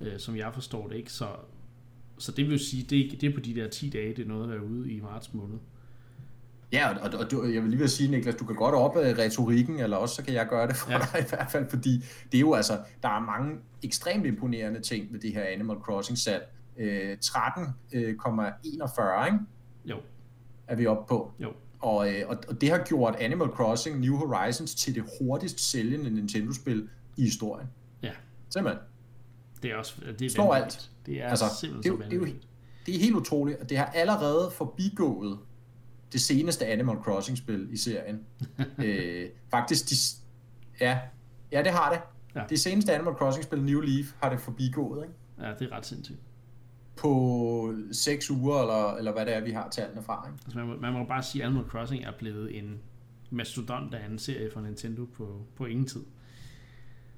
øh, 0.00 0.18
som 0.18 0.36
jeg 0.36 0.50
forstår 0.54 0.88
det, 0.88 0.96
ikke? 0.96 1.12
Så, 1.12 1.26
så 2.20 2.32
det 2.32 2.44
vil 2.44 2.52
jo 2.52 2.58
sige, 2.64 2.82
det 2.82 3.20
det 3.20 3.30
er 3.30 3.34
på 3.34 3.40
de 3.40 3.54
der 3.54 3.68
10 3.68 3.90
dage, 3.90 4.14
det 4.16 4.24
er 4.24 4.28
noget 4.28 4.44
at 4.44 4.50
være 4.50 4.64
ude 4.64 4.92
i 4.92 5.00
marts 5.00 5.34
måned. 5.34 5.58
Ja, 6.72 6.88
og, 6.98 7.18
og 7.18 7.30
du, 7.30 7.44
jeg 7.44 7.62
vil 7.62 7.70
lige 7.70 7.80
vil 7.80 7.88
sige, 7.88 8.10
Niklas, 8.10 8.34
du 8.34 8.44
kan 8.44 8.56
godt 8.56 8.74
op 8.74 8.96
af 8.96 9.18
retorikken, 9.18 9.80
eller 9.80 9.96
også 9.96 10.14
så 10.14 10.24
kan 10.24 10.34
jeg 10.34 10.46
gøre 10.48 10.68
det 10.68 10.76
for 10.76 10.90
Ja. 10.90 10.98
dig 10.98 11.20
i 11.20 11.28
hvert 11.28 11.50
fald, 11.50 11.70
fordi 11.70 12.04
det 12.32 12.38
er 12.38 12.40
jo 12.40 12.54
altså, 12.54 12.78
der 13.02 13.08
er 13.08 13.20
mange 13.20 13.56
ekstremt 13.82 14.26
imponerende 14.26 14.80
ting 14.80 15.12
ved 15.12 15.20
det 15.20 15.32
her 15.34 15.42
Animal 15.42 15.76
Crossing 15.76 16.18
salg. 16.18 16.48
Øh, 16.78 17.16
13,41, 17.24 19.26
ikke? 19.26 19.38
Jo, 19.84 19.96
er 20.66 20.76
vi 20.76 20.86
oppe 20.86 21.08
på. 21.08 21.32
jo. 21.40 21.52
Og, 21.80 22.08
øh, 22.14 22.22
og, 22.28 22.36
og 22.48 22.60
det 22.60 22.70
har 22.70 22.84
gjort 22.84 23.16
Animal 23.16 23.48
Crossing 23.48 24.00
New 24.00 24.16
Horizons 24.16 24.74
til 24.74 24.94
det 24.94 25.04
hurtigst 25.20 25.70
sælgende 25.70 26.10
Nintendo-spil 26.10 26.88
i 27.16 27.22
historien. 27.22 27.68
Ja, 28.02 28.10
Simpelthen. 28.48 28.82
Det 29.62 29.70
er 29.70 29.76
også 29.76 29.94
det 30.18 30.22
er 30.26 30.30
Slår 30.30 30.52
vanvittigt. 30.54 30.80
alt. 30.82 30.90
Det 31.06 31.22
er 31.22 31.28
Altså, 31.28 31.44
simpelthen 31.60 31.92
det, 32.00 32.02
er 32.02 32.04
jo- 32.16 32.22
det, 32.22 32.28
er 32.28 32.32
jo, 32.32 32.38
det 32.86 32.94
er 32.94 32.98
helt 33.00 33.14
utroligt, 33.16 33.58
og 33.60 33.68
det 33.70 33.78
har 33.78 33.84
allerede 33.86 34.50
forbigået 34.50 35.38
det 36.12 36.20
seneste 36.20 36.66
Animal 36.66 36.96
Crossing-spil 36.96 37.68
i 37.72 37.76
serien. 37.76 38.20
øh, 38.84 39.28
faktisk, 39.50 39.90
de, 39.90 39.94
ja, 40.80 40.98
ja, 41.52 41.62
det 41.62 41.72
har 41.72 41.92
det. 41.92 42.00
Ja. 42.34 42.40
Ja. 42.40 42.46
Det 42.46 42.60
seneste 42.60 42.92
Animal 42.94 43.14
Crossing-spil, 43.14 43.62
New 43.62 43.80
Leaf, 43.80 44.06
har 44.22 44.30
det 44.30 44.40
forbigået 44.40 45.02
ikke? 45.02 45.14
Ja, 45.48 45.54
det 45.58 45.72
er 45.72 45.76
ret 45.76 45.86
sindssygt. 45.86 46.18
på 46.96 47.74
6 47.92 48.30
uger, 48.30 48.60
eller, 48.60 48.94
eller 48.96 49.12
hvad 49.12 49.26
det 49.26 49.34
er, 49.36 49.40
vi 49.40 49.50
har 49.50 49.68
tallene 49.68 50.02
fra. 50.02 50.26
Ikke? 50.28 50.38
Altså, 50.44 50.58
man, 50.58 50.66
må, 50.68 50.76
man 50.76 50.92
må 50.92 51.04
bare 51.04 51.22
sige, 51.22 51.42
at 51.42 51.46
Animal 51.48 51.66
Crossing 51.70 52.04
er 52.04 52.12
blevet 52.18 52.58
en 52.58 52.78
mastodont 53.30 53.94
af 53.94 54.06
en 54.06 54.18
serie 54.18 54.50
fra 54.54 54.60
Nintendo 54.60 55.04
på, 55.04 55.46
på 55.56 55.64
ingen 55.66 55.86
tid. 55.86 56.04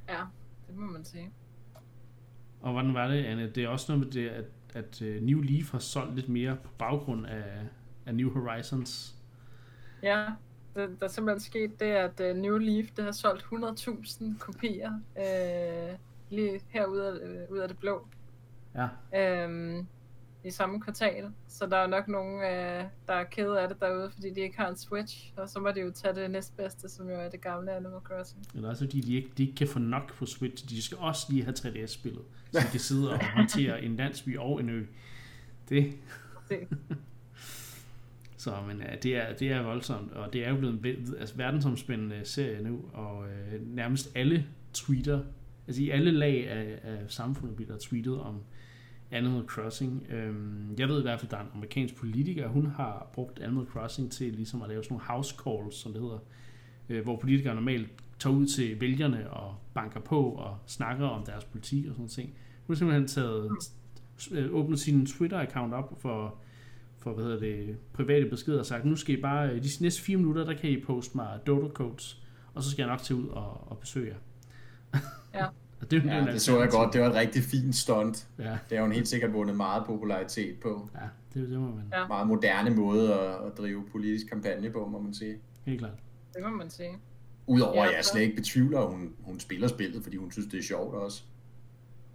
Ja, 0.08 0.18
det 0.66 0.76
må 0.76 0.86
man 0.92 1.04
sige. 1.04 1.30
Og 2.62 2.72
hvordan 2.72 2.94
var 2.94 3.08
det, 3.08 3.24
Anne? 3.24 3.50
Det 3.50 3.64
er 3.64 3.68
også 3.68 3.92
noget 3.92 4.06
med 4.06 4.12
det, 4.12 4.28
at, 4.28 4.44
at 4.74 5.02
øh, 5.02 5.22
New 5.22 5.40
Leaf 5.40 5.72
har 5.72 5.78
solgt 5.78 6.14
lidt 6.14 6.28
mere 6.28 6.56
på 6.64 6.70
baggrund 6.78 7.26
af, 7.26 7.44
af 8.06 8.14
New 8.14 8.30
Horizons. 8.30 9.14
Ja, 10.02 10.26
der, 10.74 10.86
der 10.86 11.04
er 11.04 11.08
simpelthen 11.08 11.40
sket 11.40 11.80
det, 11.80 11.86
at 11.86 12.20
uh, 12.20 12.36
New 12.36 12.58
Leaf 12.58 12.86
det 12.96 13.04
har 13.04 13.12
solgt 13.12 13.42
100.000 13.42 14.38
kopier 14.38 14.92
uh, 15.16 15.98
lige 16.30 16.60
herude 16.68 17.06
af, 17.06 17.12
uh, 17.12 17.52
ud 17.52 17.58
af 17.58 17.68
det 17.68 17.78
blå 17.78 18.06
Ja, 18.74 19.46
um, 19.46 19.86
i 20.44 20.50
samme 20.50 20.80
kvartal. 20.80 21.30
Så 21.48 21.66
der 21.66 21.76
er 21.76 21.86
nok 21.86 22.08
nogen, 22.08 22.34
uh, 22.34 22.88
der 23.06 23.14
er 23.14 23.24
kede 23.24 23.60
af 23.60 23.68
det 23.68 23.80
derude, 23.80 24.10
fordi 24.10 24.30
de 24.30 24.40
ikke 24.40 24.56
har 24.58 24.68
en 24.68 24.76
Switch. 24.76 25.32
Og 25.36 25.48
så 25.48 25.60
må 25.60 25.70
de 25.70 25.80
jo 25.80 25.90
tage 25.90 26.14
det 26.14 26.30
næstbedste, 26.30 26.88
som 26.88 27.08
jo 27.08 27.14
er 27.14 27.28
det 27.28 27.40
gamle 27.40 27.72
Animal 27.72 28.00
Crossing. 28.00 28.46
eller 28.54 28.68
også 28.68 28.84
fordi 28.84 29.00
de 29.00 29.14
ikke, 29.14 29.32
de 29.38 29.42
ikke 29.42 29.54
kan 29.54 29.68
få 29.68 29.78
nok 29.78 30.14
på 30.14 30.26
Switch. 30.26 30.68
De 30.68 30.82
skal 30.82 30.98
også 30.98 31.26
lige 31.30 31.44
have 31.44 31.54
3DS-spillet, 31.54 32.22
så 32.52 32.60
de 32.60 32.70
kan 32.70 32.80
sidde 32.80 33.12
og 33.12 33.24
håndtere 33.36 33.82
en 33.82 33.96
landsby 33.96 34.38
og 34.38 34.60
en 34.60 34.68
ø. 34.68 34.84
Det, 35.68 35.92
Det, 36.48 36.68
Så 38.42 38.54
men 38.66 38.78
ja, 38.78 38.96
det, 39.02 39.16
er, 39.16 39.32
det 39.36 39.52
er 39.52 39.62
voldsomt, 39.62 40.12
og 40.12 40.32
det 40.32 40.46
er 40.46 40.50
jo 40.50 40.56
blevet 40.56 40.86
en 40.86 41.14
altså, 41.18 41.36
verdensomspændende 41.36 42.20
serie 42.24 42.62
nu, 42.62 42.84
og 42.92 43.26
øh, 43.28 43.74
nærmest 43.74 44.12
alle 44.14 44.46
tweeter, 44.72 45.20
altså 45.66 45.82
i 45.82 45.90
alle 45.90 46.10
lag 46.10 46.50
af, 46.50 46.78
af 46.82 46.98
samfundet 47.08 47.56
bliver 47.56 47.72
der 47.72 47.78
tweetet 47.78 48.20
om 48.20 48.40
Animal 49.12 49.42
Crossing. 49.46 50.06
Øhm, 50.10 50.74
jeg 50.78 50.88
ved 50.88 50.98
i 50.98 51.02
hvert 51.02 51.20
fald, 51.20 51.28
at 51.28 51.30
der 51.30 51.36
er 51.36 51.42
en 51.42 51.50
amerikansk 51.54 51.96
politiker, 51.96 52.48
hun 52.48 52.66
har 52.66 53.10
brugt 53.12 53.38
Animal 53.38 53.66
Crossing 53.66 54.12
til 54.12 54.32
ligesom 54.32 54.62
at 54.62 54.68
lave 54.68 54.84
sådan 54.84 54.94
nogle 54.94 55.06
house 55.06 55.34
calls, 55.44 55.74
som 55.74 55.92
det 55.92 56.02
hedder, 56.02 56.18
øh, 56.88 57.02
hvor 57.02 57.16
politikere 57.16 57.54
normalt 57.54 57.88
tager 58.18 58.36
ud 58.36 58.46
til 58.46 58.80
vælgerne 58.80 59.30
og 59.30 59.54
banker 59.74 60.00
på 60.00 60.22
og 60.22 60.58
snakker 60.66 61.06
om 61.06 61.24
deres 61.26 61.44
politik 61.44 61.86
og 61.86 61.90
sådan 61.90 62.00
noget 62.00 62.10
ting. 62.10 62.34
Hun 62.66 62.74
har 62.74 62.78
simpelthen 62.78 63.08
taget, 63.08 63.50
øh, 64.32 64.54
åbnet 64.54 64.80
sin 64.80 65.06
Twitter-account 65.06 65.74
op 65.74 66.00
for 66.00 66.34
for 67.02 67.12
hvad 67.12 67.24
hedder 67.24 67.40
det, 67.40 67.76
private 67.92 68.30
beskeder 68.30 68.58
og 68.58 68.66
sagt, 68.66 68.84
nu 68.84 68.96
skal 68.96 69.18
I 69.18 69.20
bare, 69.20 69.56
de 69.56 69.68
næste 69.80 70.02
fire 70.02 70.16
minutter, 70.16 70.44
der 70.44 70.54
kan 70.54 70.70
I 70.70 70.80
poste 70.80 71.16
mig 71.16 71.40
dodo 71.46 71.68
codes, 71.68 72.22
og 72.54 72.62
så 72.62 72.70
skal 72.70 72.82
jeg 72.82 72.90
nok 72.90 73.02
tage 73.02 73.20
ud 73.20 73.28
og, 73.28 73.70
og 73.70 73.78
besøge 73.78 74.14
jer. 74.14 75.00
Ja. 75.34 75.46
og 75.82 75.90
det, 75.90 76.06
er 76.06 76.14
Ja, 76.24 76.32
det 76.32 76.40
så 76.42 76.60
jeg 76.60 76.70
godt. 76.70 76.92
Det 76.92 77.00
var 77.00 77.08
et 77.08 77.14
rigtig 77.14 77.42
fint 77.42 77.74
stunt. 77.76 78.28
Ja, 78.38 78.58
Det 78.70 78.78
har 78.78 78.82
hun 78.84 78.92
helt 78.92 79.08
sikkert 79.08 79.32
vundet 79.32 79.56
meget 79.56 79.86
popularitet 79.86 80.60
på. 80.60 80.88
ja 80.94 81.08
det, 81.34 81.48
det 81.50 81.58
må 81.60 81.66
man 81.74 81.84
Ja. 81.92 82.06
Meget 82.06 82.26
moderne 82.26 82.70
måde 82.70 83.14
at, 83.14 83.46
at 83.46 83.58
drive 83.58 83.84
politisk 83.92 84.26
kampagne 84.28 84.70
på, 84.70 84.86
må 84.88 84.98
man 85.00 85.14
sige. 85.14 85.38
helt 85.64 85.78
klart. 85.78 85.98
det 86.34 86.42
må 86.42 86.48
man 86.50 86.70
sige. 86.70 86.98
Udover 87.46 87.74
Ja, 87.82 87.88
at 87.90 87.96
jeg 87.96 88.04
så- 88.04 88.10
slet 88.10 88.22
ikke 88.22 88.36
betvivler, 88.36 88.80
at 88.80 88.90
hun, 88.90 89.14
hun 89.20 89.40
spiller 89.40 89.68
spillet, 89.68 90.02
fordi 90.02 90.16
hun 90.16 90.30
synes, 90.32 90.48
det 90.48 90.58
er 90.58 90.62
sjovt 90.62 90.94
også. 90.94 91.22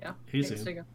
Ja, 0.01 0.12
Helt 0.27 0.60
sikkert. 0.60 0.86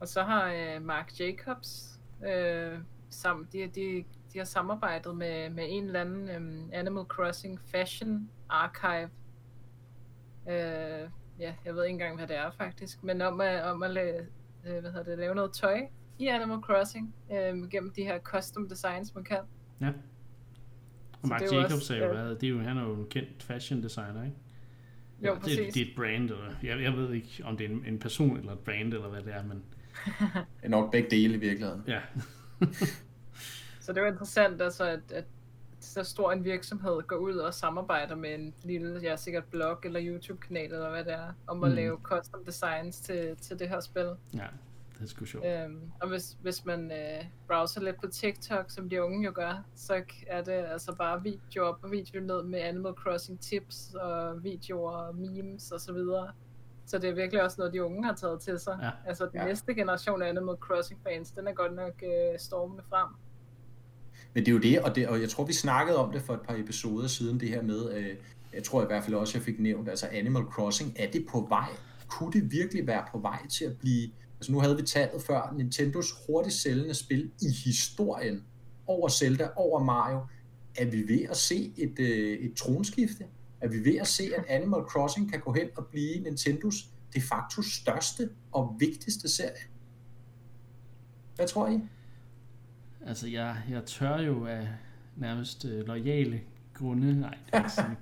Og 0.00 0.08
så 0.08 0.22
har 0.22 0.52
øh, 0.52 0.82
Mark 0.84 1.20
Jacobs 1.20 2.00
øh, 2.26 2.78
sammen, 3.10 3.46
de, 3.52 3.58
de, 3.74 4.04
de 4.32 4.38
har 4.38 4.44
samarbejdet 4.44 5.16
med, 5.16 5.50
med 5.50 5.64
en 5.68 5.84
eller 5.84 6.00
anden 6.00 6.28
øh, 6.28 6.62
Animal 6.72 7.04
Crossing 7.04 7.60
Fashion 7.60 8.28
Archive. 8.48 9.08
Øh, 10.50 11.08
ja, 11.38 11.54
jeg 11.64 11.74
ved 11.74 11.84
ikke 11.84 11.92
engang, 11.92 12.16
hvad 12.16 12.26
det 12.26 12.36
er 12.36 12.50
faktisk, 12.50 13.04
men 13.04 13.22
om 13.22 13.40
at, 13.40 13.64
om 13.64 13.82
at 13.82 13.90
lave, 13.90 14.20
øh, 14.66 14.80
hvad 14.80 14.90
hedder 14.90 15.02
det, 15.02 15.18
lave 15.18 15.34
noget 15.34 15.52
tøj 15.52 15.80
i 16.18 16.26
Animal 16.26 16.58
Crossing 16.58 17.14
øh, 17.32 17.70
gennem 17.70 17.92
de 17.92 18.02
her 18.02 18.18
custom 18.18 18.68
designs, 18.68 19.14
man 19.14 19.24
kan. 19.24 19.40
Ja. 19.80 19.88
Og 19.88 19.94
Så 21.22 21.26
Mark 21.28 21.40
det 21.40 21.52
er 21.52 21.56
jo 21.56 21.62
Jacobs 21.62 21.74
også, 21.74 21.94
er 21.94 21.98
jo, 21.98 22.04
øh, 22.04 22.10
hvad, 22.12 22.30
det 22.30 22.44
er 22.44 22.48
jo, 22.48 22.60
han 22.60 22.78
er 22.78 22.82
jo 22.82 22.94
en 22.94 23.06
kendt 23.06 23.42
fashion 23.42 23.82
designer, 23.82 24.24
ikke? 24.24 24.36
Jo, 25.22 25.34
det, 25.34 25.42
præcis. 25.42 25.74
det 25.74 25.82
er 25.82 25.86
et 25.86 25.92
brand, 25.96 26.30
eller, 26.30 26.54
jeg, 26.62 26.82
jeg 26.82 26.92
ved 26.92 27.12
ikke, 27.12 27.42
om 27.44 27.56
det 27.56 27.64
er 27.64 27.70
en, 27.70 27.84
en 27.86 27.98
person 27.98 28.36
eller 28.36 28.52
et 28.52 28.58
brand, 28.58 28.94
eller 28.94 29.08
hvad 29.08 29.22
det 29.22 29.34
er, 29.34 29.42
men 29.42 29.62
Det 30.20 30.46
er 30.62 30.68
nok 30.68 30.92
begge 30.92 31.10
dele 31.10 31.34
i 31.34 31.38
virkeligheden. 31.38 31.84
ja, 31.86 32.00
Så 33.80 33.92
det 33.92 33.98
er 33.98 34.02
jo 34.02 34.08
interessant, 34.12 34.62
altså, 34.62 34.84
at, 34.84 35.12
at 35.12 35.24
så 35.84 36.04
stor 36.04 36.32
en 36.32 36.44
virksomhed 36.44 37.02
går 37.02 37.16
ud 37.16 37.36
og 37.36 37.54
samarbejder 37.54 38.14
med 38.16 38.34
en 38.34 38.54
lille, 38.62 39.00
ja, 39.02 39.16
sikkert 39.16 39.44
blog 39.44 39.78
eller 39.84 40.00
YouTube-kanal, 40.04 40.72
eller 40.72 40.90
hvad 40.90 41.04
det 41.04 41.12
er, 41.12 41.32
om 41.46 41.64
at 41.64 41.70
Mm. 41.70 41.76
lave 41.76 41.98
custom 42.02 42.44
designs 42.44 43.00
til, 43.00 43.36
til 43.36 43.58
det 43.58 43.68
her 43.68 43.80
spil. 43.80 44.10
ja, 44.34 44.46
det 44.98 45.02
er 45.02 45.06
sgu 45.06 45.24
sjovt. 45.24 45.46
Øhm, 45.46 45.90
og 46.00 46.08
hvis, 46.08 46.36
hvis 46.42 46.64
man 46.64 46.92
øh, 46.92 47.24
browser 47.48 47.80
lidt 47.80 48.00
på 48.00 48.06
TikTok, 48.06 48.64
som 48.70 48.88
de 48.88 49.02
unge 49.04 49.24
jo 49.26 49.32
gør, 49.34 49.64
så 49.74 50.02
er 50.26 50.42
det 50.42 50.52
altså 50.52 50.94
bare 50.94 51.22
video 51.22 51.64
op 51.64 51.78
og 51.84 51.90
video 51.90 52.20
ned 52.20 52.42
med 52.42 52.60
Animal 52.60 52.92
Crossing 52.92 53.40
tips 53.40 53.94
og 53.94 54.44
videoer 54.44 54.92
og 54.96 55.16
memes 55.16 55.72
og 55.72 55.80
så 55.80 55.92
videre. 55.92 56.32
Så 56.86 56.98
det 56.98 57.10
er 57.10 57.14
virkelig 57.14 57.42
også 57.42 57.54
noget, 57.58 57.72
de 57.72 57.84
unge 57.84 58.04
har 58.04 58.14
taget 58.14 58.40
til 58.40 58.58
sig. 58.58 58.78
Ja. 58.82 58.90
Altså 59.06 59.26
den 59.26 59.40
Ja. 59.40 59.44
næste 59.46 59.74
generation 59.74 60.22
af 60.22 60.28
Animal 60.28 60.56
Crossing 60.56 61.00
fans, 61.02 61.30
den 61.30 61.46
er 61.48 61.52
godt 61.52 61.74
nok 61.74 62.02
øh, 62.02 62.38
stormende 62.38 62.82
frem. 62.88 63.08
Men 64.34 64.46
det 64.46 64.50
er 64.50 64.52
jo 64.52 64.60
det 64.60 64.80
og, 64.80 64.94
det, 64.94 65.08
og 65.08 65.20
jeg 65.20 65.28
tror, 65.28 65.44
vi 65.44 65.52
snakkede 65.52 65.98
om 65.98 66.12
det 66.12 66.22
for 66.22 66.34
et 66.34 66.40
par 66.40 66.54
episoder 66.54 67.08
siden, 67.08 67.40
det 67.40 67.48
her 67.48 67.62
med, 67.62 67.94
øh, 67.94 68.16
jeg 68.54 68.62
tror 68.62 68.82
i 68.82 68.86
hvert 68.86 69.04
fald 69.04 69.14
også, 69.14 69.38
jeg 69.38 69.44
fik 69.44 69.60
nævnt, 69.60 69.88
altså 69.88 70.06
Animal 70.12 70.42
Crossing, 70.42 70.92
er 70.96 71.10
det 71.10 71.26
på 71.30 71.46
vej? 71.48 71.68
Kunne 72.08 72.32
det 72.32 72.52
virkelig 72.52 72.86
være 72.86 73.04
på 73.12 73.18
vej 73.18 73.46
til 73.46 73.64
at 73.64 73.76
blive, 73.78 74.10
altså 74.36 74.52
nu 74.52 74.60
havde 74.60 74.76
vi 74.76 74.82
tallet 74.82 75.22
før, 75.22 75.54
Nintendos 75.56 76.14
hurtigst 76.26 76.62
sælgende 76.62 76.94
spil 76.94 77.30
i 77.42 77.50
historien, 77.64 78.44
over 78.86 79.08
Zelda, 79.08 79.48
over 79.56 79.84
Mario, 79.84 80.20
er 80.76 80.84
vi 80.84 81.08
ved 81.08 81.22
at 81.30 81.36
se 81.36 81.72
et, 81.76 81.98
øh, 81.98 82.38
et 82.38 82.54
tronskifte? 82.54 83.24
Er 83.60 83.68
vi 83.68 83.84
ved 83.84 83.96
at 83.96 84.06
se, 84.06 84.30
at 84.36 84.44
Animal 84.48 84.82
Crossing 84.82 85.30
kan 85.30 85.40
gå 85.40 85.52
hen 85.52 85.68
og 85.76 85.86
blive 85.86 86.22
Nintendos 86.22 86.74
de 87.14 87.20
facto 87.20 87.62
største 87.62 88.30
og 88.52 88.76
vigtigste 88.78 89.28
serie? 89.28 89.62
Hvad 91.36 91.48
tror 91.48 91.68
I? 91.68 91.80
Altså, 93.06 93.28
jeg, 93.28 93.56
jeg 93.70 93.84
tør 93.84 94.20
jo 94.20 94.46
af 94.46 94.68
nærmest 95.16 95.64
øh, 95.64 95.86
lojale 95.86 96.40
grunde, 96.74 97.20
nej, 97.20 97.30
det 97.30 97.52
kan 97.52 97.54
jeg 97.54 97.60
ikke 97.60 97.72
sige. 97.72 97.96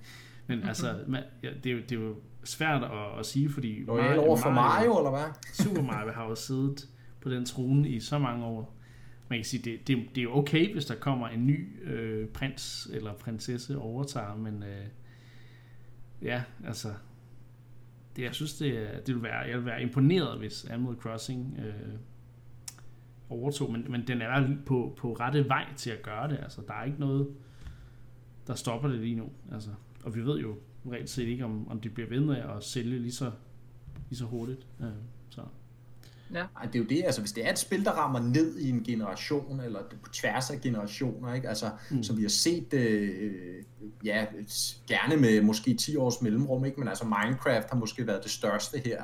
Men 0.47 0.63
altså, 0.69 1.05
man, 1.07 1.23
ja, 1.43 1.51
det, 1.65 1.73
er 1.73 1.75
jo, 1.75 1.81
det 1.81 1.93
er 1.93 2.01
jo 2.01 2.15
svært 2.45 2.83
at, 2.83 3.19
at 3.19 3.27
sige, 3.27 3.51
fordi 3.51 3.85
Loyal 3.85 4.19
over 4.19 4.37
for 4.37 4.51
Mario, 4.51 4.99
eller 4.99 5.11
hvad? 5.11 5.27
Super 5.53 5.83
Mario 5.83 6.13
har 6.13 6.29
jo 6.29 6.35
siddet 6.35 6.89
på 7.21 7.31
den 7.31 7.45
trone 7.45 7.89
i 7.89 8.01
så 8.01 8.19
mange 8.19 8.45
år. 8.45 8.77
Man 9.29 9.39
kan 9.39 9.45
sige, 9.45 9.63
det, 9.71 9.89
det, 9.89 9.97
det 10.15 10.19
er 10.19 10.23
jo 10.23 10.37
okay, 10.37 10.73
hvis 10.73 10.85
der 10.85 10.95
kommer 10.95 11.29
en 11.29 11.47
ny 11.47 11.85
øh, 11.85 12.29
prins 12.29 12.89
eller 12.93 13.15
prinsesse 13.15 13.79
overtager, 13.79 14.37
men 14.37 14.63
øh, 14.63 14.87
ja, 16.23 16.43
altså, 16.67 16.89
det, 18.17 18.23
jeg 18.23 18.35
synes, 18.35 18.55
det, 18.55 18.89
det 19.07 19.15
vil 19.15 19.23
være, 19.23 19.39
jeg 19.39 19.57
vil 19.57 19.67
være 19.67 19.83
imponeret, 19.83 20.39
hvis 20.39 20.65
Animal 20.65 20.97
Crossing 20.97 21.59
øh, 21.59 21.95
overtog, 23.31 23.73
men, 23.73 23.87
men 23.89 24.07
den 24.07 24.23
er 24.23 24.49
på, 24.67 24.95
på 24.99 25.13
rette 25.13 25.49
vej 25.49 25.67
til 25.77 25.91
at 25.91 26.03
gøre 26.03 26.29
det. 26.29 26.39
Altså, 26.43 26.61
der 26.69 26.75
er 26.75 26.85
ikke 26.85 27.01
noget, 27.01 27.29
der 28.47 28.55
stopper 28.55 28.89
det 28.89 28.99
lige 28.99 29.15
nu. 29.15 29.29
Altså, 29.53 29.71
og 30.05 30.15
vi 30.15 30.21
ved 30.25 30.39
jo 30.39 30.55
reelt 30.93 31.11
set 31.11 31.29
ikke, 31.29 31.45
om, 31.45 31.69
om 31.69 31.81
de 31.81 31.91
bliver 31.91 32.09
ved 32.09 32.21
med 32.21 32.37
at 32.37 32.65
sælge 32.65 32.99
lige 32.99 33.13
så, 33.13 33.31
lige 34.09 34.19
så 34.19 34.25
hurtigt. 34.25 34.67
Øh, 34.81 34.89
så. 35.31 35.43
Ja. 36.35 36.47
Ej, 36.57 36.67
det 36.67 36.75
er 36.75 36.79
jo 36.79 36.85
det, 36.85 37.03
altså 37.05 37.21
hvis 37.21 37.33
det 37.33 37.47
er 37.47 37.51
et 37.51 37.59
spil, 37.59 37.85
der 37.85 37.91
rammer 37.91 38.21
ned 38.21 38.59
i 38.59 38.71
en 38.71 38.83
generation, 38.85 39.61
eller 39.61 39.81
på 40.03 40.11
tværs 40.13 40.51
af 40.51 40.61
generationer, 40.61 41.35
ikke? 41.35 41.49
Altså, 41.49 41.71
mm. 41.91 42.03
som 42.03 42.17
vi 42.17 42.23
har 42.23 42.29
set, 42.29 42.75
øh, 42.75 43.65
ja, 44.05 44.27
gerne 44.87 45.17
med 45.17 45.43
måske 45.43 45.75
10 45.75 45.97
års 45.97 46.23
mellemrum, 46.23 46.65
ikke? 46.65 46.81
men 46.81 46.89
altså 46.89 47.05
Minecraft 47.05 47.71
har 47.71 47.77
måske 47.77 48.07
været 48.07 48.23
det 48.23 48.31
største 48.31 48.79
her 48.79 49.03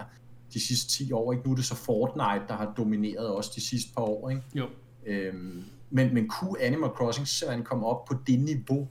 de 0.55 0.61
sidste 0.61 0.91
10 0.91 1.13
år, 1.13 1.33
ikke? 1.33 1.45
Nu 1.45 1.53
er 1.53 1.57
det 1.57 1.65
så 1.65 1.75
Fortnite, 1.75 2.45
der 2.49 2.55
har 2.55 2.75
domineret 2.77 3.29
også 3.29 3.53
de 3.55 3.61
sidste 3.61 3.95
par 3.95 4.03
år, 4.03 4.31
ikke? 4.31 4.43
Jo. 4.55 4.67
Øhm, 5.07 5.65
men, 5.91 6.15
men 6.15 6.29
kunne 6.29 6.61
Animal 6.61 6.91
Crossing 6.91 7.29
simpelthen 7.29 7.65
komme 7.65 7.87
op 7.87 8.05
på 8.05 8.15
det 8.27 8.41
niveau 8.41 8.89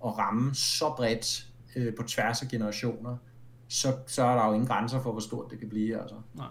og 0.00 0.18
ramme 0.18 0.54
så 0.54 0.94
bredt 0.96 1.46
øh, 1.76 1.94
på 1.94 2.02
tværs 2.02 2.42
af 2.42 2.48
generationer, 2.48 3.16
så, 3.68 3.96
så 4.06 4.22
er 4.22 4.34
der 4.34 4.46
jo 4.46 4.52
ingen 4.52 4.68
grænser 4.68 5.02
for, 5.02 5.12
hvor 5.12 5.20
stort 5.20 5.50
det 5.50 5.58
kan 5.58 5.68
blive, 5.68 6.00
altså. 6.00 6.16
Nej. 6.34 6.48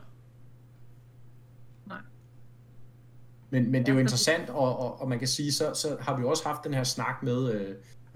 Men, 3.51 3.71
men 3.71 3.81
det 3.81 3.89
er 3.89 3.93
jo 3.93 3.99
interessant, 3.99 4.49
og, 4.49 4.79
og, 4.79 5.01
og 5.01 5.09
man 5.09 5.19
kan 5.19 5.27
sige, 5.27 5.51
så, 5.51 5.73
så 5.73 5.97
har 5.99 6.17
vi 6.17 6.23
også 6.23 6.47
haft 6.47 6.63
den 6.63 6.73
her 6.73 6.83
snak 6.83 7.23
med, 7.23 7.53
øh, 7.53 7.75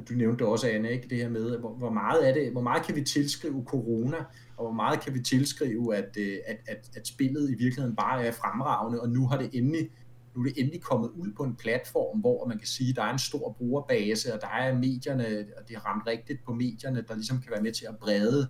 du 0.10 0.14
nævnte 0.14 0.44
det 0.44 0.52
også, 0.52 0.68
Anne, 0.68 0.92
ikke? 0.92 1.10
det 1.10 1.18
her 1.18 1.30
med, 1.30 1.58
hvor, 1.58 1.74
hvor 1.74 1.90
meget 1.90 2.30
er 2.30 2.34
det, 2.34 2.52
hvor 2.52 2.62
meget 2.62 2.84
kan 2.84 2.96
vi 2.96 3.04
tilskrive 3.04 3.64
corona, 3.66 4.18
og 4.58 4.65
hvor 4.65 4.74
meget 4.74 5.02
kan 5.02 5.13
vi 5.13 5.20
tilskrive, 5.20 5.96
at, 5.96 6.18
øh, 6.20 6.38
at, 6.48 6.58
at, 6.68 6.89
at 6.96 7.08
spillet 7.08 7.50
i 7.50 7.54
virkeligheden 7.54 7.96
bare 7.96 8.26
er 8.26 8.32
fremragende, 8.32 9.02
og 9.02 9.10
nu 9.10 9.28
har 9.28 9.38
det 9.38 9.50
endelig 9.54 9.89
nu 10.36 10.41
er 10.41 10.46
det 10.46 10.54
endelig 10.58 10.82
kommet 10.82 11.10
ud 11.10 11.32
på 11.38 11.44
en 11.44 11.56
platform, 11.56 12.20
hvor 12.20 12.48
man 12.48 12.58
kan 12.58 12.68
sige, 12.68 12.89
at 12.89 12.96
der 12.96 13.04
er 13.04 13.13
en 13.13 13.20
stor 13.20 13.52
brugerbase, 13.52 14.34
og 14.34 14.41
der 14.41 14.48
er 14.48 14.76
medierne, 14.76 15.46
og 15.58 15.68
det 15.68 15.76
har 15.76 15.86
ramt 15.86 16.08
rigtigt 16.08 16.44
på 16.46 16.54
medierne, 16.54 17.06
der 17.08 17.15
ligesom 17.15 17.41
kan 17.41 17.52
være 17.52 17.62
med 17.62 17.72
til 17.72 17.86
at 17.89 17.98
brede, 17.98 18.48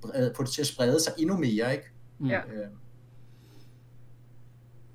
brede 0.00 0.32
på 0.36 0.42
det 0.42 0.50
til 0.50 0.60
at 0.60 0.66
sprede 0.66 1.00
sig 1.00 1.12
endnu 1.18 1.36
mere, 1.36 1.72
ikke? 1.72 1.90
Ja. 2.26 2.38
Øh, 2.38 2.66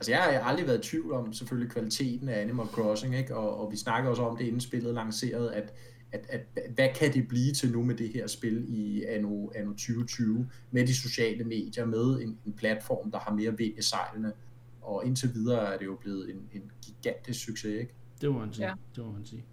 Altså 0.02 0.12
jeg 0.12 0.22
har 0.22 0.50
aldrig 0.50 0.68
været 0.68 0.86
i 0.86 0.90
tvivl 0.90 1.14
om 1.14 1.34
selvfølgelig 1.34 1.72
kvaliteten 1.72 2.30
af 2.30 2.42
Animal 2.42 2.66
Crossing, 2.66 3.18
ikke? 3.18 3.36
Og, 3.36 3.60
og 3.60 3.72
vi 3.72 3.78
snakker 3.78 4.10
også 4.10 4.24
om 4.24 4.38
det 4.38 4.46
inden 4.46 4.62
spillet 4.62 4.94
lanceret, 4.94 5.50
at, 5.50 5.74
at, 6.12 6.26
at 6.30 6.42
hvad 6.76 6.90
kan 6.96 7.14
det 7.14 7.28
blive 7.28 7.54
til 7.54 7.72
nu 7.72 7.84
med 7.84 7.96
det 7.96 8.10
her 8.10 8.28
spil 8.28 8.66
i 8.68 9.04
anno, 9.04 9.50
anno 9.56 9.72
2020, 9.72 10.50
med 10.72 10.88
de 10.88 10.96
sociale 10.96 11.44
medier, 11.44 11.86
med 11.86 12.22
en, 12.22 12.38
en 12.46 12.54
platform, 12.54 13.12
der 13.12 13.20
har 13.20 13.34
mere 13.34 13.58
vind 13.58 13.78
i 13.78 13.82
sejlene, 13.82 14.34
og 14.82 15.06
indtil 15.06 15.34
videre 15.34 15.74
er 15.74 15.78
det 15.78 15.86
jo 15.86 15.96
blevet 15.96 16.30
en, 16.30 16.50
en 16.54 16.72
gigantisk 16.86 17.46
succes, 17.46 17.80
ikke? 17.80 17.94
Det 18.22 18.32
må 18.32 18.40
man 18.40 18.54
sige, 18.54 18.68
ja. 18.68 18.74
det 18.96 19.06
må 19.06 19.12
man 19.12 19.26
sige. 19.26 19.46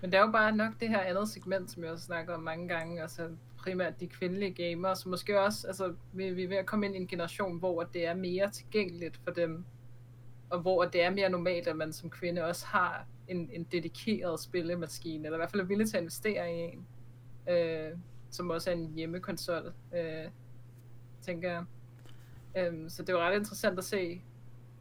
Men 0.00 0.12
det 0.12 0.18
er 0.18 0.22
jo 0.22 0.32
bare 0.32 0.56
nok 0.56 0.72
det 0.80 0.88
her 0.88 1.00
andet 1.00 1.28
segment, 1.28 1.70
som 1.70 1.82
jeg 1.82 1.92
også 1.92 2.04
snakker 2.04 2.34
om 2.34 2.42
mange 2.42 2.68
gange, 2.68 3.02
altså 3.02 3.28
primært 3.56 4.00
de 4.00 4.06
kvindelige 4.06 4.52
gamere, 4.52 4.96
så 4.96 5.08
måske 5.08 5.40
også, 5.40 5.66
altså 5.66 5.94
vi, 6.12 6.30
vi 6.30 6.44
er 6.44 6.48
ved 6.48 6.56
at 6.56 6.66
komme 6.66 6.86
ind 6.86 6.94
i 6.94 6.98
en 6.98 7.06
generation, 7.06 7.58
hvor 7.58 7.82
det 7.82 8.06
er 8.06 8.14
mere 8.14 8.50
tilgængeligt 8.50 9.20
for 9.24 9.30
dem, 9.30 9.64
og 10.54 10.60
hvor 10.60 10.84
det 10.84 11.02
er 11.02 11.10
mere 11.10 11.28
normalt, 11.28 11.68
at 11.68 11.76
man 11.76 11.92
som 11.92 12.10
kvinde 12.10 12.44
også 12.44 12.66
har 12.66 13.06
en, 13.28 13.50
en 13.52 13.64
dedikeret 13.72 14.40
spillemaskine, 14.40 15.24
eller 15.24 15.36
i 15.36 15.40
hvert 15.40 15.50
fald 15.50 15.62
er 15.62 15.66
villig 15.66 15.88
til 15.88 15.96
at 15.96 16.00
investere 16.00 16.54
i 16.54 16.60
en, 16.60 16.86
øh, 17.54 17.90
som 18.30 18.50
også 18.50 18.70
er 18.70 18.74
en 18.74 18.92
hjemmekonsol, 18.96 19.72
øh, 19.96 20.30
tænker 21.22 21.50
jeg. 21.50 21.64
Øh, 22.56 22.90
så 22.90 23.02
det 23.02 23.14
var 23.14 23.20
ret 23.20 23.36
interessant 23.36 23.78
at 23.78 23.84
se, 23.84 24.22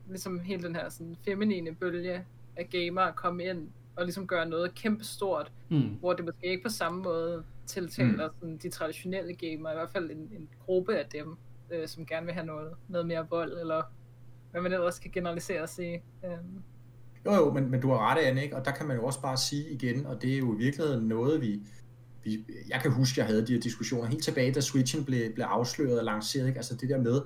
ligesom 0.10 0.40
hele 0.40 0.64
den 0.64 0.76
her 0.76 0.90
sådan, 0.90 1.18
feminine 1.26 1.76
bølge 1.76 2.26
af 2.56 2.70
gamere 2.70 3.14
komme 3.14 3.44
ind 3.44 3.70
og 3.96 4.04
ligesom 4.04 4.28
gøre 4.28 4.50
noget 4.50 4.76
kæmpestort, 4.76 5.52
mm. 5.70 5.98
hvor 6.00 6.14
det 6.14 6.26
måske 6.26 6.48
ikke 6.48 6.64
på 6.64 6.70
samme 6.70 7.04
måde 7.04 7.44
tiltaler 7.66 8.28
mm. 8.28 8.34
sådan, 8.40 8.58
de 8.58 8.70
traditionelle 8.70 9.36
gamer, 9.36 9.72
i 9.72 9.74
hvert 9.74 9.92
fald 9.92 10.12
en, 10.12 10.18
en 10.18 10.50
gruppe 10.66 10.98
af 10.98 11.06
dem, 11.06 11.38
øh, 11.70 11.88
som 11.88 12.06
gerne 12.06 12.26
vil 12.26 12.36
have 12.36 12.46
noget, 12.46 12.74
noget 12.88 13.08
mere 13.08 13.28
vold, 13.30 13.60
eller 13.60 13.82
hvad 14.54 14.62
man 14.62 14.74
ellers 14.74 15.00
kan 15.00 15.12
generalisere 15.12 15.62
og 15.62 15.70
sige. 15.70 16.04
Um. 16.24 16.64
Jo 17.26 17.34
jo, 17.34 17.54
men, 17.54 17.72
men 17.72 17.82
du 17.82 17.90
har 17.90 18.12
ret, 18.12 18.22
Anne, 18.22 18.44
ikke? 18.44 18.56
og 18.56 18.66
der 18.66 18.72
kan 18.72 18.88
man 18.88 18.98
jo 18.98 19.06
også 19.06 19.22
bare 19.22 19.38
sige 19.38 19.70
igen, 19.70 20.06
og 20.06 20.22
det 20.22 20.34
er 20.34 20.38
jo 20.38 20.54
i 20.54 20.58
virkeligheden 20.58 21.08
noget, 21.08 21.42
vi, 21.42 21.62
vi 22.24 22.46
jeg 22.70 22.82
kan 22.82 22.92
huske, 22.92 23.20
jeg 23.20 23.28
havde 23.28 23.48
de 23.48 23.54
her 23.54 23.60
diskussioner 23.60 24.08
helt 24.08 24.24
tilbage, 24.24 24.52
da 24.52 24.62
Switchen 24.62 25.06
blev, 25.06 25.34
blev 25.34 25.46
afsløret 25.46 26.00
og 26.00 26.06
lanceret, 26.06 26.48
ikke? 26.48 26.58
altså 26.58 26.76
det 26.76 26.90
der 26.90 26.98
med, 26.98 27.22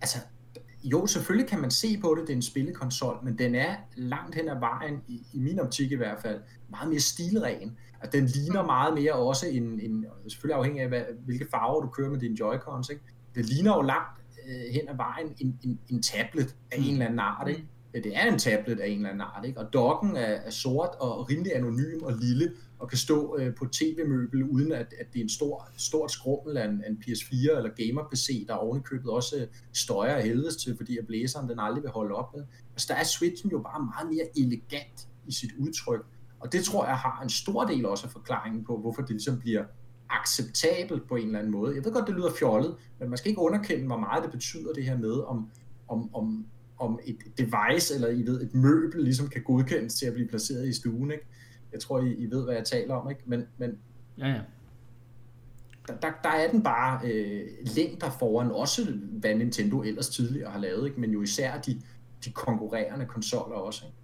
altså 0.00 0.18
jo, 0.84 1.06
selvfølgelig 1.06 1.48
kan 1.48 1.60
man 1.60 1.70
se 1.70 1.98
på 2.00 2.14
det, 2.18 2.26
det 2.26 2.32
er 2.32 2.36
en 2.36 2.42
spillekonsol, 2.42 3.18
men 3.22 3.38
den 3.38 3.54
er 3.54 3.76
langt 3.96 4.34
hen 4.34 4.48
ad 4.48 4.58
vejen, 4.58 5.00
i, 5.08 5.22
i 5.32 5.38
min 5.38 5.60
optik 5.60 5.92
i 5.92 5.94
hvert 5.94 6.22
fald, 6.22 6.40
meget 6.70 6.88
mere 6.88 7.00
stilren. 7.00 7.78
At 8.00 8.12
den 8.12 8.26
ligner 8.26 8.62
meget 8.62 8.94
mere 8.94 9.12
også 9.12 9.46
en, 9.46 9.80
en 9.80 10.06
selvfølgelig 10.28 10.56
afhængig 10.56 10.82
af, 10.82 10.88
hvad, 10.88 11.02
hvilke 11.24 11.46
farver 11.50 11.80
du 11.80 11.88
kører 11.88 12.10
med 12.10 12.20
dine 12.20 12.36
Joy-Cons, 12.40 12.90
ikke? 12.90 13.02
Det 13.34 13.44
ligner 13.44 13.76
jo 13.76 13.82
langt 13.82 14.20
øh, 14.48 14.74
hen 14.74 14.88
ad 14.88 14.96
vejen 14.96 15.34
en, 15.40 15.58
en, 15.62 15.78
en 15.88 16.02
tablet 16.02 16.56
af 16.72 16.78
en 16.78 16.92
eller 16.92 17.04
anden 17.04 17.18
art, 17.18 17.48
ikke? 17.48 17.64
Ja, 17.94 17.98
det 17.98 18.16
er 18.16 18.32
en 18.32 18.38
tablet 18.38 18.80
af 18.80 18.88
en 18.88 18.96
eller 18.96 19.08
anden 19.08 19.20
art, 19.20 19.44
ikke? 19.44 19.60
Og 19.60 19.72
dokken 19.72 20.16
er, 20.16 20.20
er 20.20 20.50
sort 20.50 20.90
og 21.00 21.30
rimelig 21.30 21.56
anonym 21.56 22.02
og 22.02 22.12
lille, 22.12 22.52
og 22.78 22.88
kan 22.88 22.98
stå 22.98 23.36
øh, 23.38 23.54
på 23.54 23.66
tv-møbel, 23.72 24.44
uden 24.44 24.72
at, 24.72 24.94
at 25.00 25.06
det 25.12 25.18
er 25.18 25.22
en 25.22 25.28
stor, 25.28 25.68
stort 25.76 26.12
skrummel 26.12 26.56
af 26.56 26.64
en, 26.68 26.84
en 26.88 27.02
PS4 27.04 27.56
eller 27.56 27.70
gamer-PC, 27.70 28.46
der 28.46 28.54
ovenikøbet 28.54 29.10
også 29.10 29.36
øh, 29.36 29.46
støjer 29.72 30.14
af 30.14 30.22
helvedes 30.22 30.56
til, 30.56 30.76
fordi 30.76 30.98
at 30.98 31.06
blæseren 31.06 31.48
den 31.48 31.58
aldrig 31.58 31.82
vil 31.82 31.90
holde 31.90 32.14
op 32.14 32.36
med. 32.36 32.44
Altså 32.72 32.86
der 32.92 32.94
er 32.94 33.04
Switchen 33.04 33.50
jo 33.50 33.58
bare 33.58 33.82
meget 33.82 34.14
mere 34.14 34.46
elegant 34.46 35.08
i 35.26 35.32
sit 35.32 35.50
udtryk, 35.58 36.06
og 36.40 36.52
det 36.52 36.64
tror 36.64 36.86
jeg 36.86 36.96
har 36.96 37.20
en 37.22 37.30
stor 37.30 37.64
del 37.64 37.86
også 37.86 38.06
af 38.06 38.12
forklaringen 38.12 38.64
på, 38.64 38.78
hvorfor 38.78 39.02
det 39.02 39.10
ligesom 39.10 39.40
bliver 39.40 39.64
acceptabelt 40.10 41.08
på 41.08 41.16
en 41.16 41.26
eller 41.26 41.38
anden 41.38 41.52
måde. 41.52 41.74
Jeg 41.74 41.84
ved 41.84 41.92
godt, 41.92 42.06
det 42.06 42.14
lyder 42.14 42.30
fjollet, 42.38 42.76
men 42.98 43.08
man 43.08 43.18
skal 43.18 43.28
ikke 43.28 43.40
underkende, 43.40 43.86
hvor 43.86 43.98
meget 43.98 44.22
det 44.24 44.32
betyder 44.32 44.72
det 44.72 44.84
her 44.84 44.98
med, 44.98 45.20
om, 45.26 45.50
om, 45.88 46.14
om, 46.14 46.46
om 46.78 46.98
et 47.04 47.16
device 47.38 47.94
eller 47.94 48.08
I 48.08 48.22
ved, 48.26 48.42
et 48.42 48.54
møbel 48.54 49.04
ligesom 49.04 49.28
kan 49.28 49.42
godkendes 49.42 49.94
til 49.94 50.06
at 50.06 50.12
blive 50.12 50.28
placeret 50.28 50.68
i 50.68 50.72
stuen. 50.72 51.10
Ikke? 51.10 51.24
Jeg 51.72 51.80
tror, 51.80 52.00
I, 52.00 52.14
I 52.14 52.30
ved, 52.30 52.44
hvad 52.44 52.54
jeg 52.54 52.64
taler 52.64 52.94
om, 52.94 53.10
ikke? 53.10 53.22
Men, 53.26 53.46
men 53.58 53.78
ja, 54.18 54.28
ja. 54.28 54.40
Der, 55.88 55.96
der, 55.96 56.12
der 56.22 56.28
er 56.28 56.50
den 56.50 56.62
bare 56.62 57.00
øh, 57.04 57.46
længder 57.76 58.10
foran, 58.10 58.50
også 58.50 58.92
hvad 59.12 59.34
Nintendo 59.34 59.82
ellers 59.82 60.08
tidligere 60.08 60.50
har 60.50 60.58
lavet, 60.58 60.86
ikke? 60.86 61.00
men 61.00 61.10
jo 61.10 61.22
især 61.22 61.60
de, 61.60 61.80
de 62.24 62.32
konkurrerende 62.32 63.06
konsoller 63.06 63.56
også. 63.56 63.84
Ikke? 63.86 63.96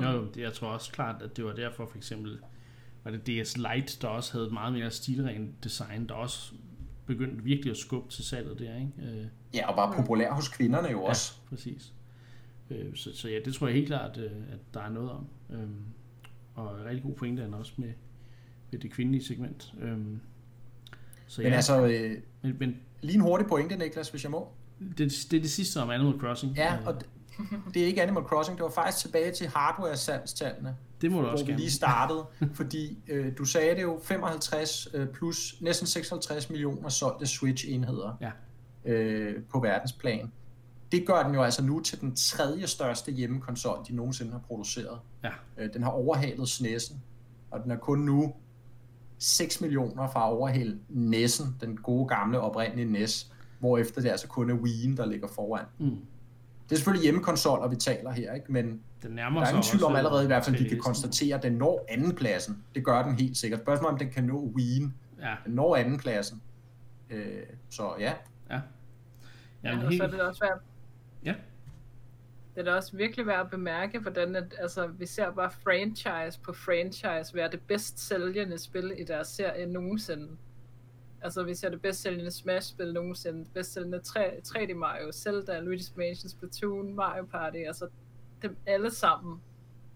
Mm. 0.00 0.04
Jo, 0.04 0.26
det, 0.34 0.40
jeg 0.40 0.52
tror 0.52 0.68
også 0.68 0.92
klart, 0.92 1.22
at 1.22 1.36
det 1.36 1.44
var 1.44 1.52
derfor 1.52 1.86
for 1.86 1.96
eksempel, 1.96 2.38
var 3.04 3.10
det 3.10 3.26
DS 3.26 3.56
Lite, 3.56 3.98
der 4.00 4.08
også 4.08 4.32
havde 4.32 4.46
et 4.46 4.52
meget 4.52 4.72
mere 4.72 4.90
stilren 4.90 5.54
design, 5.64 6.08
der 6.08 6.14
også 6.14 6.52
begyndte 7.06 7.44
virkelig 7.44 7.70
at 7.70 7.76
skubbe 7.76 8.10
til 8.10 8.24
salget 8.24 8.58
der, 8.58 8.76
ikke? 8.76 9.20
Øh, 9.20 9.26
ja, 9.54 9.70
og 9.70 9.76
var 9.76 9.96
populær 9.96 10.32
hos 10.32 10.48
kvinderne 10.48 10.88
jo 10.88 11.04
også. 11.04 11.32
Ja, 11.44 11.48
præcis. 11.56 11.92
Øh, 12.70 12.96
så, 12.96 13.16
så 13.16 13.28
ja, 13.28 13.38
det 13.44 13.54
tror 13.54 13.66
jeg 13.66 13.76
helt 13.76 13.86
klart, 13.86 14.18
øh, 14.18 14.30
at 14.52 14.58
der 14.74 14.80
er 14.80 14.90
noget 14.90 15.10
om. 15.10 15.26
Øh, 15.50 15.68
og 16.54 16.80
en 16.80 16.84
rigtig 16.84 17.02
god 17.02 17.14
pointe 17.14 17.42
er 17.42 17.56
også 17.56 17.72
med, 17.76 17.92
med 18.70 18.80
det 18.80 18.90
kvindelige 18.90 19.24
segment. 19.24 19.74
Øhm, 19.80 20.20
så 21.26 21.42
men 21.42 21.50
ja, 21.50 21.56
altså, 21.56 21.86
øh, 21.86 22.16
men, 22.42 22.56
men, 22.58 22.76
lige 23.02 23.14
en 23.14 23.20
hurtig 23.20 23.46
pointe, 23.46 23.76
Niklas, 23.76 24.10
hvis 24.10 24.24
jeg 24.24 24.30
må. 24.30 24.48
Det, 24.98 24.98
det 24.98 25.36
er 25.36 25.40
det 25.40 25.50
sidste 25.50 25.80
om 25.80 25.90
Animal 25.90 26.20
Crossing. 26.20 26.56
Ja, 26.56 26.78
og 26.86 27.00
det, 27.74 27.82
er 27.82 27.86
ikke 27.86 28.02
Animal 28.02 28.24
Crossing, 28.24 28.58
det 28.58 28.64
var 28.64 28.70
faktisk 28.70 28.98
tilbage 28.98 29.32
til 29.32 29.46
hardware-salgstallene. 29.46 30.76
Det 31.00 31.12
må 31.12 31.20
du 31.20 31.26
også 31.26 31.44
Hvor 31.44 31.52
vi 31.52 31.60
lige 31.60 31.70
startede, 31.70 32.26
fordi 32.58 32.98
øh, 33.08 33.32
du 33.38 33.44
sagde 33.44 33.74
det 33.74 33.82
jo, 33.82 34.00
55 34.02 34.88
øh, 34.94 35.08
plus 35.08 35.56
næsten 35.60 35.86
56 35.86 36.50
millioner 36.50 36.88
solgte 36.88 37.26
Switch-enheder 37.26 38.16
ja. 38.20 38.30
øh, 38.92 39.42
på 39.52 39.60
verdensplan 39.60 40.32
det 40.92 41.06
gør 41.06 41.22
den 41.22 41.34
jo 41.34 41.42
altså 41.42 41.64
nu 41.64 41.80
til 41.80 42.00
den 42.00 42.16
tredje 42.16 42.66
største 42.66 43.12
hjemmekonsol, 43.12 43.78
de 43.88 43.94
nogensinde 43.94 44.32
har 44.32 44.38
produceret. 44.38 44.98
Ja. 45.24 45.30
Øh, 45.58 45.74
den 45.74 45.82
har 45.82 45.90
overhalet 45.90 46.48
SNES'en, 46.48 46.94
og 47.50 47.62
den 47.62 47.70
er 47.70 47.76
kun 47.76 47.98
nu 47.98 48.32
6 49.18 49.60
millioner 49.60 50.08
fra 50.08 50.26
at 50.28 50.32
overhale 50.32 50.78
NES'en, 50.90 51.46
den 51.60 51.76
gode 51.76 52.08
gamle 52.08 52.40
oprindelige 52.40 52.92
NES, 52.92 53.32
efter 53.78 54.00
det 54.00 54.08
altså 54.08 54.28
kun 54.28 54.50
er 54.50 54.54
Wii'en, 54.54 54.96
der 54.96 55.06
ligger 55.06 55.28
foran. 55.28 55.64
Mm. 55.78 55.98
Det 56.72 56.76
er 56.76 56.80
selvfølgelig 56.80 57.02
hjemmekonsoller, 57.02 57.68
vi 57.68 57.76
taler 57.76 58.10
her, 58.10 58.34
ikke? 58.34 58.52
men 58.52 58.82
den 59.02 59.10
nærmer 59.10 59.40
der 59.40 59.46
er 59.46 59.50
ingen 59.50 59.62
tvivl 59.62 59.84
om 59.84 59.96
allerede 59.96 60.24
i 60.24 60.26
hvert 60.26 60.44
fald, 60.44 60.56
at 60.56 60.62
vi 60.62 60.68
kan 60.68 60.78
konstatere, 60.78 61.36
at 61.36 61.42
den 61.42 61.52
når 61.52 61.86
andenpladsen. 61.88 62.64
Det 62.74 62.84
gør 62.84 63.02
den 63.02 63.14
helt 63.14 63.36
sikkert. 63.36 63.60
Spørgsmålet 63.60 63.92
om 63.92 63.98
den 63.98 64.10
kan 64.10 64.24
nå 64.24 64.52
Wii'en. 64.56 64.90
Ja. 65.20 65.34
Den 65.44 65.54
når 65.54 65.76
andenpladsen. 65.76 66.42
Øh, 67.10 67.42
så 67.70 67.94
ja. 67.98 68.12
Ja. 68.50 68.60
Ja, 69.64 69.86
og 69.86 69.92
så 69.92 70.02
er 70.02 70.10
det 70.10 70.20
også 70.20 70.44
værd. 70.44 70.60
Ja. 71.24 71.34
Det 72.54 72.60
er 72.60 72.64
da 72.64 72.74
også 72.74 72.96
virkelig 72.96 73.26
værd 73.26 73.40
at 73.40 73.50
bemærke, 73.50 73.98
hvordan 73.98 74.36
at, 74.36 74.54
altså, 74.58 74.86
vi 74.86 75.06
ser 75.06 75.30
bare 75.30 75.50
franchise 75.50 76.40
på 76.40 76.52
franchise 76.52 77.34
være 77.34 77.50
det 77.50 77.60
bedst 77.60 78.08
sælgende 78.08 78.58
spil 78.58 78.92
i 78.98 79.04
deres 79.04 79.28
serie 79.28 79.66
nogensinde. 79.66 80.28
Altså, 81.22 81.42
vi 81.42 81.54
ser 81.54 81.70
det 81.70 81.80
bedst 81.80 82.02
sælgende 82.02 82.30
Smash-spil 82.30 82.92
nogensinde, 82.92 83.38
det 83.38 83.50
bedst 83.54 83.72
sælgende 83.72 83.98
3, 83.98 84.30
3D 84.46 84.74
Mario, 84.74 85.12
Zelda, 85.12 85.60
Luigi's 85.60 85.92
Mansion, 85.96 86.28
Splatoon, 86.28 86.94
Mario 86.94 87.24
Party, 87.24 87.56
altså 87.56 87.88
dem 88.42 88.56
alle 88.66 88.90
sammen 88.90 89.40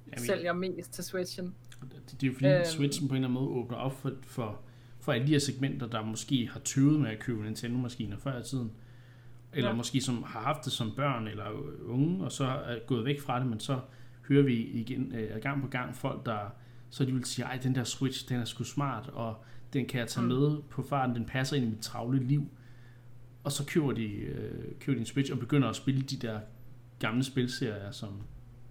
Jamen, 0.06 0.26
sælger 0.26 0.52
mest 0.52 0.92
til 0.92 1.04
Switchen. 1.04 1.54
Det, 1.82 2.20
det 2.20 2.22
er 2.22 2.26
jo 2.26 2.34
fordi, 2.34 2.48
øhm, 2.48 2.64
Switchen 2.64 3.08
på 3.08 3.14
en 3.14 3.24
eller 3.24 3.28
anden 3.28 3.44
måde 3.44 3.64
åbner 3.64 3.78
op 3.78 3.92
for, 3.92 4.12
for, 4.22 4.60
for 5.00 5.12
alle 5.12 5.26
de 5.26 5.32
her 5.32 5.38
segmenter, 5.38 5.86
der 5.86 6.02
måske 6.02 6.48
har 6.52 6.60
tøvet 6.60 7.00
med 7.00 7.10
at 7.10 7.18
købe 7.18 7.42
Nintendo-maskiner 7.42 8.16
før 8.18 8.40
i 8.40 8.42
tiden. 8.42 8.72
Eller 9.52 9.70
ja. 9.70 9.76
måske 9.76 10.00
som 10.00 10.22
har 10.22 10.40
haft 10.40 10.64
det 10.64 10.72
som 10.72 10.92
børn 10.96 11.28
eller 11.28 11.44
unge, 11.84 12.24
og 12.24 12.32
så 12.32 12.44
er 12.44 12.78
gået 12.86 13.04
væk 13.04 13.20
fra 13.20 13.38
det, 13.38 13.46
men 13.46 13.60
så 13.60 13.80
hører 14.28 14.42
vi 14.42 14.54
igen 14.54 15.14
øh, 15.14 15.42
gang 15.42 15.62
på 15.62 15.68
gang 15.68 15.96
folk, 15.96 16.26
der 16.26 16.50
så 16.90 17.04
de 17.04 17.12
vil 17.12 17.24
sige, 17.24 17.44
ej, 17.44 17.58
den 17.62 17.74
der 17.74 17.84
Switch, 17.84 18.28
den 18.28 18.40
er 18.40 18.44
sgu 18.44 18.64
smart, 18.64 19.10
og 19.12 19.44
den 19.76 19.86
kan 19.86 20.00
jeg 20.00 20.08
tage 20.08 20.22
mm. 20.22 20.28
med 20.28 20.62
på 20.70 20.82
farten, 20.82 21.14
den 21.14 21.24
passer 21.24 21.56
ind 21.56 21.64
i 21.64 21.68
mit 21.68 21.80
travle 21.80 22.18
liv. 22.18 22.48
Og 23.44 23.52
så 23.52 23.66
køber 23.66 23.92
de, 23.92 24.04
øh, 24.04 24.78
køber 24.80 24.94
de 24.94 25.00
en 25.00 25.06
Switch 25.06 25.32
og 25.32 25.38
begynder 25.38 25.68
at 25.68 25.76
spille 25.76 26.02
de 26.02 26.16
der 26.16 26.40
gamle 26.98 27.24
spilserier, 27.24 27.90
som, 27.90 28.22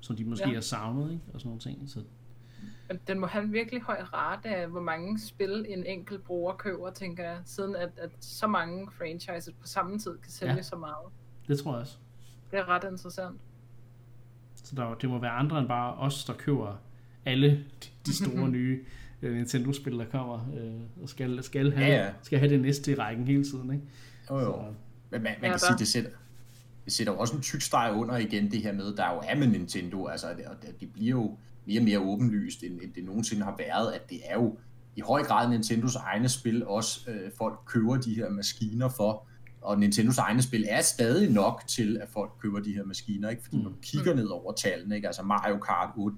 som 0.01 0.15
de 0.15 0.25
måske 0.25 0.47
ja. 0.47 0.53
har 0.53 0.61
savnet, 0.61 1.11
ikke? 1.11 1.23
og 1.33 1.39
sådan 1.39 1.49
nogle 1.49 1.61
ting. 1.61 1.89
Så... 1.89 2.03
Den 3.07 3.19
må 3.19 3.27
have 3.27 3.43
en 3.43 3.53
virkelig 3.53 3.81
høj 3.81 4.01
rate 4.13 4.49
af, 4.49 4.67
hvor 4.67 4.81
mange 4.81 5.19
spil 5.19 5.65
en 5.69 5.85
enkelt 5.85 6.23
bruger 6.23 6.53
køber, 6.53 6.91
tænker 6.91 7.23
jeg, 7.23 7.41
siden 7.45 7.75
at, 7.75 7.89
at 7.97 8.09
så 8.19 8.47
mange 8.47 8.91
franchises 8.91 9.53
på 9.61 9.67
samme 9.67 9.99
tid 9.99 10.17
kan 10.17 10.31
sælge 10.31 10.53
ja. 10.53 10.61
så 10.61 10.75
meget. 10.75 11.07
Det 11.47 11.59
tror 11.59 11.71
jeg 11.71 11.81
også. 11.81 11.97
Det 12.51 12.59
er 12.59 12.69
ret 12.69 12.83
interessant. 12.83 13.41
Så 14.55 14.75
der, 14.75 14.93
det 14.93 15.09
må 15.09 15.19
være 15.19 15.31
andre 15.31 15.59
end 15.59 15.67
bare 15.67 15.95
os, 15.95 16.25
der 16.25 16.33
køber 16.33 16.75
alle 17.25 17.65
de 18.05 18.15
store 18.15 18.49
nye 18.57 18.85
Nintendo-spil, 19.31 19.99
der 19.99 20.05
kommer, 20.05 20.53
øh, 20.57 21.03
og 21.03 21.09
skal, 21.09 21.43
skal, 21.43 21.73
have, 21.73 21.87
ja, 21.87 22.05
ja. 22.05 22.11
skal 22.23 22.39
have 22.39 22.51
det 22.51 22.61
næste 22.61 22.91
i 22.91 22.95
rækken 22.95 23.27
hele 23.27 23.43
tiden. 23.43 23.73
Ikke? 23.73 23.83
Jo, 24.29 24.39
jo. 24.39 24.51
Så, 24.51 24.73
men 25.11 25.23
man, 25.23 25.23
man 25.23 25.35
ja, 25.41 25.49
kan 25.49 25.59
sige, 25.59 25.77
det 25.77 25.87
sætter, 25.87 26.09
det 26.85 26.93
sætter 26.93 27.13
jo 27.13 27.19
også 27.19 27.35
en 27.35 27.41
tyk 27.41 27.61
streg 27.61 27.93
under 27.95 28.17
igen 28.17 28.51
det 28.51 28.61
her 28.61 28.73
med, 28.73 28.95
der 28.95 29.13
jo 29.13 29.21
er 29.23 29.35
med 29.35 29.47
Nintendo, 29.47 30.07
altså, 30.07 30.27
og 30.27 30.55
det 30.79 30.93
bliver 30.93 31.09
jo 31.09 31.37
mere 31.65 31.79
og 31.79 31.83
mere 31.83 31.99
åbenlyst, 31.99 32.63
end, 32.63 32.79
end 32.81 32.93
det 32.93 33.03
nogensinde 33.03 33.43
har 33.43 33.55
været, 33.57 33.91
at 33.91 34.09
det 34.09 34.19
er 34.25 34.33
jo 34.33 34.57
i 34.95 35.01
høj 35.01 35.23
grad 35.23 35.49
Nintendos 35.49 35.95
egne 35.95 36.29
spil 36.29 36.67
også 36.67 37.11
øh, 37.11 37.31
folk 37.37 37.59
køber 37.65 37.97
de 37.97 38.15
her 38.15 38.29
maskiner 38.29 38.89
for, 38.89 39.27
og 39.61 39.79
Nintendos 39.79 40.17
egne 40.17 40.41
spil 40.41 40.65
er 40.69 40.81
stadig 40.81 41.31
nok 41.31 41.63
til, 41.67 41.97
at 42.01 42.09
folk 42.09 42.31
køber 42.41 42.59
de 42.59 42.73
her 42.73 42.85
maskiner, 42.85 43.29
ikke? 43.29 43.43
fordi 43.43 43.57
mm. 43.57 43.63
når 43.63 43.69
du 43.69 43.77
kigger 43.81 44.13
ned 44.13 44.27
over 44.27 44.53
tallene, 44.53 44.95
ikke? 44.95 45.07
altså 45.07 45.23
Mario 45.23 45.57
Kart 45.57 45.89
8 45.95 46.17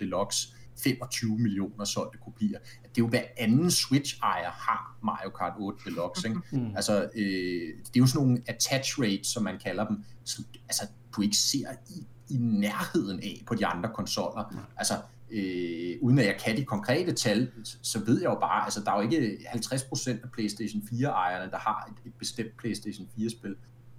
Deluxe, 0.00 0.54
25 0.82 1.38
millioner 1.38 1.84
solgte 1.84 2.18
kopier. 2.18 2.58
Det 2.58 2.88
er 2.88 2.90
jo 2.98 3.06
hver 3.06 3.22
anden 3.36 3.70
Switch-ejer 3.70 4.50
har 4.50 4.98
Mario 5.04 5.30
Kart 5.30 5.52
8 5.58 5.78
Deluxe. 5.84 6.28
Ikke? 6.28 6.40
Mm. 6.52 6.76
Altså, 6.76 7.02
øh, 7.14 7.74
det 7.86 7.96
er 7.96 8.00
jo 8.00 8.06
sådan 8.06 8.26
nogle 8.26 8.42
attach 8.46 9.00
rates, 9.00 9.26
som 9.26 9.42
man 9.42 9.58
kalder 9.58 9.86
dem, 9.86 10.04
som 10.24 10.44
altså, 10.68 10.86
du 11.16 11.22
ikke 11.22 11.36
ser 11.36 11.68
i, 11.88 12.06
i 12.28 12.36
nærheden 12.36 13.20
af 13.20 13.42
på 13.46 13.54
de 13.54 13.66
andre 13.66 13.90
konsoller. 13.94 14.48
Mm. 14.52 14.58
Altså, 14.76 14.94
øh, 15.30 15.96
uden 16.02 16.18
at 16.18 16.26
jeg 16.26 16.36
kan 16.44 16.56
de 16.56 16.64
konkrete 16.64 17.12
tal, 17.12 17.50
så 17.82 18.04
ved 18.04 18.20
jeg 18.20 18.30
jo 18.30 18.38
bare, 18.40 18.64
altså 18.64 18.80
der 18.80 18.92
er 18.92 18.96
jo 18.96 19.02
ikke 19.02 19.38
50% 19.48 20.10
af 20.10 20.30
PlayStation 20.32 20.82
4-ejerne, 20.82 21.50
der 21.50 21.58
har 21.58 21.90
et, 21.90 22.08
et 22.08 22.14
bestemt 22.18 22.56
PlayStation 22.58 23.08
4-spil. 23.18 23.56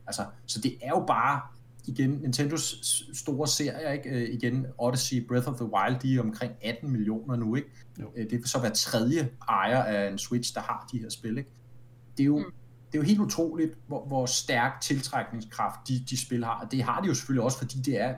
Altså, 0.08 0.26
så 0.46 0.62
det 0.62 0.78
er 0.82 0.90
jo 0.90 1.04
bare 1.08 1.42
igen, 1.88 2.10
Nintendos 2.10 3.04
store 3.14 3.48
serie, 3.48 3.94
ikke? 3.98 4.10
Øh, 4.10 4.34
igen, 4.34 4.66
Odyssey, 4.78 5.28
Breath 5.28 5.48
of 5.48 5.56
the 5.56 5.66
Wild, 5.66 6.00
de 6.00 6.16
er 6.16 6.22
omkring 6.22 6.54
18 6.62 6.92
millioner 6.92 7.36
nu, 7.36 7.56
ikke? 7.56 7.70
Jo. 8.02 8.12
Øh, 8.16 8.30
det 8.30 8.44
er 8.44 8.48
så 8.48 8.60
hver 8.60 8.70
tredje 8.70 9.30
ejer 9.50 9.84
af 9.84 10.12
en 10.12 10.18
Switch, 10.18 10.54
der 10.54 10.62
har 10.62 10.90
de 10.92 11.00
her 11.00 11.10
spil, 11.10 11.38
ikke? 11.38 11.50
Det 12.18 12.24
er 12.24 12.28
jo, 12.28 12.38
mm. 12.38 12.54
det 12.92 12.98
er 12.98 13.02
jo 13.02 13.08
helt 13.08 13.20
utroligt, 13.20 13.78
hvor, 13.88 14.06
hvor 14.06 14.26
stærk 14.26 14.82
tiltrækningskraft 14.82 15.80
de, 15.88 16.00
de 16.10 16.26
spil 16.26 16.44
har, 16.44 16.62
og 16.64 16.72
det 16.72 16.84
har 16.84 17.02
de 17.02 17.08
jo 17.08 17.14
selvfølgelig 17.14 17.44
også, 17.44 17.58
fordi 17.58 17.78
det 17.78 18.02
er 18.02 18.16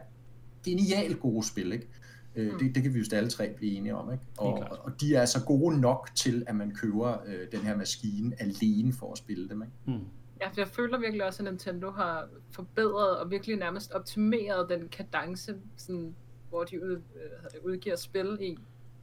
genialt 0.65 1.19
gode 1.19 1.47
spil, 1.47 1.71
ikke? 1.71 1.87
Øh, 2.35 2.51
mm. 2.53 2.59
Det, 2.59 2.75
det 2.75 2.83
kan 2.83 2.93
vi 2.93 2.99
jo 2.99 3.05
alle 3.11 3.29
tre 3.29 3.53
blive 3.57 3.77
enige 3.77 3.95
om, 3.95 4.11
ikke? 4.11 4.23
Og, 4.37 4.67
og 4.81 5.01
de 5.01 5.15
er 5.15 5.21
altså 5.21 5.45
gode 5.45 5.81
nok 5.81 6.09
til, 6.15 6.43
at 6.47 6.55
man 6.55 6.71
køber 6.71 7.17
øh, 7.27 7.47
den 7.51 7.59
her 7.59 7.77
maskine 7.77 8.41
alene 8.41 8.93
for 8.93 9.11
at 9.11 9.17
spille 9.17 9.49
dem, 9.49 9.61
ikke? 9.61 9.73
Mm. 9.85 10.05
Ja, 10.41 10.47
for 10.47 10.53
jeg 10.57 10.67
føler 10.67 10.99
virkelig 10.99 11.25
også, 11.25 11.43
at 11.43 11.49
Nintendo 11.49 11.91
har 11.91 12.27
forbedret 12.51 13.19
og 13.19 13.31
virkelig 13.31 13.55
nærmest 13.55 13.91
optimeret 13.91 14.69
den 14.69 14.89
kadence, 14.89 15.55
sådan, 15.77 16.15
hvor 16.49 16.63
de 16.63 16.83
ud, 16.83 16.91
øh, 16.91 17.63
udgiver 17.63 17.95
spil 17.95 18.37
i. 18.41 18.57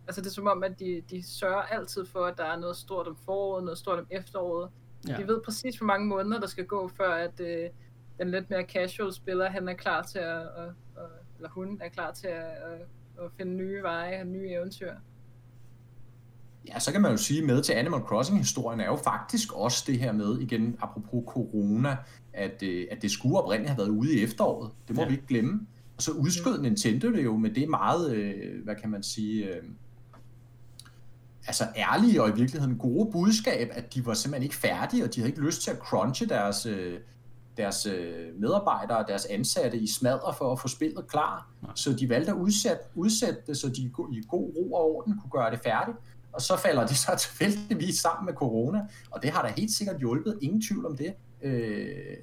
Altså 0.07 0.21
det 0.21 0.27
er 0.27 0.31
som 0.33 0.47
om, 0.47 0.63
at 0.63 0.79
de, 0.79 1.03
de 1.11 1.23
sørger 1.23 1.63
altid 1.63 2.07
for, 2.07 2.25
at 2.25 2.39
der 2.39 2.45
er 2.45 2.59
noget 2.59 2.77
stort 2.77 3.07
om 3.07 3.17
foråret, 3.17 3.65
noget 3.65 3.79
stort 3.79 3.99
om 3.99 4.07
efteråret. 4.11 4.71
Ja. 5.09 5.17
De 5.17 5.29
ved 5.29 5.41
præcis, 5.41 5.77
hvor 5.77 5.87
mange 5.87 6.07
måneder 6.07 6.41
der 6.41 6.47
skal 6.47 6.67
gå, 6.67 6.89
før 6.89 7.11
at 7.11 7.41
øh, 7.41 7.71
den 8.19 8.31
lidt 8.31 8.51
mere 8.51 8.63
casual 8.63 9.13
spiller, 9.13 9.49
han 9.49 9.69
er 9.69 9.75
klar 9.75 10.03
til 10.03 10.19
at, 10.19 10.41
at, 10.41 10.69
at 10.97 11.25
eller 11.37 11.49
hun 11.49 11.81
er 11.83 11.89
klar 11.89 12.13
til 12.13 12.27
at, 12.27 12.45
at, 12.45 12.81
at 13.25 13.31
finde 13.37 13.55
nye 13.55 13.83
veje 13.83 14.21
og 14.21 14.27
nye 14.27 14.51
eventyr. 14.51 14.95
Ja, 16.69 16.79
så 16.79 16.93
kan 16.93 17.03
man 17.03 17.11
jo 17.11 17.17
sige 17.17 17.43
med 17.43 17.63
til 17.63 17.73
Animal 17.73 18.01
Crossing-historien 18.01 18.81
er 18.81 18.87
jo 18.87 18.97
faktisk 18.97 19.53
også 19.53 19.85
det 19.87 19.99
her 19.99 20.13
med, 20.13 20.39
igen 20.39 20.77
apropos 20.81 21.25
corona, 21.27 21.97
at, 22.33 22.63
øh, 22.63 22.87
at 22.91 23.03
det 23.03 23.11
skulle 23.11 23.39
oprindeligt 23.39 23.71
have 23.71 23.79
været 23.79 23.89
ude 23.89 24.19
i 24.19 24.23
efteråret. 24.23 24.71
Det 24.89 24.97
må 24.97 25.03
ja. 25.03 25.09
vi 25.09 25.15
ikke 25.15 25.27
glemme. 25.27 25.67
Og 25.97 26.03
så 26.03 26.13
udskød 26.13 26.63
Nintendo 26.63 27.13
det 27.13 27.25
jo 27.25 27.37
med 27.37 27.51
det 27.51 27.69
meget, 27.69 28.15
øh, 28.15 28.65
hvad 28.65 28.75
kan 28.75 28.91
man 28.91 29.03
sige, 29.03 29.45
øh, 29.45 29.63
altså 31.47 31.65
ærlige 31.77 32.23
og 32.23 32.29
i 32.29 32.33
virkeligheden 32.33 32.79
gode 32.79 33.13
budskab, 33.13 33.69
at 33.73 33.95
de 33.95 34.07
var 34.07 34.15
simpelthen 34.15 34.43
ikke 34.43 34.57
færdige, 34.57 35.05
og 35.05 35.15
de 35.15 35.21
havde 35.21 35.31
ikke 35.31 35.43
lyst 35.43 35.63
til 35.63 35.71
at 35.71 35.79
crunche 35.79 36.27
deres, 36.27 36.67
deres 37.57 37.87
medarbejdere 38.39 38.99
og 38.99 39.05
deres 39.09 39.25
ansatte 39.25 39.79
i 39.79 39.87
smadre 39.87 40.35
for 40.39 40.53
at 40.53 40.61
få 40.61 40.69
spillet 40.69 41.07
klar. 41.07 41.51
Nej. 41.63 41.73
Så 41.75 41.93
de 41.93 42.09
valgte 42.09 42.31
at 42.31 42.37
udsætte, 42.37 42.83
udsætte 42.95 43.41
det, 43.47 43.57
så 43.57 43.69
de 43.69 43.83
i 44.13 44.23
god 44.29 44.53
ro 44.57 44.73
og 44.73 44.97
orden 44.97 45.21
kunne 45.21 45.31
gøre 45.31 45.51
det 45.51 45.61
færdigt 45.65 45.97
og 46.35 46.41
så 46.41 46.57
falder 46.57 46.87
det 46.87 46.97
så 46.97 47.17
tilfældigvis 47.27 47.99
sammen 47.99 48.27
med 48.27 48.35
corona, 48.35 48.87
og 49.11 49.23
det 49.23 49.31
har 49.31 49.43
da 49.43 49.53
helt 49.57 49.73
sikkert 49.73 49.99
hjulpet, 49.99 50.39
ingen 50.43 50.63
tvivl 50.63 50.87
om 50.87 50.97
det. 50.97 51.15
Øh, 51.43 52.17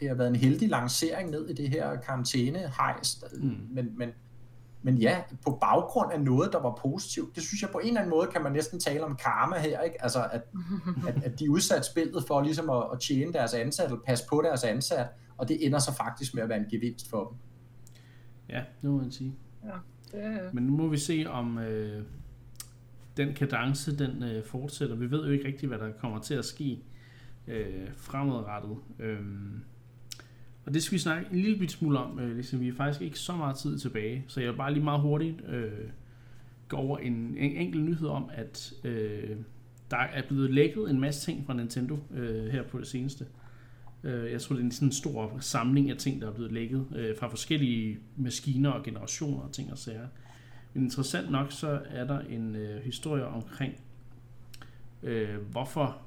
det 0.00 0.08
har 0.08 0.14
været 0.14 0.28
en 0.28 0.36
heldig 0.36 0.68
lancering 0.68 1.30
ned 1.30 1.48
i 1.48 1.52
det 1.52 1.68
her 1.68 1.96
karantæne-hejs, 1.96 3.24
mm. 3.40 3.56
men, 3.70 3.98
men, 3.98 4.08
men 4.82 4.98
ja, 4.98 5.22
på 5.44 5.58
baggrund 5.60 6.12
af 6.12 6.20
noget, 6.20 6.52
der 6.52 6.60
var 6.60 6.78
positivt, 6.82 7.34
det 7.34 7.42
synes 7.42 7.62
jeg 7.62 7.70
på 7.70 7.78
en 7.78 7.86
eller 7.86 8.00
anden 8.00 8.10
måde, 8.10 8.26
kan 8.32 8.42
man 8.42 8.52
næsten 8.52 8.80
tale 8.80 9.04
om 9.04 9.16
karma 9.16 9.58
her, 9.58 9.80
ikke? 9.80 10.02
Altså, 10.02 10.24
at, 10.32 10.42
at, 11.08 11.24
at 11.24 11.38
de 11.38 11.50
udsatte 11.50 11.86
spillet 11.90 12.24
for 12.26 12.40
ligesom 12.40 12.70
at, 12.70 12.82
at 12.92 13.00
tjene 13.00 13.32
deres 13.32 13.54
ansatte, 13.54 13.92
eller 13.92 14.04
passe 14.06 14.24
på 14.30 14.42
deres 14.44 14.64
ansat, 14.64 15.06
og 15.36 15.48
det 15.48 15.66
ender 15.66 15.78
så 15.78 15.94
faktisk 15.94 16.34
med 16.34 16.42
at 16.42 16.48
være 16.48 16.58
en 16.58 16.70
gevinst 16.70 17.10
for 17.10 17.28
dem. 17.28 17.38
Ja, 18.48 18.62
det 18.82 18.90
må 18.90 18.96
man 18.96 19.10
sige. 19.10 19.34
Ja, 19.64 19.76
det... 20.12 20.54
Men 20.54 20.64
nu 20.64 20.76
må 20.76 20.88
vi 20.88 20.98
se, 20.98 21.24
om, 21.28 21.58
øh, 21.58 22.04
den 23.16 23.34
kadence, 23.34 23.98
den 23.98 24.22
øh, 24.22 24.44
fortsætter. 24.44 24.96
Vi 24.96 25.10
ved 25.10 25.26
jo 25.26 25.32
ikke 25.32 25.46
rigtigt, 25.46 25.68
hvad 25.68 25.78
der 25.78 25.92
kommer 25.92 26.20
til 26.20 26.34
at 26.34 26.44
ske 26.44 26.78
øh, 27.48 27.88
fremadrettet. 27.96 28.76
Øhm, 28.98 29.60
og 30.66 30.74
det 30.74 30.82
skal 30.82 30.94
vi 30.96 30.98
snakke 30.98 31.26
en 31.32 31.38
lille 31.38 31.68
smule 31.68 31.98
om, 31.98 32.18
øh, 32.18 32.34
ligesom 32.34 32.60
vi 32.60 32.68
er 32.68 32.74
faktisk 32.74 33.02
ikke 33.02 33.18
så 33.18 33.36
meget 33.36 33.56
tid 33.56 33.78
tilbage, 33.78 34.24
så 34.26 34.40
jeg 34.40 34.50
vil 34.50 34.56
bare 34.56 34.72
lige 34.72 34.84
meget 34.84 35.00
hurtigt 35.00 35.36
øh, 35.48 35.70
gå 36.68 36.76
over 36.76 36.98
en, 36.98 37.12
en 37.12 37.56
enkelt 37.56 37.84
nyhed 37.84 38.08
om, 38.08 38.30
at 38.32 38.72
øh, 38.84 39.36
der 39.90 39.96
er 39.96 40.22
blevet 40.28 40.50
lækket 40.50 40.90
en 40.90 41.00
masse 41.00 41.26
ting 41.26 41.46
fra 41.46 41.54
Nintendo 41.54 41.98
øh, 42.14 42.46
her 42.46 42.62
på 42.62 42.78
det 42.78 42.86
seneste. 42.86 43.26
Øh, 44.04 44.32
jeg 44.32 44.40
tror, 44.40 44.54
det 44.54 44.60
er 44.60 44.64
en 44.64 44.72
sådan 44.72 44.92
stor 44.92 45.36
samling 45.40 45.90
af 45.90 45.96
ting, 45.96 46.20
der 46.20 46.28
er 46.28 46.32
blevet 46.32 46.52
lækket 46.52 46.86
øh, 46.96 47.16
fra 47.18 47.28
forskellige 47.28 47.98
maskiner 48.16 48.70
og 48.70 48.84
generationer 48.84 49.40
og 49.40 49.52
ting 49.52 49.72
og 49.72 49.78
sager. 49.78 50.06
Men 50.74 50.82
interessant 50.82 51.30
nok, 51.30 51.52
så 51.52 51.80
er 51.86 52.04
der 52.04 52.20
en 52.20 52.56
øh, 52.56 52.84
historie 52.84 53.26
omkring, 53.26 53.74
øh, 55.02 55.36
hvorfor 55.50 56.02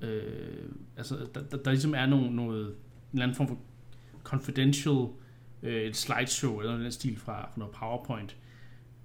øh, 0.00 0.68
altså, 0.96 1.28
der, 1.34 1.42
der, 1.42 1.56
der 1.56 1.70
ligesom 1.70 1.94
er 1.94 2.06
nogle, 2.06 2.36
noget, 2.36 2.66
en 2.66 2.74
eller 3.12 3.22
anden 3.22 3.36
form 3.36 3.48
for 3.48 3.58
confidential 4.22 5.06
øh, 5.62 5.82
et 5.82 5.96
slideshow 5.96 6.60
eller 6.60 6.78
den 6.78 6.92
stil 6.92 7.18
fra, 7.18 7.42
fra 7.42 7.52
noget 7.56 7.74
PowerPoint, 7.74 8.36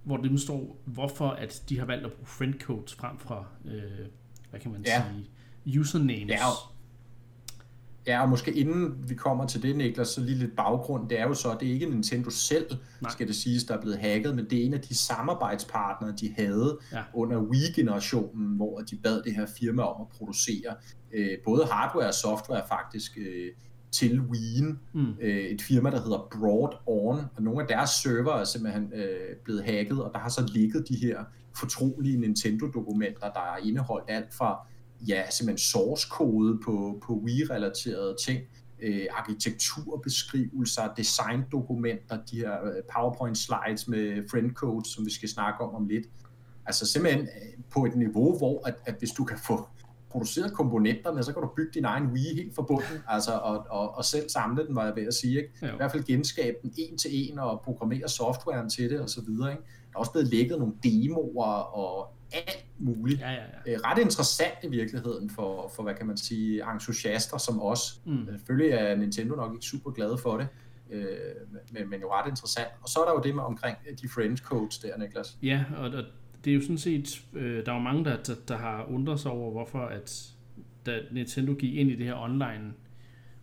hvor 0.03 0.17
det 0.17 0.41
står, 0.41 0.81
hvorfor 0.85 1.29
at 1.29 1.63
de 1.69 1.79
har 1.79 1.85
valgt 1.85 2.05
at 2.05 2.11
bruge 2.13 2.27
friendcodes 2.27 2.95
frem 2.95 3.19
fra, 3.19 3.45
øh, 3.65 3.81
hvad 4.49 4.59
kan 4.59 4.71
man 4.71 4.83
ja. 4.85 5.03
sige, 5.65 5.79
usernames. 5.79 6.29
Ja. 6.29 6.70
Ja, 8.07 8.21
og 8.21 8.29
måske 8.29 8.53
inden 8.53 9.09
vi 9.09 9.15
kommer 9.15 9.47
til 9.47 9.63
det, 9.63 9.75
Niklas, 9.75 10.07
så 10.07 10.21
lige 10.21 10.37
lidt 10.37 10.55
baggrund. 10.55 11.09
Det 11.09 11.19
er 11.19 11.27
jo 11.27 11.33
så, 11.33 11.57
det 11.59 11.67
er 11.67 11.73
ikke 11.73 11.85
Nintendo 11.85 12.29
selv, 12.29 12.65
Nej. 13.01 13.11
skal 13.11 13.27
det 13.27 13.35
siges, 13.35 13.63
der 13.63 13.77
er 13.77 13.81
blevet 13.81 13.97
hacket, 13.97 14.35
men 14.35 14.45
det 14.49 14.61
er 14.61 14.65
en 14.65 14.73
af 14.73 14.81
de 14.81 14.97
samarbejdspartnere, 14.97 16.13
de 16.21 16.33
havde 16.37 16.77
ja. 16.91 17.03
under 17.13 17.37
Wii-generationen, 17.37 18.55
hvor 18.55 18.79
de 18.79 18.95
bad 18.95 19.21
det 19.23 19.35
her 19.35 19.45
firma 19.59 19.83
om 19.83 20.01
at 20.01 20.07
producere 20.17 20.75
øh, 21.13 21.37
både 21.45 21.65
hardware 21.71 22.07
og 22.07 22.13
software 22.13 22.61
faktisk 22.67 23.17
øh, 23.17 23.51
til 23.91 24.21
Wii. 24.21 24.61
Mm. 24.93 25.13
Øh, 25.21 25.37
et 25.37 25.61
firma, 25.61 25.91
der 25.91 26.01
hedder 26.01 26.27
Broad 26.31 26.77
On, 26.85 27.19
og 27.35 27.43
nogle 27.43 27.61
af 27.61 27.67
deres 27.67 27.89
server 27.89 28.33
er 28.33 28.43
simpelthen 28.43 28.93
øh, 28.93 29.35
blevet 29.43 29.63
hacket, 29.63 30.03
og 30.03 30.11
der 30.13 30.19
har 30.19 30.29
så 30.29 30.49
ligget 30.53 30.89
de 30.89 30.95
her 30.95 31.23
fortrolige 31.59 32.19
Nintendo-dokumenter, 32.19 33.31
der 33.33 33.39
er 33.39 33.57
indeholdt 33.63 34.05
alt 34.07 34.33
fra 34.33 34.67
ja, 35.07 35.29
simpelthen 35.29 35.57
source-kode 35.57 36.59
på, 36.65 37.01
på 37.05 37.13
Wii-relaterede 37.13 38.15
ting, 38.25 38.41
øh, 38.81 39.05
arkitekturbeskrivelser, 39.11 40.93
designdokumenter, 40.97 42.17
de 42.31 42.37
her 42.37 42.65
øh, 42.65 42.83
PowerPoint-slides 42.93 43.87
med 43.87 44.29
friendcode, 44.31 44.89
som 44.89 45.05
vi 45.05 45.11
skal 45.11 45.29
snakke 45.29 45.63
om 45.63 45.75
om 45.75 45.87
lidt. 45.87 46.07
Altså 46.65 46.85
simpelthen 46.85 47.21
øh, 47.21 47.63
på 47.69 47.85
et 47.85 47.95
niveau, 47.95 48.37
hvor 48.37 48.67
at, 48.67 48.75
at 48.85 48.95
hvis 48.99 49.11
du 49.11 49.23
kan 49.23 49.37
få 49.37 49.67
produceret 50.09 50.53
komponenterne, 50.53 51.23
så 51.23 51.33
kan 51.33 51.41
du 51.41 51.49
bygge 51.55 51.71
din 51.73 51.85
egen 51.85 52.05
Wii 52.05 52.35
helt 52.35 52.55
forbundet, 52.55 53.03
altså, 53.07 53.31
og, 53.31 53.65
og, 53.69 53.95
og 53.95 54.05
selv 54.05 54.29
samle 54.29 54.67
den, 54.67 54.75
var 54.75 54.85
jeg 54.85 54.95
ved 54.95 55.07
at 55.07 55.13
sige. 55.13 55.37
Ikke? 55.37 55.51
I 55.61 55.75
hvert 55.77 55.91
fald 55.91 56.03
genskabe 56.03 56.57
den 56.61 56.73
en 56.77 56.97
til 56.97 57.11
en 57.13 57.39
og 57.39 57.61
programmere 57.61 58.09
softwaren 58.09 58.69
til 58.69 58.89
det, 58.89 58.99
og 58.99 59.09
så 59.09 59.21
videre. 59.21 59.51
Ikke? 59.51 59.63
Der 59.63 59.95
er 59.95 59.99
også 59.99 60.11
blevet 60.11 60.27
lækket 60.27 60.59
nogle 60.59 60.73
demoer 60.83 61.53
og 61.53 62.13
alt 62.33 62.65
muligt. 62.77 63.19
Ja, 63.19 63.31
ja, 63.31 63.43
ja. 63.65 63.73
Øh, 63.73 63.79
ret 63.79 63.97
interessant 63.97 64.57
i 64.63 64.67
virkeligheden 64.67 65.29
for, 65.29 65.71
for, 65.75 65.83
hvad 65.83 65.95
kan 65.95 66.05
man 66.05 66.17
sige, 66.17 66.71
entusiaster 66.73 67.37
som 67.37 67.61
os. 67.61 68.01
Mm. 68.05 68.27
Selvfølgelig 68.31 68.71
er 68.71 68.95
Nintendo 68.95 69.35
nok 69.35 69.53
ikke 69.53 69.65
super 69.65 69.91
glade 69.91 70.17
for 70.17 70.37
det, 70.37 70.47
øh, 70.91 71.05
men, 71.71 71.89
men 71.89 72.01
jo 72.01 72.13
ret 72.13 72.29
interessant. 72.29 72.67
Og 72.81 72.89
så 72.89 72.99
er 72.99 73.05
der 73.05 73.11
jo 73.11 73.21
det 73.23 73.35
med 73.35 73.43
omkring 73.43 73.77
de 74.01 74.09
friend 74.09 74.37
codes 74.37 74.77
der, 74.77 74.97
Niklas. 74.97 75.37
Ja, 75.43 75.65
og, 75.77 75.89
og 75.89 76.03
det 76.45 76.51
er 76.51 76.55
jo 76.55 76.61
sådan 76.61 76.77
set, 76.77 77.21
øh, 77.33 77.65
der 77.65 77.71
er 77.71 77.75
jo 77.75 77.81
mange, 77.81 78.05
der, 78.05 78.23
der, 78.23 78.35
der 78.47 78.57
har 78.57 78.85
undret 78.89 79.19
sig 79.19 79.31
over, 79.31 79.51
hvorfor 79.51 79.79
at 79.79 80.33
da 80.85 80.99
Nintendo 81.11 81.53
gik 81.53 81.75
ind 81.75 81.91
i 81.91 81.95
det 81.95 82.05
her 82.05 82.15
online 82.15 82.73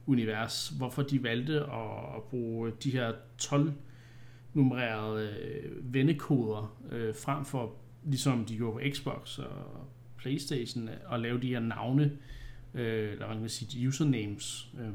univers, 0.07 0.68
hvorfor 0.68 1.03
de 1.03 1.22
valgte 1.22 1.61
at, 1.61 2.16
at 2.16 2.22
bruge 2.30 2.72
de 2.84 2.91
her 2.91 3.12
12 3.39 3.72
nummererede 4.55 5.36
øh, 5.43 5.95
vennekoder 5.95 6.78
øh, 6.91 7.14
frem 7.14 7.45
for 7.45 7.74
ligesom 8.09 8.44
de 8.44 8.56
gjorde 8.56 8.72
på 8.72 8.96
Xbox 8.96 9.38
og 9.38 9.88
Playstation, 10.16 10.88
at 11.12 11.20
lave 11.20 11.40
de 11.40 11.48
her 11.48 11.61
navne, 11.61 12.12
øh, 12.74 13.12
eller 13.12 13.28
man 13.28 13.40
kan 13.40 13.48
sige 13.48 13.88
usernames. 13.88 14.72
Øh. 14.80 14.90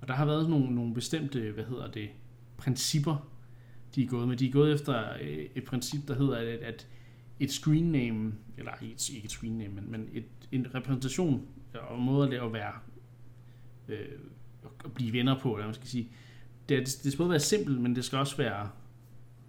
Og 0.00 0.08
der 0.08 0.14
har 0.14 0.24
været 0.24 0.50
nogle, 0.50 0.74
nogle 0.74 0.94
bestemte, 0.94 1.50
hvad 1.50 1.64
hedder 1.64 1.90
det, 1.90 2.08
principper, 2.56 3.30
de 3.94 4.02
er 4.02 4.06
gået 4.06 4.28
med. 4.28 4.36
De 4.36 4.48
er 4.48 4.52
gået 4.52 4.72
efter 4.72 5.12
øh, 5.20 5.46
et 5.54 5.64
princip, 5.64 6.08
der 6.08 6.14
hedder, 6.14 6.36
at, 6.36 6.46
at 6.46 6.86
et 7.40 7.52
screen 7.52 7.92
name, 7.92 8.34
eller 8.58 8.72
et, 8.82 9.10
ikke 9.10 9.24
et 9.24 9.30
screen 9.30 9.58
name, 9.58 9.74
men, 9.74 9.90
men 9.90 10.08
et, 10.12 10.24
en 10.52 10.74
repræsentation 10.74 11.48
og 11.74 11.98
måde 11.98 12.40
at, 12.40 12.52
være 12.52 12.72
øh, 13.88 14.08
at 14.84 14.92
blive 14.92 15.12
venner 15.12 15.40
på, 15.40 15.54
eller 15.54 15.66
man 15.66 15.74
skal 15.74 15.88
sige. 15.88 16.08
Det, 16.68 16.78
det, 16.78 17.00
det 17.02 17.12
skal 17.12 17.18
både 17.18 17.30
være 17.30 17.40
simpelt, 17.40 17.80
men 17.80 17.96
det 17.96 18.04
skal 18.04 18.18
også 18.18 18.36
være 18.36 18.70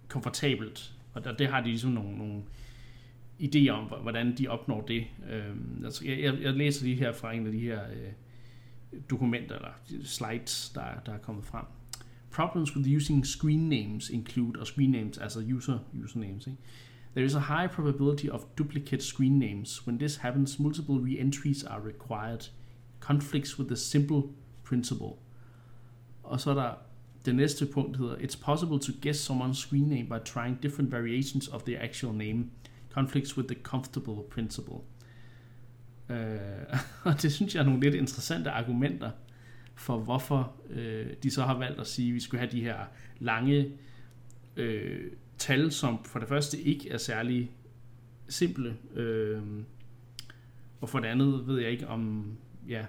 komfortabelt. 0.08 0.97
Og 1.18 1.24
der, 1.24 1.32
det 1.32 1.48
har 1.48 1.60
de 1.60 1.68
ligesom 1.68 1.90
nogle, 1.90 2.18
nogle 2.18 2.42
idéer 3.40 3.70
om, 3.70 3.84
hvordan 4.02 4.36
de 4.36 4.48
opnår 4.48 4.80
det. 4.80 5.04
Øh, 5.30 5.56
altså, 5.84 6.04
jeg, 6.06 6.38
jeg 6.42 6.54
læser 6.54 6.84
lige 6.84 6.96
her 6.96 7.12
fra 7.12 7.32
en 7.32 7.46
af 7.46 7.52
de 7.52 7.58
her 7.58 7.80
øh, 7.90 9.00
dokumenter, 9.10 9.56
eller 9.56 9.70
slides, 10.04 10.72
der, 10.74 10.84
der 11.06 11.12
er 11.12 11.18
kommet 11.18 11.44
frem. 11.44 11.64
Problems 12.30 12.76
with 12.76 12.96
using 12.96 13.26
screen 13.26 13.68
names 13.68 14.10
include, 14.10 14.60
og 14.60 14.66
screen 14.66 14.90
names 14.90 15.18
altså 15.18 15.44
user 15.54 15.78
usernames. 16.04 16.46
ikke? 16.46 16.58
There 17.14 17.24
is 17.24 17.34
a 17.34 17.40
high 17.40 17.70
probability 17.70 18.28
of 18.28 18.40
duplicate 18.58 19.02
screen 19.02 19.38
names. 19.38 19.86
When 19.86 19.98
this 19.98 20.16
happens, 20.16 20.58
multiple 20.58 20.94
re-entries 20.94 21.64
are 21.64 21.80
required. 21.86 22.50
Conflicts 23.00 23.58
with 23.58 23.68
the 23.68 23.76
simple 23.76 24.22
principle. 24.64 25.12
Og 26.22 26.40
så 26.40 26.50
er 26.50 26.54
der 26.54 26.74
det 27.28 27.36
næste 27.36 27.66
punkt 27.66 27.96
hedder, 27.96 28.16
It's 28.16 28.44
possible 28.44 28.78
to 28.78 28.92
guess 29.02 29.30
someone's 29.30 29.54
screen 29.54 29.88
name 29.88 30.04
by 30.04 30.24
trying 30.24 30.62
different 30.62 30.92
variations 30.92 31.48
of 31.48 31.62
their 31.62 31.82
actual 31.82 32.12
name. 32.12 32.50
Conflicts 32.90 33.36
with 33.36 33.48
the 33.48 33.62
comfortable 33.62 34.22
principle. 34.30 34.78
Øh, 36.10 36.38
og 37.04 37.22
det 37.22 37.32
synes 37.32 37.54
jeg 37.54 37.60
er 37.60 37.64
nogle 37.64 37.80
lidt 37.80 37.94
interessante 37.94 38.50
argumenter 38.50 39.10
for 39.74 39.98
hvorfor 39.98 40.52
øh, 40.70 41.06
de 41.22 41.30
så 41.30 41.42
har 41.44 41.58
valgt 41.58 41.80
at 41.80 41.86
sige, 41.86 42.08
at 42.08 42.14
vi 42.14 42.20
skulle 42.20 42.38
have 42.40 42.50
de 42.50 42.60
her 42.60 42.76
lange 43.18 43.72
øh, 44.56 45.00
tal, 45.38 45.72
som 45.72 46.04
for 46.04 46.18
det 46.18 46.28
første 46.28 46.60
ikke 46.60 46.90
er 46.90 46.98
særlig 46.98 47.50
simple, 48.28 48.76
øh, 48.94 49.42
og 50.80 50.88
for 50.88 50.98
det 50.98 51.06
andet 51.06 51.46
ved 51.46 51.60
jeg 51.60 51.70
ikke 51.70 51.88
om, 51.88 52.32
ja, 52.68 52.84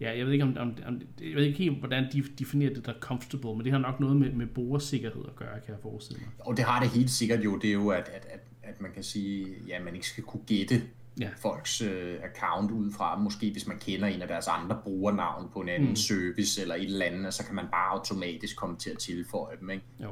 ja 0.00 0.18
jeg 0.18 0.26
ved 0.26 0.32
ikke 0.32 0.44
om, 0.44 0.56
om, 0.58 0.74
om 0.86 1.00
jeg 1.20 1.36
ved 1.36 1.44
ikke 1.44 1.58
helt, 1.58 1.78
hvordan 1.78 2.08
de 2.12 2.22
definerer 2.38 2.74
det 2.74 2.86
der 2.86 2.92
comfortable, 3.00 3.54
men 3.56 3.64
det 3.64 3.72
har 3.72 3.78
nok 3.78 4.00
noget 4.00 4.16
med, 4.16 4.32
med 4.32 4.46
brugersikkerhed 4.46 5.24
at 5.28 5.36
gøre, 5.36 5.60
kan 5.60 5.74
jeg 5.74 5.78
forestille 5.82 6.20
mig. 6.20 6.46
Og 6.46 6.56
det 6.56 6.64
har 6.64 6.82
det 6.82 6.90
helt 6.90 7.10
sikkert 7.10 7.44
jo, 7.44 7.58
det 7.58 7.68
er 7.70 7.74
jo, 7.74 7.88
at, 7.88 8.08
at, 8.08 8.26
at, 8.30 8.40
at 8.62 8.80
man 8.80 8.92
kan 8.92 9.02
sige, 9.02 9.46
ja, 9.66 9.82
man 9.82 9.94
ikke 9.94 10.06
skal 10.06 10.24
kunne 10.24 10.42
gætte 10.46 10.82
ja. 11.20 11.28
folks 11.36 11.80
øh, 11.80 12.18
account 12.22 12.70
ud 12.70 12.92
fra, 12.92 13.18
måske 13.18 13.52
hvis 13.52 13.66
man 13.66 13.78
kender 13.78 14.06
en 14.06 14.22
af 14.22 14.28
deres 14.28 14.48
andre 14.48 14.80
brugernavn 14.84 15.48
på 15.52 15.60
en 15.60 15.68
anden 15.68 15.88
mm. 15.88 15.96
service 15.96 16.62
eller 16.62 16.74
et 16.74 16.84
eller 16.84 17.06
andet, 17.06 17.34
så 17.34 17.46
kan 17.46 17.54
man 17.54 17.66
bare 17.72 17.90
automatisk 17.90 18.56
komme 18.56 18.76
til 18.76 18.90
at 18.90 18.98
tilføje 18.98 19.56
dem, 19.60 19.70
ikke? 19.70 19.84
Jo. 20.02 20.10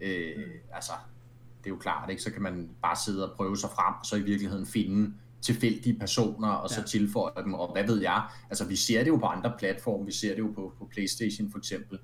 Øh, 0.00 0.46
altså, 0.72 0.92
det 1.58 1.66
er 1.66 1.70
jo 1.70 1.76
klart, 1.76 2.10
ikke? 2.10 2.22
Så 2.22 2.32
kan 2.32 2.42
man 2.42 2.68
bare 2.82 2.96
sidde 2.96 3.30
og 3.30 3.36
prøve 3.36 3.56
sig 3.56 3.70
frem, 3.70 3.94
og 4.00 4.06
så 4.06 4.16
i 4.16 4.22
virkeligheden 4.22 4.66
finde 4.66 5.14
tilfældige 5.42 5.98
personer, 5.98 6.48
og 6.48 6.68
så 6.68 6.80
ja. 6.80 6.86
tilføje 6.86 7.32
dem, 7.44 7.54
og 7.54 7.72
hvad 7.72 7.84
ved 7.84 8.00
jeg, 8.00 8.22
altså 8.50 8.64
vi 8.64 8.76
ser 8.76 8.98
det 8.98 9.08
jo 9.08 9.16
på 9.16 9.26
andre 9.26 9.52
platforme, 9.58 10.06
vi 10.06 10.12
ser 10.12 10.30
det 10.30 10.38
jo 10.38 10.52
på, 10.54 10.72
på 10.78 10.88
Playstation 10.92 11.50
for 11.50 11.58
eksempel, 11.58 11.98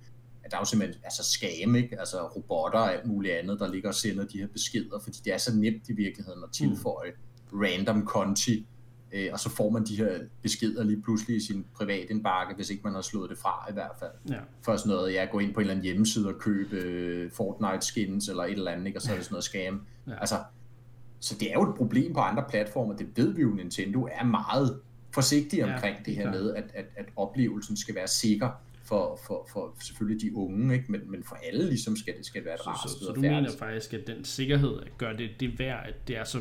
at 0.44 0.50
der 0.50 0.56
er 0.56 0.60
jo 0.60 0.64
simpelthen 0.64 1.00
altså 1.04 1.24
scam, 1.24 1.74
ikke? 1.74 1.98
altså 1.98 2.26
robotter 2.36 2.78
og 2.78 2.92
alt 2.92 3.06
muligt 3.06 3.34
andet, 3.34 3.60
der 3.60 3.72
ligger 3.72 3.88
og 3.88 3.94
sender 3.94 4.24
de 4.24 4.38
her 4.38 4.46
beskeder, 4.46 4.98
fordi 5.04 5.18
det 5.24 5.32
er 5.32 5.38
så 5.38 5.56
nemt 5.56 5.88
i 5.88 5.92
virkeligheden 5.92 6.42
at 6.42 6.48
mm. 6.48 6.52
tilføje 6.52 7.10
mm 7.10 7.26
random 7.52 8.04
konti, 8.06 8.66
øh, 9.12 9.28
og 9.32 9.40
så 9.40 9.50
får 9.50 9.70
man 9.70 9.84
de 9.84 9.96
her 9.96 10.18
beskeder 10.42 10.84
lige 10.84 11.02
pludselig 11.02 11.36
i 11.36 11.40
sin 11.40 11.66
private 11.74 12.10
indbakke, 12.10 12.54
hvis 12.54 12.70
ikke 12.70 12.82
man 12.84 12.94
har 12.94 13.00
slået 13.00 13.30
det 13.30 13.38
fra 13.38 13.66
i 13.70 13.72
hvert 13.72 13.96
fald. 13.98 14.10
Ja. 14.28 14.40
For 14.62 14.76
sådan 14.76 14.90
noget, 14.90 15.12
ja, 15.12 15.26
gå 15.32 15.38
ind 15.38 15.54
på 15.54 15.60
en 15.60 15.64
eller 15.64 15.74
anden 15.74 15.84
hjemmeside 15.84 16.28
og 16.28 16.38
købe 16.38 16.76
øh, 16.76 17.30
Fortnite 17.30 17.86
skins 17.86 18.28
eller 18.28 18.42
et 18.42 18.52
eller 18.52 18.70
andet, 18.70 18.86
ikke? 18.86 18.98
og 18.98 19.02
så 19.02 19.12
er 19.12 19.16
det 19.16 19.24
sådan 19.24 19.34
noget 19.34 19.44
scam. 19.44 19.86
Ja. 20.06 20.20
Altså, 20.20 20.36
så 21.20 21.34
det 21.40 21.50
er 21.50 21.54
jo 21.54 21.70
et 21.70 21.76
problem 21.76 22.14
på 22.14 22.20
andre 22.20 22.44
platformer, 22.50 22.96
det 22.96 23.06
ved 23.16 23.34
vi 23.34 23.42
jo, 23.42 23.48
Nintendo 23.48 24.08
er 24.12 24.24
meget 24.24 24.80
forsigtig 25.10 25.64
omkring 25.64 25.96
ja, 25.96 26.02
det 26.04 26.16
her 26.16 26.22
klar. 26.22 26.32
med, 26.32 26.54
at, 26.54 26.64
at, 26.74 26.86
at 26.96 27.06
oplevelsen 27.16 27.76
skal 27.76 27.94
være 27.94 28.08
sikker 28.08 28.50
for, 28.84 29.20
for, 29.26 29.48
for 29.52 29.74
selvfølgelig 29.80 30.22
de 30.22 30.36
unge, 30.36 30.74
ikke? 30.74 30.92
Men, 30.92 31.10
men 31.10 31.24
for 31.24 31.38
alle 31.52 31.66
ligesom 31.66 31.96
skal 31.96 32.16
det 32.16 32.26
skal 32.26 32.44
være 32.44 32.54
et 32.54 32.66
rart 32.66 32.90
sted 32.90 33.00
Så, 33.00 33.06
så 33.06 33.12
du 33.12 33.20
mener 33.20 33.50
faktisk, 33.58 33.94
at 33.94 34.06
den 34.06 34.24
sikkerhed 34.24 34.78
gør 34.98 35.12
det, 35.12 35.30
det 35.40 35.58
værd, 35.58 35.88
at 35.88 36.08
det 36.08 36.16
er 36.16 36.24
så 36.24 36.38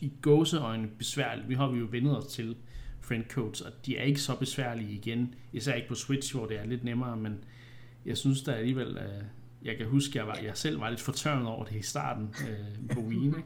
i 0.00 0.12
gåseøjne 0.22 0.88
besværligt. 0.98 1.48
Vi 1.48 1.54
har 1.54 1.70
vi 1.70 1.78
jo 1.78 1.88
vendet 1.90 2.18
os 2.18 2.26
til 2.26 2.56
friend 3.00 3.24
codes, 3.30 3.60
og 3.60 3.72
de 3.86 3.98
er 3.98 4.02
ikke 4.02 4.20
så 4.20 4.36
besværlige 4.36 4.92
igen. 4.92 5.34
Især 5.52 5.74
ikke 5.74 5.88
på 5.88 5.94
Switch, 5.94 6.34
hvor 6.34 6.46
det 6.46 6.58
er 6.58 6.66
lidt 6.66 6.84
nemmere, 6.84 7.16
men 7.16 7.44
jeg 8.06 8.16
synes 8.16 8.42
da 8.42 8.52
alligevel, 8.52 8.98
jeg 9.64 9.76
kan 9.76 9.86
huske, 9.86 10.10
at 10.10 10.14
jeg, 10.14 10.26
var, 10.26 10.38
jeg 10.44 10.56
selv 10.56 10.80
var 10.80 10.90
lidt 10.90 11.00
fortørnet 11.00 11.46
over 11.46 11.64
det 11.64 11.76
i 11.76 11.82
starten 11.82 12.34
øh, 12.48 12.94
på 12.94 13.00
Wii, 13.00 13.26
ikke? 13.26 13.42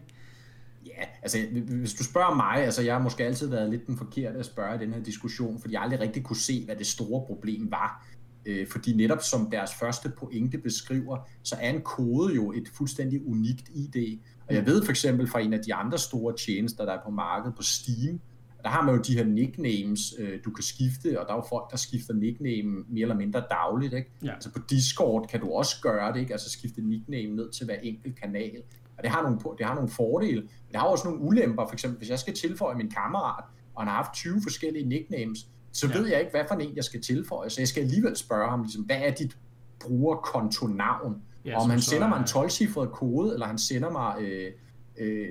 Ja, 0.87 1.05
altså 1.23 1.39
hvis 1.69 1.95
du 1.95 2.05
spørger 2.05 2.35
mig, 2.35 2.57
altså 2.57 2.83
jeg 2.83 2.95
har 2.95 3.03
måske 3.03 3.25
altid 3.25 3.49
været 3.49 3.71
lidt 3.71 3.87
den 3.87 3.97
forkerte 3.97 4.39
at 4.39 4.47
spørge 4.47 4.75
i 4.75 4.79
den 4.79 4.95
her 4.95 5.03
diskussion, 5.03 5.61
fordi 5.61 5.75
jeg 5.75 5.83
aldrig 5.83 6.01
rigtig 6.01 6.25
kunne 6.25 6.37
se, 6.37 6.65
hvad 6.65 6.77
det 6.77 6.87
store 6.87 7.27
problem 7.27 7.71
var. 7.71 8.07
Øh, 8.47 8.69
fordi 8.69 8.97
netop 8.97 9.23
som 9.23 9.51
deres 9.51 9.75
første 9.75 10.13
pointe 10.19 10.59
beskriver, 10.59 11.29
så 11.43 11.57
er 11.61 11.71
en 11.71 11.81
kode 11.81 12.35
jo 12.35 12.53
et 12.53 12.69
fuldstændig 12.75 13.27
unikt 13.27 13.69
ID, 13.75 14.19
og 14.49 14.55
jeg 14.55 14.67
ved 14.67 14.85
for 14.85 14.91
eksempel 14.91 15.29
fra 15.29 15.41
en 15.41 15.53
af 15.53 15.61
de 15.67 15.75
andre 15.75 15.99
store 15.99 16.37
tjenester, 16.37 16.85
der 16.85 16.93
er 16.93 17.05
på 17.05 17.11
markedet 17.11 17.57
på 17.57 17.63
Steam, 17.63 18.21
der 18.67 18.73
har 18.73 18.83
man 18.83 18.95
jo 18.95 19.03
de 19.03 19.15
her 19.15 19.25
nicknames, 19.25 20.15
øh, 20.19 20.39
du 20.45 20.51
kan 20.51 20.65
skifte, 20.65 21.21
og 21.21 21.27
der 21.27 21.33
er 21.33 21.37
jo 21.37 21.45
folk, 21.49 21.71
der 21.71 21.77
skifter 21.77 22.15
nickname 22.15 22.85
mere 22.89 23.03
eller 23.03 23.15
mindre 23.15 23.43
dagligt. 23.51 23.95
Ikke? 23.95 24.11
Ja. 24.25 24.35
Altså 24.35 24.53
på 24.53 24.59
Discord 24.71 25.29
kan 25.29 25.41
du 25.41 25.53
også 25.53 25.81
gøre 25.83 26.13
det, 26.13 26.21
ikke? 26.21 26.33
altså 26.33 26.51
skifte 26.51 26.81
nickname 26.81 27.35
ned 27.37 27.51
til 27.51 27.67
hver 27.67 27.75
enkelt 27.75 28.21
kanal. 28.21 28.63
Og 28.99 29.03
det 29.03 29.11
har 29.11 29.23
nogle, 29.23 29.39
det 29.59 29.67
har 29.67 29.75
nogle 29.75 29.91
fordele, 29.91 30.41
men 30.41 30.73
det 30.73 30.81
har 30.81 30.87
også 30.87 31.09
nogle 31.09 31.23
ulemper. 31.23 31.67
For 31.67 31.73
eksempel, 31.73 31.99
hvis 31.99 32.11
jeg 32.11 32.19
skal 32.19 32.35
tilføje 32.35 32.75
min 32.75 32.91
kammerat, 32.91 33.45
og 33.75 33.83
han 33.83 33.89
har 33.89 33.97
haft 33.97 34.13
20 34.13 34.43
forskellige 34.43 34.89
nicknames, 34.89 35.39
så 35.73 35.89
ja. 35.89 35.99
ved 35.99 36.07
jeg 36.07 36.21
ikke, 36.21 36.31
hvad 36.31 36.45
for 36.49 36.55
en 36.55 36.77
jeg 36.77 36.85
skal 36.85 37.03
tilføje. 37.03 37.51
Så 37.51 37.61
jeg 37.61 37.69
skal 37.69 37.83
alligevel 37.83 38.17
spørge 38.17 38.51
ham, 38.51 38.63
ligesom, 38.63 38.83
hvad 38.83 38.97
er 39.01 39.11
dit 39.11 39.39
brugerkontonavn? 39.81 41.23
Ja, 41.45 41.61
om 41.61 41.71
han 41.71 41.81
sender 41.81 42.09
mig 42.09 42.19
en 42.19 42.25
12-cifret 42.25 42.91
kode, 42.91 43.33
eller 43.33 43.47
han 43.47 43.59
sender 43.59 43.91
mig 43.91 44.17
øh, 44.21 44.53
øh, 44.99 45.29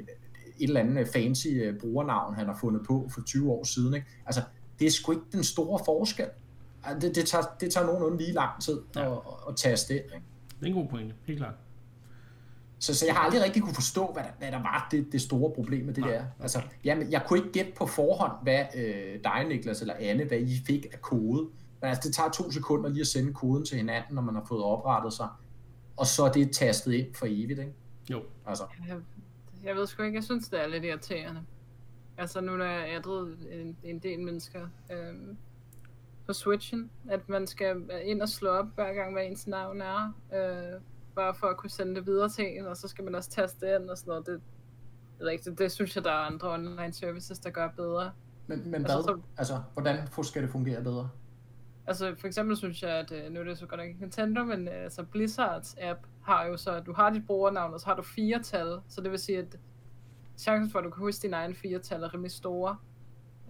et 0.57 0.67
eller 0.67 0.79
andet 0.79 1.07
fancy 1.07 1.47
øh, 1.47 1.79
brugernavn, 1.79 2.35
han 2.35 2.45
har 2.45 2.57
fundet 2.61 2.81
på 2.87 3.09
for 3.13 3.21
20 3.21 3.51
år 3.51 3.63
siden. 3.63 3.93
Ikke? 3.93 4.07
Altså, 4.25 4.41
det 4.79 4.87
er 4.87 4.91
sgu 4.91 5.11
ikke 5.11 5.25
den 5.31 5.43
store 5.43 5.79
forskel. 5.85 6.27
Det, 7.01 7.15
det, 7.15 7.25
tager, 7.25 7.43
det 7.59 7.73
tager 7.73 7.85
nogenlunde 7.85 8.17
lige 8.17 8.31
lang 8.31 8.61
tid 8.61 8.81
ja. 8.95 9.13
at, 9.13 9.19
at 9.49 9.55
taste 9.55 9.93
ind. 9.93 10.03
Ikke? 10.05 10.25
Det 10.59 10.65
er 10.65 10.67
en 10.67 10.73
god 10.73 10.87
pointe, 10.87 11.15
helt 11.25 11.39
klart. 11.39 11.53
Så, 12.79 12.95
så 12.95 13.05
jeg 13.05 13.15
har 13.15 13.21
aldrig 13.21 13.43
rigtig 13.43 13.61
kunne 13.63 13.75
forstå, 13.75 14.11
hvad 14.13 14.23
der, 14.23 14.29
hvad 14.39 14.51
der 14.51 14.61
var 14.61 14.87
det, 14.91 15.11
det 15.11 15.21
store 15.21 15.51
problem 15.55 15.85
med 15.85 15.93
det 15.93 16.03
Nej, 16.03 16.13
der. 16.13 16.25
Altså, 16.39 16.61
jamen, 16.83 17.11
jeg 17.11 17.23
kunne 17.27 17.39
ikke 17.39 17.51
gætte 17.51 17.71
på 17.77 17.85
forhånd, 17.85 18.31
hvad 18.43 18.65
øh, 18.75 19.19
dig, 19.23 19.45
Niklas, 19.47 19.81
eller 19.81 19.93
Anne, 19.99 20.23
hvad 20.23 20.39
I 20.39 20.61
fik 20.65 20.85
af 20.93 21.01
kode. 21.01 21.49
Men 21.81 21.89
altså, 21.89 22.01
det 22.07 22.15
tager 22.15 22.29
to 22.29 22.51
sekunder 22.51 22.89
lige 22.89 23.01
at 23.01 23.07
sende 23.07 23.33
koden 23.33 23.65
til 23.65 23.77
hinanden, 23.77 24.15
når 24.15 24.21
man 24.21 24.35
har 24.35 24.45
fået 24.47 24.63
oprettet 24.63 25.13
sig. 25.13 25.27
Og 25.97 26.05
så 26.05 26.23
er 26.23 26.31
det 26.31 26.51
tastet 26.51 26.93
ind 26.93 27.15
for 27.15 27.25
evigt, 27.29 27.59
ikke? 27.59 27.73
Jo. 28.11 28.21
Altså. 28.45 28.63
Jeg, 28.87 28.97
jeg 29.63 29.75
ved 29.75 29.87
sgu 29.87 30.03
ikke, 30.03 30.15
jeg 30.15 30.23
synes, 30.23 30.49
det 30.49 30.63
er 30.63 30.67
lidt 30.67 30.83
irriterende. 30.83 31.41
Altså 32.17 32.41
nu 32.41 32.57
når 32.57 32.65
jeg 32.65 32.93
er 32.93 33.25
en, 33.51 33.77
en 33.83 33.99
del 33.99 34.19
mennesker 34.19 34.67
øhm, 34.91 35.37
på 36.25 36.33
Switchen, 36.33 36.89
at 37.09 37.29
man 37.29 37.47
skal 37.47 37.75
ind 38.03 38.21
og 38.21 38.29
slå 38.29 38.49
op 38.49 38.67
hver 38.75 38.93
gang, 38.93 39.13
hvad 39.13 39.25
ens 39.25 39.47
navn 39.47 39.81
er, 39.81 40.13
øh, 40.33 40.81
bare 41.15 41.35
for 41.35 41.47
at 41.47 41.57
kunne 41.57 41.69
sende 41.69 41.95
det 41.95 42.05
videre 42.05 42.29
til 42.29 42.57
en, 42.57 42.65
og 42.65 42.77
så 42.77 42.87
skal 42.87 43.03
man 43.03 43.15
også 43.15 43.29
taste 43.29 43.65
det 43.65 43.79
ind 43.79 43.89
og 43.89 43.97
sådan 43.97 44.09
noget. 44.09 44.25
Det, 44.25 44.41
det, 45.19 45.33
er 45.33 45.37
det, 45.37 45.59
det 45.59 45.71
synes 45.71 45.95
jeg, 45.95 46.03
der 46.03 46.11
er 46.11 46.25
andre 46.25 46.53
online 46.53 46.93
services, 46.93 47.39
der 47.39 47.49
gør 47.49 47.67
bedre. 47.67 48.11
Men, 48.47 48.71
men 48.71 48.75
altså, 48.75 49.01
hvad? 49.01 49.03
Så, 49.03 49.21
altså, 49.37 49.61
hvordan 49.73 50.23
skal 50.23 50.41
det 50.41 50.49
fungere 50.49 50.83
bedre? 50.83 51.09
Altså 51.87 52.15
for 52.17 52.27
eksempel 52.27 52.57
synes 52.57 52.83
jeg, 52.83 52.91
at 52.91 53.11
øh, 53.11 53.31
nu 53.31 53.39
er 53.39 53.43
det 53.43 53.57
så 53.57 53.65
godt 53.65 53.79
nok 53.79 53.87
ikke 53.87 53.99
Nintendo, 53.99 54.43
men 54.43 54.67
øh, 54.67 54.83
altså 54.83 55.03
Blizzards 55.03 55.75
app 55.81 55.99
har 56.23 56.45
jo 56.45 56.57
så, 56.57 56.71
at 56.71 56.85
du 56.85 56.93
har 56.93 57.09
dit 57.09 57.25
brugernavn, 57.25 57.73
og 57.73 57.79
så 57.79 57.85
har 57.85 57.95
du 57.95 58.01
fire 58.01 58.43
tal, 58.43 58.79
så 58.87 59.01
det 59.01 59.11
vil 59.11 59.19
sige, 59.19 59.37
at 59.37 59.59
chancen 60.37 60.71
for, 60.71 60.79
at 60.79 60.85
du 60.85 60.89
kan 60.89 60.99
huske 60.99 61.21
dine 61.21 61.35
egne 61.35 61.55
fire 61.55 61.79
tal 61.79 62.03
er 62.03 62.13
rimelig 62.13 62.31
store. 62.31 62.77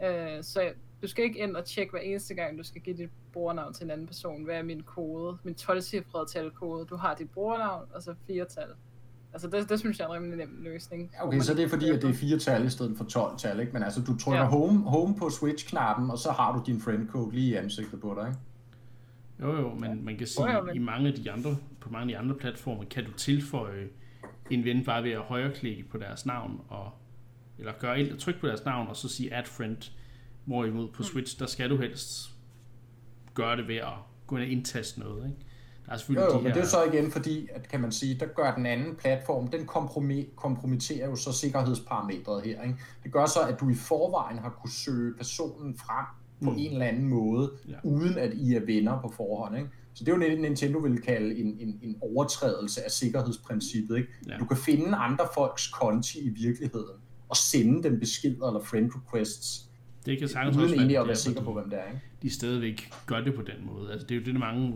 Øh, 0.03 0.43
så 0.43 0.73
du 1.05 1.09
skal 1.09 1.23
ikke 1.23 1.39
ind 1.39 1.55
og 1.55 1.65
tjekke 1.65 1.91
hver 1.91 1.99
eneste 1.99 2.33
gang, 2.33 2.57
du 2.57 2.63
skal 2.63 2.81
give 2.81 2.97
dit 2.97 3.09
brugernavn 3.33 3.73
til 3.73 3.83
en 3.83 3.91
anden 3.91 4.07
person. 4.07 4.43
Hvad 4.43 4.55
er 4.55 4.63
min 4.63 4.83
kode? 4.83 5.37
Min 5.43 5.55
12-cifrede 5.61 6.33
talkode. 6.33 6.85
Du 6.85 6.95
har 6.95 7.15
dit 7.15 7.29
brugernavn, 7.29 7.87
og 7.93 8.01
så 8.01 8.15
fire 8.27 8.45
tal. 8.45 8.67
Altså 9.33 9.49
det, 9.49 9.69
det 9.69 9.79
synes 9.79 9.99
jeg 9.99 10.05
er 10.05 10.09
en 10.09 10.15
rimelig 10.15 10.37
nem 10.37 10.57
løsning. 10.61 11.11
Okay, 11.21 11.39
så 11.39 11.53
det 11.53 11.63
er 11.63 11.67
fordi, 11.69 11.89
at 11.89 12.01
det 12.01 12.09
er 12.09 12.13
fire 12.13 12.39
tal 12.39 12.65
i 12.65 12.69
stedet 12.69 12.97
for 12.97 13.03
12 13.03 13.37
tal, 13.37 13.59
ikke? 13.59 13.73
Men 13.73 13.83
altså, 13.83 14.01
du 14.01 14.17
trykker 14.17 14.41
ja. 14.41 14.47
home, 14.47 14.89
home 14.89 15.15
på 15.15 15.29
Switch-knappen, 15.29 16.11
og 16.11 16.17
så 16.17 16.31
har 16.31 16.57
du 16.57 16.63
din 16.65 16.81
friend 16.81 17.09
code 17.09 17.35
lige 17.35 17.51
i 17.51 17.55
ansigtet 17.55 18.01
på 18.01 18.17
dig, 18.19 18.27
ikke? 18.27 18.39
Jo, 19.41 19.61
jo, 19.61 19.73
men 19.73 20.05
man 20.05 20.17
kan 20.17 20.27
sige, 20.27 20.57
at 20.57 20.65
men... 20.65 20.75
i 20.75 20.79
mange 20.79 21.07
af 21.07 21.13
de 21.13 21.31
andre, 21.31 21.57
på 21.79 21.89
mange 21.89 22.03
af 22.03 22.07
de 22.07 22.17
andre 22.17 22.35
platforme, 22.35 22.85
kan 22.85 23.05
du 23.05 23.11
tilføje 23.11 23.87
en 24.49 24.65
ven 24.65 24.85
bare 24.85 25.03
ved 25.03 25.11
at 25.11 25.21
højreklikke 25.21 25.83
på 25.83 25.97
deres 25.97 26.25
navn, 26.25 26.61
og, 26.69 26.91
eller 27.59 27.73
gøre 27.79 27.99
et 27.99 28.19
tryk 28.19 28.39
på 28.39 28.47
deres 28.47 28.65
navn, 28.65 28.87
og 28.87 28.95
så 28.95 29.09
sige 29.09 29.33
add 29.33 29.47
friend, 29.47 29.91
hvorimod 30.45 30.87
på. 30.93 31.03
Switch, 31.03 31.39
der 31.39 31.45
skal 31.45 31.69
du 31.69 31.77
helst 31.77 32.29
gøre 33.33 33.57
det 33.57 33.67
ved 33.67 33.75
at 33.75 33.93
gå 34.27 34.35
ind 34.35 34.43
og 34.43 34.49
indtaste 34.49 34.99
noget, 34.99 35.25
ikke? 35.25 35.45
Der 35.85 35.91
er 35.91 35.97
selvfølgelig 35.97 36.27
jo, 36.27 36.33
jo 36.33 36.39
de 36.39 36.43
her... 36.43 36.43
men 36.43 36.53
det 36.53 36.59
er 36.59 36.63
jo 36.63 36.69
så 36.69 36.91
igen 36.93 37.11
fordi, 37.11 37.47
at 37.53 37.67
kan 37.69 37.81
man 37.81 37.91
sige, 37.91 38.19
der 38.19 38.25
gør 38.25 38.55
den 38.55 38.65
anden 38.65 38.95
platform, 38.95 39.47
den 39.47 39.65
kompromitterer 40.35 41.09
jo 41.09 41.15
så 41.15 41.31
sikkerhedsparametret 41.31 42.43
her. 42.43 42.61
Ikke? 42.61 42.77
Det 43.03 43.11
gør 43.11 43.25
så, 43.25 43.39
at 43.39 43.59
du 43.59 43.69
i 43.69 43.75
forvejen 43.75 44.39
har 44.39 44.49
kunne 44.49 44.71
søge 44.71 45.13
personen 45.17 45.77
frem 45.77 46.05
på 46.43 46.51
mm. 46.51 46.57
en 46.57 46.71
eller 46.71 46.85
anden 46.85 47.07
måde, 47.07 47.51
ja. 47.67 47.75
uden 47.83 48.17
at 48.17 48.33
I 48.33 48.53
er 48.53 48.65
venner 48.65 49.01
på 49.01 49.13
forhånd. 49.17 49.57
Ikke? 49.57 49.69
Så 49.93 50.03
det 50.03 50.11
er 50.11 50.15
jo 50.15 50.21
det, 50.21 50.41
Nintendo 50.41 50.79
vil 50.79 51.01
kalde 51.01 51.39
en, 51.39 51.57
en, 51.59 51.79
en 51.81 51.95
overtrædelse 52.01 52.83
af 52.83 52.91
sikkerhedsprincippet. 52.91 53.97
Ikke? 53.97 54.09
Ja. 54.27 54.37
Du 54.37 54.45
kan 54.45 54.57
finde 54.57 54.95
andre 54.95 55.27
folks 55.33 55.67
konti 55.67 56.19
i 56.19 56.29
virkeligheden, 56.29 57.01
og 57.29 57.37
sende 57.37 57.83
dem 57.83 57.99
beskeder 57.99 58.47
eller 58.47 58.63
friend 58.63 58.91
requests, 58.95 59.64
det 60.05 60.19
kan 60.19 60.27
sagtens 60.27 60.57
uden 60.57 60.73
egentlig 60.73 60.97
at 60.97 61.07
være 61.07 61.15
sikker 61.15 61.41
på, 61.41 61.53
hvem 61.53 61.69
det 61.69 61.79
er. 61.79 61.85
Ikke? 61.87 62.01
De 62.21 62.29
stadigvæk 62.29 62.89
gør 63.05 63.21
det 63.21 63.35
på 63.35 63.41
den 63.41 63.65
måde. 63.65 63.91
Altså, 63.91 64.07
det 64.07 64.15
er 64.15 64.19
jo 64.19 64.25
det, 64.25 64.39
mange 64.39 64.75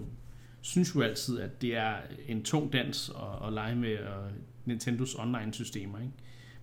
synes 0.61 0.95
jo 0.95 1.01
altid, 1.01 1.39
at 1.39 1.61
det 1.61 1.75
er 1.75 1.95
en 2.27 2.43
tung 2.43 2.73
dans 2.73 3.09
at, 3.09 3.47
at 3.47 3.53
lege 3.53 3.75
med 3.75 3.93
uh, 3.93 4.31
Nintendos 4.65 5.15
online-systemer. 5.15 5.99
Ikke? 5.99 6.13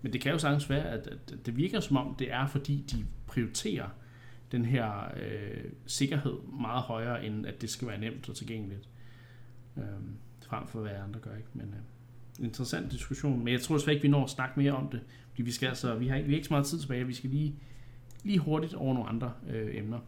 Men 0.02 0.12
det 0.12 0.20
kan 0.20 0.32
jo 0.32 0.38
sagtens 0.38 0.70
være, 0.70 0.90
at, 0.90 1.06
at 1.06 1.46
det 1.46 1.56
virker 1.56 1.80
som 1.80 1.96
om, 1.96 2.14
det 2.18 2.32
er 2.32 2.46
fordi, 2.46 2.84
de 2.92 3.04
prioriterer 3.26 3.88
den 4.52 4.64
her 4.64 5.04
øh, 5.22 5.64
sikkerhed 5.86 6.34
meget 6.60 6.82
højere, 6.82 7.26
end 7.26 7.46
at 7.46 7.60
det 7.60 7.70
skal 7.70 7.88
være 7.88 8.00
nemt 8.00 8.28
og 8.28 8.36
tilgængeligt. 8.36 8.88
Øh, 9.76 9.84
frem 10.46 10.66
for 10.66 10.80
hvad 10.80 10.90
andre 11.04 11.20
gør. 11.20 11.36
ikke. 11.36 11.48
Men 11.52 11.66
øh, 11.66 12.44
interessant 12.44 12.92
diskussion. 12.92 13.38
Men 13.38 13.52
jeg 13.52 13.60
tror 13.60 13.76
desværre 13.76 13.94
ikke, 13.94 14.02
vi 14.02 14.08
når 14.08 14.24
at 14.24 14.30
snakke 14.30 14.60
mere 14.60 14.72
om 14.72 14.88
det. 14.88 15.00
Fordi 15.30 15.42
vi, 15.42 15.50
skal 15.50 15.68
altså, 15.68 15.94
vi, 15.94 16.08
har, 16.08 16.16
vi 16.16 16.28
har 16.28 16.34
ikke 16.34 16.46
så 16.46 16.52
meget 16.52 16.66
tid 16.66 16.78
tilbage. 16.78 17.06
Vi 17.06 17.14
skal 17.14 17.30
lige, 17.30 17.54
lige 18.26 18.38
hurtigt 18.38 18.74
over 18.74 18.94
nogle 18.94 19.08
andre 19.08 19.32
øh, 19.48 19.76
emner. 19.76 19.98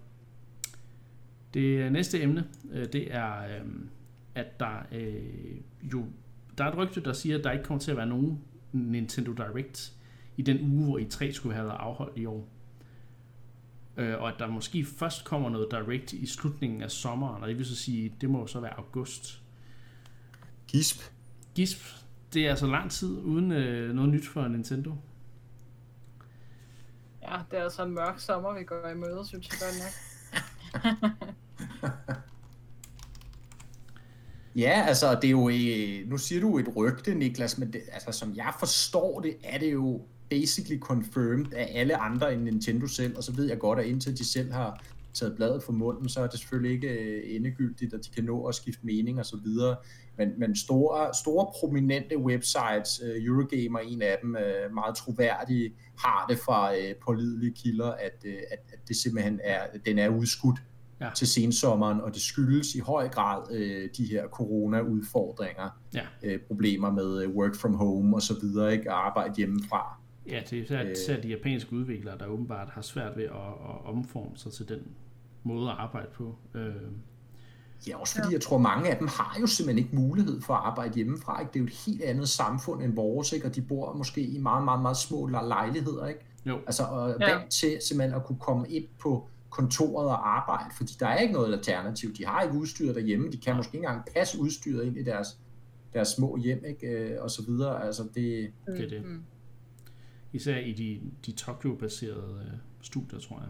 Det 1.55 1.93
næste 1.93 2.23
emne, 2.23 2.49
øh, 2.73 2.87
det 2.93 3.14
er, 3.14 3.43
øh, 3.43 3.66
at 4.35 4.61
der 4.61 4.87
øh, 4.93 5.61
jo 5.83 6.05
der 6.59 6.64
er 6.64 6.69
et 6.69 6.77
rygte, 6.77 7.01
der 7.01 7.12
siger, 7.12 7.39
at 7.39 7.45
der 7.45 7.51
ikke 7.51 7.64
kommer 7.64 7.81
til 7.81 7.91
at 7.91 7.97
være 7.97 8.07
nogen 8.07 8.39
Nintendo 8.73 9.33
Direct 9.33 9.93
i 10.37 10.43
den 10.43 10.73
uge, 10.73 10.85
hvor 10.85 10.99
E3 10.99 11.33
skulle 11.33 11.55
have 11.55 11.66
været 11.66 11.79
afholdt 11.79 12.19
i 12.19 12.27
år. 12.27 12.49
og 13.97 14.29
at 14.29 14.35
der 14.39 14.47
måske 14.47 14.85
først 14.85 15.25
kommer 15.25 15.51
noget 15.51 15.69
Direct 15.71 16.12
i 16.12 16.27
slutningen 16.27 16.83
af 16.83 16.91
sommeren, 16.91 17.43
og 17.43 17.49
det 17.49 17.59
vil 17.59 17.66
så 17.66 17.77
sige, 17.77 18.14
det 18.21 18.31
må 18.31 18.47
så 18.47 18.61
være 18.61 18.79
august. 18.79 19.43
Gisp. 20.69 21.01
Gisp. 21.55 21.81
Det 22.35 22.47
er 22.47 22.51
altså 22.51 22.66
lang 22.66 22.91
tid 22.91 23.19
uden 23.19 23.49
noget 23.95 24.09
nyt 24.09 24.27
for 24.27 24.49
Nintendo. 24.49 24.95
Ja, 27.31 27.39
det 27.51 27.59
er 27.59 27.62
altså 27.62 27.83
en 27.83 27.95
mørk 27.95 28.20
sommer, 28.20 28.59
vi 28.59 28.64
går 28.64 28.89
i 28.89 28.95
møde, 28.95 29.26
synes 29.26 29.49
jeg 29.49 29.59
godt 29.61 29.74
nok. 29.83 29.93
ja, 34.64 34.85
altså 34.87 35.14
det 35.14 35.24
er 35.24 35.31
jo, 35.31 35.49
øh, 35.49 36.11
nu 36.11 36.18
siger 36.18 36.41
du 36.41 36.59
et 36.59 36.76
rygte, 36.76 37.14
Niklas, 37.14 37.59
men 37.59 37.72
det, 37.72 37.81
altså, 37.93 38.12
som 38.12 38.35
jeg 38.37 38.53
forstår 38.59 39.20
det, 39.20 39.37
er 39.45 39.59
det 39.59 39.72
jo 39.72 40.01
basically 40.31 40.81
confirmed 40.81 41.53
af 41.53 41.72
alle 41.74 41.97
andre 41.97 42.35
end 42.35 42.43
Nintendo 42.43 42.87
selv, 42.87 43.16
og 43.16 43.24
så 43.24 43.33
ved 43.33 43.45
jeg 43.45 43.59
godt, 43.59 43.79
at 43.79 43.87
indtil 43.87 44.18
de 44.18 44.24
selv 44.24 44.53
har 44.53 44.83
taget 45.15 45.37
bladet 45.37 45.63
fra 45.63 45.73
munden, 45.73 46.09
så 46.09 46.21
er 46.21 46.27
det 46.27 46.39
selvfølgelig 46.39 46.73
ikke 46.73 46.89
øh, 46.89 47.37
endegyldigt, 47.37 47.95
at 47.95 48.05
de 48.05 48.11
kan 48.11 48.25
nå 48.25 48.45
at 48.45 48.55
skifte 48.55 48.87
mening 48.87 49.19
og 49.19 49.27
så 49.27 49.37
videre. 49.45 49.77
Men, 50.19 50.29
men 50.39 50.57
store, 50.57 51.15
store 51.15 51.47
prominente 51.61 52.19
websites, 52.19 53.03
uh, 53.03 53.25
Eurogamer 53.25 53.79
en 53.79 54.03
af 54.03 54.19
dem, 54.23 54.37
uh, 54.37 54.75
meget 54.75 54.97
troværdige, 54.97 55.75
har 55.99 56.27
det 56.29 56.39
fra 56.39 56.73
pålidelige 57.05 57.55
kilder, 57.55 57.91
at, 57.91 58.25
at, 58.51 58.59
at 58.73 58.89
det 58.89 58.97
simpelthen 58.97 59.41
er, 59.45 59.61
den 59.87 59.99
er 59.99 60.09
udskudt 60.09 60.59
ja. 61.01 61.11
til 61.17 61.27
sensommeren, 61.27 62.01
og 62.01 62.15
det 62.15 62.23
skyldes 62.23 62.75
i 62.75 62.79
høj 62.79 63.09
grad 63.09 63.43
uh, 63.51 63.89
de 63.97 64.07
her 64.11 64.29
corona-udfordringer, 64.29 65.69
ja. 65.95 66.35
uh, 66.35 66.41
problemer 66.47 66.91
med 66.91 67.27
work 67.27 67.57
from 67.57 67.75
home 67.75 68.17
og 68.17 68.23
så 68.23 68.35
videre, 68.41 68.73
ikke, 68.73 68.91
arbejde 68.91 69.35
hjemmefra. 69.37 70.01
Ja, 70.29 70.43
det 70.51 70.70
er 70.70 70.91
især 70.91 71.20
de 71.20 71.29
japanske 71.29 71.72
udviklere, 71.72 72.18
der 72.18 72.26
åbenbart 72.26 72.68
har 72.70 72.83
svært 72.83 73.16
ved 73.16 73.24
at, 73.24 73.31
at 73.31 73.85
omforme 73.85 74.37
sig 74.37 74.53
til 74.53 74.68
den 74.68 74.81
måde 75.43 75.70
at 75.70 75.76
arbejde 75.79 76.09
på. 76.14 76.35
Øh, 76.55 76.72
Ja, 77.87 77.97
også 77.97 78.14
fordi 78.14 78.29
ja. 78.29 78.33
jeg 78.33 78.41
tror, 78.41 78.59
mange 78.59 78.91
af 78.91 78.97
dem 78.97 79.09
har 79.09 79.37
jo 79.41 79.47
simpelthen 79.47 79.85
ikke 79.85 79.97
mulighed 79.97 80.41
for 80.41 80.55
at 80.55 80.61
arbejde 80.64 80.95
hjemmefra. 80.95 81.41
Ikke? 81.41 81.53
Det 81.53 81.57
er 81.57 81.61
jo 81.61 81.66
et 81.66 81.83
helt 81.87 82.03
andet 82.03 82.29
samfund 82.29 82.83
end 82.83 82.95
vores, 82.95 83.33
ikke? 83.33 83.47
og 83.47 83.55
de 83.55 83.62
bor 83.62 83.93
måske 83.93 84.20
i 84.20 84.39
meget, 84.39 84.64
meget, 84.64 84.83
meget 84.83 84.97
små 84.97 85.26
lejligheder. 85.26 86.07
Ikke? 86.07 86.20
Jo. 86.47 86.59
Altså, 86.66 86.83
og 86.83 87.16
ja. 87.20 87.35
vant 87.35 87.51
til 87.51 87.79
simpelthen 87.89 88.20
at 88.20 88.24
kunne 88.24 88.39
komme 88.39 88.68
ind 88.68 88.85
på 88.99 89.29
kontoret 89.51 90.09
og 90.09 90.37
arbejde, 90.37 90.70
fordi 90.76 90.93
der 91.01 91.07
er 91.07 91.18
ikke 91.18 91.35
noget 91.35 91.53
alternativ. 91.53 92.14
De 92.14 92.26
har 92.26 92.43
ikke 92.43 92.57
udstyr 92.57 92.93
derhjemme, 92.93 93.31
de 93.31 93.37
kan 93.37 93.57
måske 93.57 93.76
ikke 93.76 93.87
engang 93.87 94.07
passe 94.16 94.41
udstyret 94.41 94.85
ind 94.85 94.97
i 94.97 95.03
deres, 95.03 95.39
deres 95.93 96.09
små 96.09 96.37
hjem, 96.37 96.64
ikke? 96.64 96.87
Øh, 96.87 97.22
og 97.22 97.31
så 97.31 97.43
videre. 97.47 97.85
Altså, 97.85 98.03
det... 98.03 98.51
det 98.66 98.85
er 98.85 98.89
det. 98.89 99.03
Især 100.33 100.59
i 100.59 100.72
de, 100.72 101.01
de 101.26 101.33
Tokyo-baserede 101.33 102.43
øh, 102.47 102.59
studier, 102.81 103.18
tror 103.18 103.41
jeg. 103.41 103.49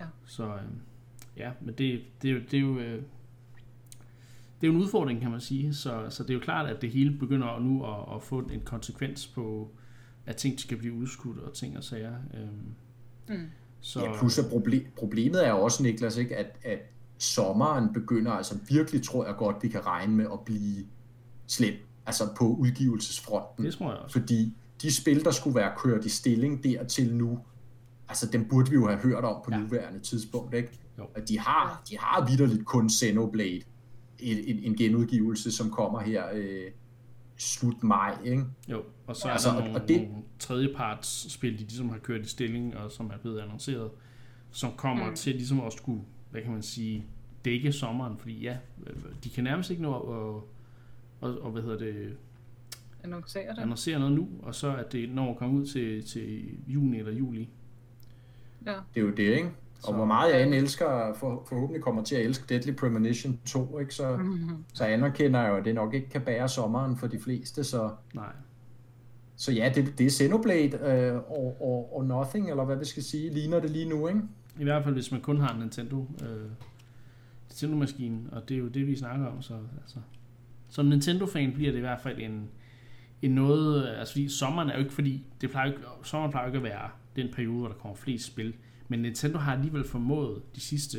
Ja. 0.00 0.06
Så 0.26 0.44
øh, 0.44 0.62
ja, 1.36 1.52
men 1.60 1.74
det, 1.74 2.02
det, 2.22 2.30
er 2.30 2.34
jo, 2.34 2.40
det 2.50 2.54
er 2.54 2.60
jo 2.60 2.78
øh, 2.78 3.02
det 4.60 4.66
er 4.66 4.72
jo 4.72 4.78
en 4.78 4.82
udfordring, 4.82 5.20
kan 5.20 5.30
man 5.30 5.40
sige. 5.40 5.74
Så, 5.74 6.06
så 6.10 6.22
det 6.22 6.30
er 6.30 6.34
jo 6.34 6.40
klart, 6.40 6.70
at 6.70 6.82
det 6.82 6.90
hele 6.90 7.18
begynder 7.18 7.58
nu 7.60 7.84
at, 7.84 8.16
at 8.16 8.22
få 8.22 8.38
en 8.38 8.60
konsekvens 8.64 9.26
på, 9.26 9.70
at 10.26 10.36
ting 10.36 10.60
skal 10.60 10.76
blive 10.78 10.94
udskudt 10.94 11.38
og 11.38 11.54
ting 11.54 11.76
og 11.76 11.84
sager. 11.84 12.14
Øh, 12.34 13.36
mm. 13.38 13.46
Så, 13.80 14.00
ja, 14.00 14.18
plus 14.18 14.38
at 14.38 14.44
problem, 14.50 14.86
problemet 14.96 15.46
er 15.46 15.50
jo 15.50 15.64
også, 15.64 15.82
Niklas, 15.82 16.16
ikke, 16.16 16.36
at, 16.36 16.58
at 16.64 16.78
sommeren 17.18 17.92
begynder, 17.92 18.32
altså 18.32 18.58
virkelig 18.68 19.02
tror 19.02 19.26
jeg 19.26 19.34
godt, 19.36 19.56
vi 19.62 19.68
kan 19.68 19.86
regne 19.86 20.14
med 20.14 20.26
at 20.32 20.40
blive 20.44 20.86
slem, 21.46 21.74
altså 22.06 22.24
på 22.38 22.44
udgivelsesfronten. 22.44 23.64
Det 23.64 23.74
tror 23.74 23.90
jeg 23.90 23.98
også. 23.98 24.20
Fordi 24.20 24.56
de 24.82 24.94
spil, 24.94 25.24
der 25.24 25.30
skulle 25.30 25.56
være 25.56 25.72
kørt 25.76 26.04
i 26.04 26.08
stilling 26.08 26.64
dertil 26.64 27.14
nu, 27.14 27.38
altså 28.08 28.26
dem 28.26 28.48
burde 28.48 28.70
vi 28.70 28.74
jo 28.74 28.86
have 28.86 28.98
hørt 28.98 29.24
om 29.24 29.42
på 29.44 29.50
ja. 29.50 29.58
nuværende 29.58 30.00
tidspunkt, 30.00 30.54
ikke? 30.54 30.68
Jo. 30.98 31.02
Og 31.02 31.28
de 31.28 31.38
har, 31.38 31.82
de 31.90 31.98
har 31.98 32.26
vidderligt 32.26 32.66
kun 32.66 32.90
Xenoblade, 32.90 33.62
en, 34.18 34.38
en, 34.38 34.64
en 34.64 34.76
genudgivelse, 34.76 35.52
som 35.52 35.70
kommer 35.70 36.00
her 36.00 36.24
øh, 36.32 36.70
slut 37.36 37.82
maj, 37.82 38.18
ikke? 38.24 38.44
Jo, 38.68 38.82
og 39.06 39.16
så 39.16 39.28
er 39.28 39.32
altså, 39.32 39.48
der 39.50 39.60
nogle, 39.60 39.74
og 39.74 39.88
det, 39.88 40.02
nogle 40.02 40.22
tredjeparts 40.38 41.32
spil, 41.32 41.52
de 41.52 41.58
ligesom 41.58 41.88
har 41.88 41.98
kørt 41.98 42.20
i 42.20 42.28
stilling, 42.28 42.76
og 42.76 42.92
som 42.92 43.06
er 43.06 43.18
blevet 43.18 43.40
annonceret, 43.40 43.90
som 44.50 44.72
kommer 44.76 45.10
mm. 45.10 45.16
til 45.16 45.34
ligesom 45.34 45.60
at 45.60 45.72
skulle, 45.72 46.02
hvad 46.30 46.42
kan 46.42 46.52
man 46.52 46.62
sige, 46.62 47.04
dække 47.44 47.72
sommeren, 47.72 48.18
fordi 48.18 48.40
ja, 48.40 48.56
de 49.24 49.30
kan 49.30 49.44
nærmest 49.44 49.70
ikke 49.70 49.82
nå 49.82 49.94
at, 49.94 50.02
og, 50.02 50.48
og, 51.20 51.42
og 51.42 51.50
hvad 51.50 51.62
hedder 51.62 51.78
det, 51.78 52.16
annoncere 53.14 53.54
det. 53.54 53.58
annoncere 53.62 53.98
noget 53.98 54.14
nu, 54.14 54.28
og 54.42 54.54
så 54.54 54.76
at 54.76 54.92
det 54.92 55.14
når 55.14 55.30
at 55.30 55.36
komme 55.38 55.60
ud 55.60 55.66
til, 55.66 56.04
til 56.06 56.40
juni 56.66 56.98
eller 56.98 57.12
juli. 57.12 57.48
Ja. 58.66 58.72
Det 58.94 59.00
er 59.00 59.04
jo 59.04 59.10
det, 59.10 59.18
ikke? 59.36 59.50
Og 59.76 59.82
Så- 59.84 59.92
hvor 59.92 60.04
meget 60.04 60.34
jeg 60.34 60.42
end 60.46 60.54
elsker, 60.54 61.14
for, 61.14 61.44
forhåbentlig 61.48 61.82
kommer 61.82 62.02
til 62.04 62.16
at 62.16 62.24
elske 62.26 62.44
Deadly 62.48 62.72
Premonition 62.74 63.38
2, 63.46 63.78
ikke? 63.78 63.94
Så, 63.94 64.16
Mhm. 64.16 64.64
så 64.74 64.84
anerkender 64.84 65.40
jeg 65.40 65.50
jo, 65.50 65.56
at 65.56 65.64
det 65.64 65.74
nok 65.74 65.94
ikke 65.94 66.08
kan 66.08 66.20
bære 66.20 66.48
sommeren 66.48 66.96
for 66.96 67.06
de 67.06 67.18
fleste, 67.18 67.64
så, 67.64 67.90
Nej, 68.14 68.32
så 69.36 69.52
ja, 69.52 69.72
det, 69.74 69.98
det 69.98 70.06
er 70.06 70.10
Xenoblade 70.10 70.76
øh, 70.76 71.14
og, 71.16 71.56
og, 71.60 71.96
og 71.96 72.04
Nothing, 72.06 72.50
eller 72.50 72.64
hvad 72.64 72.76
vi 72.76 72.84
skal 72.84 73.02
sige, 73.02 73.30
ligner 73.34 73.60
det 73.60 73.70
lige 73.70 73.88
nu, 73.88 74.08
ikke? 74.08 74.20
i 74.60 74.64
hvert 74.64 74.84
fald 74.84 74.94
hvis 74.94 75.12
man 75.12 75.20
kun 75.20 75.40
har 75.40 75.54
en 75.54 75.60
Nintendo, 75.60 76.06
øh, 76.22 76.50
Nintendo-maskine, 77.48 78.20
og 78.32 78.48
det 78.48 78.54
er 78.54 78.58
jo 78.58 78.68
det, 78.68 78.86
vi 78.86 78.96
snakker 78.96 79.26
om, 79.26 79.42
så 79.42 79.54
altså, 79.82 79.96
som 80.68 80.86
Nintendo-fan 80.86 81.52
bliver 81.52 81.70
det 81.70 81.78
i 81.78 81.80
hvert 81.80 82.00
fald 82.00 82.18
en, 82.20 82.48
en 83.22 83.30
noget, 83.30 83.88
altså 83.88 84.14
fordi 84.14 84.28
sommeren 84.28 84.68
er 84.70 84.74
jo 84.74 84.78
ikke 84.80 84.92
fordi, 84.92 85.24
det 85.40 85.50
plejer 85.50 85.66
ikke, 85.66 85.80
sommeren 86.02 86.30
plejer 86.30 86.46
jo 86.46 86.48
ikke 86.48 86.68
at 86.68 86.72
være 86.74 86.90
den 87.16 87.28
periode, 87.34 87.58
hvor 87.58 87.68
der 87.68 87.74
kommer 87.74 87.96
flest 87.96 88.26
spil, 88.26 88.54
men 88.88 89.02
Nintendo 89.02 89.38
har 89.38 89.52
alligevel 89.52 89.84
formået 89.88 90.42
de 90.54 90.60
sidste, 90.60 90.98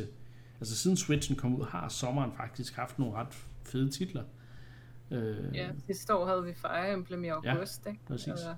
altså 0.60 0.76
siden 0.76 0.96
Switchen 0.96 1.36
kom 1.36 1.54
ud, 1.60 1.66
har 1.66 1.88
sommeren 1.88 2.30
faktisk 2.36 2.76
haft 2.76 2.98
nogle 2.98 3.14
ret 3.14 3.26
fede 3.64 3.90
titler. 3.90 4.22
Øh, 5.10 5.36
Ja, 5.54 5.68
sidste 5.86 6.14
år 6.14 6.26
havde 6.26 6.44
vi 6.44 6.52
Fire 6.54 6.92
Emblem 6.92 7.24
i 7.24 7.28
august, 7.28 7.86
ikke? 7.86 7.98
præcis. 8.06 8.26
Eller- 8.26 8.54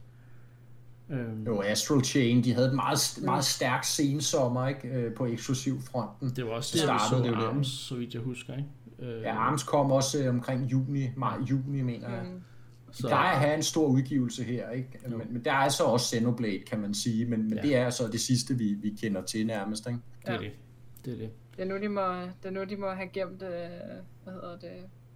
øh, 1.11 1.47
Jo, 1.47 1.63
Astral 1.63 2.05
Chain, 2.05 2.45
de 2.45 2.55
havde 2.55 2.69
et 2.69 2.75
meget, 2.75 2.99
meget 3.25 3.45
stærk 3.45 3.85
sensommer, 3.85 4.69
ikke? 4.69 4.89
Øh, 4.89 5.15
på 5.15 5.27
eksklusiv 5.27 5.81
fronten. 5.81 6.31
det 6.37 6.45
var 6.47 6.51
også 6.51 6.71
Så 6.71 6.79
det, 6.79 6.89
der 6.89 6.95
vi 6.95 6.99
startede 6.99 7.21
så 7.25 7.31
det 7.31 7.37
jo 7.37 7.41
der. 7.41 7.49
Arms, 7.49 7.67
så 7.69 7.95
vidt 7.97 8.15
jeg 8.15 8.23
husker, 8.23 8.53
ikke? 8.57 8.69
Øh, 9.17 9.23
Ja, 9.23 9.35
Arms 9.37 9.63
kom 9.63 9.91
også 9.93 10.23
øh, 10.25 10.29
omkring 10.29 10.73
juni, 10.73 11.09
maj-juni, 11.17 11.83
mener 11.83 12.11
jeg. 12.11 12.23
Mm. 12.25 12.43
De 12.99 13.03
plejer 13.03 13.33
at 13.33 13.39
have 13.41 13.55
en 13.55 13.63
stor 13.63 13.87
udgivelse 13.87 14.45
her, 14.45 14.71
ikke? 14.71 14.99
Jo. 15.11 15.17
Men, 15.19 15.33
men 15.33 15.45
der 15.45 15.53
er 15.53 15.69
så 15.69 15.85
også 15.85 16.17
Xenoblade, 16.17 16.63
kan 16.71 16.81
man 16.81 16.95
sige, 16.95 17.25
men, 17.25 17.43
men 17.49 17.55
Ja. 17.55 17.63
det 17.63 17.77
er 17.77 17.91
så 17.91 18.09
det 18.13 18.21
sidste, 18.21 18.55
vi, 18.59 18.75
vi 18.83 18.91
kender 19.01 19.23
til 19.23 19.47
nærmest, 19.47 19.87
ikke? 19.87 19.99
det 20.23 20.29
er 20.29 20.33
Ja. 20.33 20.39
det. 20.39 20.51
Det 21.05 21.13
er 21.13 21.17
det. 21.19 21.31
Det 21.57 21.63
er 21.63 21.67
nu, 21.67 21.79
de 21.83 21.89
må, 21.89 22.01
det 22.21 22.45
er 22.45 22.51
nu, 22.51 22.65
de 22.65 22.77
må 22.77 22.91
have 22.91 23.09
gemt, 23.09 23.43
øh, 23.43 23.49
hvad 24.25 24.33
hedder 24.33 24.59
det, 24.59 24.71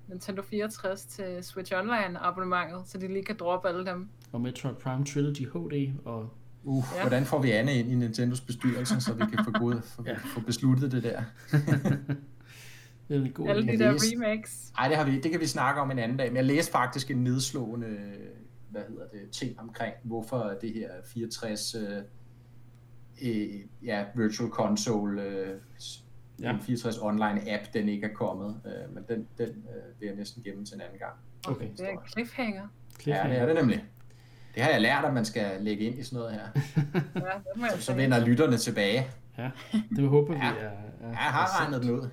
Nintendo 0.08 0.42
64 0.42 1.04
til 1.04 1.38
Switch 1.44 1.72
Online 1.76 2.18
abonnementet, 2.18 2.80
så 2.86 2.98
de 2.98 3.08
lige 3.08 3.24
kan 3.24 3.36
droppe 3.36 3.68
alle 3.68 3.86
dem. 3.86 4.08
Og 4.32 4.40
Metroid 4.40 4.74
Prime 4.74 5.04
Trilogy 5.04 5.46
HD, 5.52 5.92
og 6.04 6.28
Uh, 6.68 6.84
Ja. 6.92 6.96
ja. 6.96 7.02
hvordan 7.02 7.24
får 7.24 7.42
vi 7.42 7.50
Anne 7.50 7.74
ind 7.74 7.90
i 7.90 7.94
Nintendos 7.94 8.40
bestyrelse, 8.40 9.00
så 9.00 9.12
vi 9.14 9.24
kan 9.36 9.44
få, 9.44 9.50
gode, 9.58 9.82
få, 9.84 10.02
Ja. 10.06 10.10
ja. 10.12 10.16
få 10.34 10.40
besluttet 10.40 10.92
det 10.92 11.02
der? 11.02 11.22
det 13.08 13.16
er 13.16 13.24
en 13.24 13.32
god 13.32 13.48
Alle 13.48 13.72
de 13.72 13.78
der 13.78 13.92
læste- 13.92 14.16
remakes. 14.16 14.72
Nej, 14.78 14.88
det, 14.88 14.96
har 14.96 15.04
vi, 15.04 15.20
det 15.20 15.30
kan 15.30 15.40
vi 15.40 15.46
snakke 15.46 15.80
om 15.80 15.90
en 15.90 15.98
anden 15.98 16.16
dag, 16.18 16.28
men 16.28 16.36
jeg 16.36 16.44
læste 16.44 16.72
faktisk 16.72 17.10
en 17.10 17.16
nedslående 17.24 17.98
hvad 18.70 18.82
hedder 18.88 19.06
det, 19.12 19.30
ting 19.32 19.60
omkring, 19.60 19.94
hvorfor 20.02 20.54
det 20.60 20.72
her 20.72 20.88
64 21.04 21.74
øh, 21.74 21.82
øh, 23.22 23.48
ja, 23.84 24.04
Virtual 24.16 24.50
Console 24.50 25.22
øh, 25.22 25.48
Ja. 26.40 26.52
ja. 26.52 26.56
64 26.62 26.98
online 26.98 27.40
app, 27.52 27.62
den 27.74 27.88
ikke 27.88 28.06
er 28.06 28.14
kommet, 28.14 28.60
øh, 28.66 28.94
men 28.94 29.04
den, 29.08 29.26
den 29.38 29.48
øh, 29.48 30.00
vil 30.00 30.06
jeg 30.06 30.14
næsten 30.16 30.42
gemme 30.42 30.64
til 30.64 30.74
en 30.74 30.80
anden 30.80 30.98
gang. 30.98 31.12
Okay. 31.48 31.68
Det 31.76 31.80
er 31.86 31.90
en 31.90 31.98
cliffhanger. 32.12 32.62
Ja, 32.62 33.00
Cliffhanger. 33.02 33.32
det 33.32 33.42
er 33.42 33.46
det 33.46 33.54
nemlig. 33.54 33.84
Det 34.54 34.62
har 34.62 34.70
jeg 34.70 34.80
lært, 34.80 35.04
at 35.04 35.14
man 35.14 35.24
skal 35.24 35.62
lægge 35.62 35.84
ind 35.84 35.98
i 35.98 36.02
sådan 36.02 36.16
noget 36.16 36.32
her. 36.32 36.40
Ja, 36.94 37.20
det 37.20 37.56
må 37.56 37.64
jeg 37.64 37.72
Så, 37.76 37.82
så 37.82 37.94
vender 37.94 38.26
lytterne 38.26 38.56
tilbage. 38.56 39.06
Ja, 39.38 39.50
det 39.96 40.08
håber 40.08 40.32
vi 40.32 40.38
Ja. 40.38 40.46
er, 40.46 40.52
er, 40.54 40.70
Ja, 41.02 41.06
jeg 41.08 41.16
har 41.16 41.60
regnet 41.62 41.82
den 41.82 41.90
ud. 41.90 42.08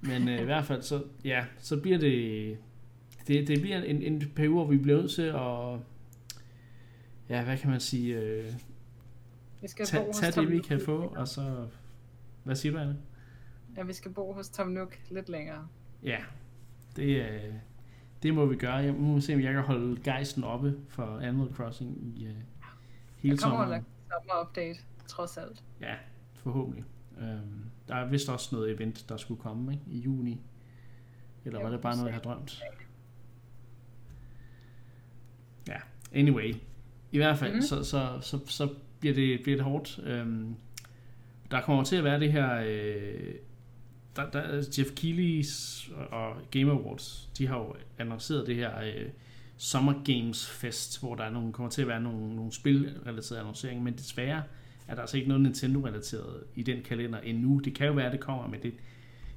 Men 0.00 0.28
øh, 0.28 0.40
i 0.40 0.44
hvert 0.44 0.64
fald, 0.64 0.82
så, 0.82 1.04
ja, 1.24 1.44
så 1.58 1.80
bliver 1.80 1.98
det, 1.98 2.58
det, 3.26 3.48
det 3.48 3.60
bliver 3.60 3.82
en, 3.82 4.02
en 4.02 4.22
periode, 4.36 4.54
hvor 4.54 4.66
vi 4.66 4.76
bliver 4.78 4.98
nødt 4.98 5.10
til 5.10 5.22
at, 5.22 5.80
ja, 7.28 7.44
hvad 7.44 7.58
kan 7.58 7.70
man 7.70 7.80
sige, 7.80 8.16
øh, 8.20 8.44
Vi 9.62 9.68
skal 9.68 9.84
bo 9.84 9.88
tage, 9.90 10.06
hos 10.06 10.16
tage 10.16 10.32
Tom 10.32 10.44
det, 10.46 10.54
vi 10.54 10.58
kan 10.58 10.80
få, 10.84 10.98
og 11.00 11.28
så, 11.28 11.66
hvad 12.44 12.56
siger 12.56 12.72
du, 12.72 12.78
Anne? 12.78 12.96
Ja, 13.76 13.82
vi 13.82 13.92
skal 13.92 14.10
bo 14.12 14.32
hos 14.32 14.48
Tom 14.48 14.68
Nook 14.68 14.98
lidt 15.10 15.28
længere. 15.28 15.68
Ja, 16.02 16.18
det, 16.96 17.16
øh, 17.22 17.52
det 18.22 18.34
må 18.34 18.46
vi 18.46 18.56
gøre. 18.56 18.74
Jeg 18.74 18.94
må 18.94 19.20
se, 19.20 19.34
om 19.34 19.40
jeg 19.40 19.52
kan 19.52 19.62
holde 19.62 20.00
gejsten 20.02 20.44
oppe 20.44 20.76
for 20.88 21.18
Animal 21.18 21.54
Crossing 21.54 22.16
i 22.18 22.26
øh, 22.26 22.32
hele 23.16 23.36
Der 23.36 23.42
kommer 23.42 23.58
sommeren. 23.64 23.70
nok 23.82 23.84
sommer-update, 24.12 24.80
trods 25.06 25.36
alt. 25.36 25.64
Ja, 25.80 25.94
forhåbentlig. 26.34 26.84
Øhm, 27.20 27.64
der 27.88 27.94
er 27.94 28.08
vist 28.08 28.28
også 28.28 28.48
noget 28.52 28.70
event, 28.70 29.08
der 29.08 29.16
skulle 29.16 29.40
komme 29.40 29.72
ikke? 29.72 29.84
i 29.86 29.98
juni. 29.98 30.40
Eller 31.44 31.58
Jo, 31.58 31.64
var 31.64 31.72
det 31.72 31.80
bare 31.80 31.96
noget, 31.96 32.08
jeg 32.08 32.14
har 32.14 32.22
drømt? 32.22 32.62
Ja, 35.68 35.78
anyway. 36.12 36.54
I 37.12 37.16
hvert 37.16 37.38
fald, 37.38 37.54
mm. 37.54 37.62
så, 37.62 37.84
så, 37.84 38.18
så, 38.20 38.38
så 38.46 38.68
bliver, 39.00 39.14
det, 39.14 39.40
bliver 39.42 39.56
det 39.56 39.64
hårdt. 39.64 40.00
Øhm, 40.04 40.54
der 41.50 41.60
kommer 41.60 41.84
til 41.84 41.96
at 41.96 42.04
være 42.04 42.20
det 42.20 42.32
her... 42.32 42.62
Øh, 42.66 43.34
der, 44.16 44.30
der, 44.30 44.56
Jeff 44.78 44.90
Keighley's 45.00 45.92
og 46.12 46.36
Game 46.50 46.72
Awards, 46.72 47.30
de 47.38 47.46
har 47.46 47.58
jo 47.58 47.74
annonceret 47.98 48.46
det 48.46 48.56
her 48.56 48.80
øh, 48.80 49.08
Summer 49.56 50.02
Games 50.04 50.50
Fest, 50.50 51.00
hvor 51.00 51.14
der 51.14 51.24
er 51.24 51.30
nogle, 51.30 51.52
kommer 51.52 51.70
til 51.70 51.82
at 51.82 51.88
være 51.88 52.00
nogle, 52.00 52.36
nogle 52.36 52.52
spilrelaterede 52.52 53.40
annonceringer, 53.40 53.84
men 53.84 53.94
desværre 53.94 54.42
er 54.88 54.94
der 54.94 55.00
altså 55.00 55.16
ikke 55.16 55.28
noget 55.28 55.42
Nintendo-relateret 55.42 56.44
i 56.54 56.62
den 56.62 56.82
kalender 56.82 57.20
endnu. 57.20 57.58
Det 57.58 57.74
kan 57.74 57.86
jo 57.86 57.92
være, 57.92 58.06
at 58.06 58.12
det 58.12 58.20
kommer, 58.20 58.46
men 58.48 58.62
det, 58.62 58.74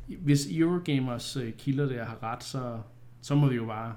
hvis 0.07 0.47
Eurogamers 0.51 1.37
øh, 1.37 1.53
kilder 1.53 1.85
der 1.85 2.03
har 2.05 2.23
ret, 2.23 2.43
så, 2.43 2.81
så 3.21 3.35
må 3.35 3.47
vi 3.49 3.55
jo 3.55 3.65
bare 3.65 3.95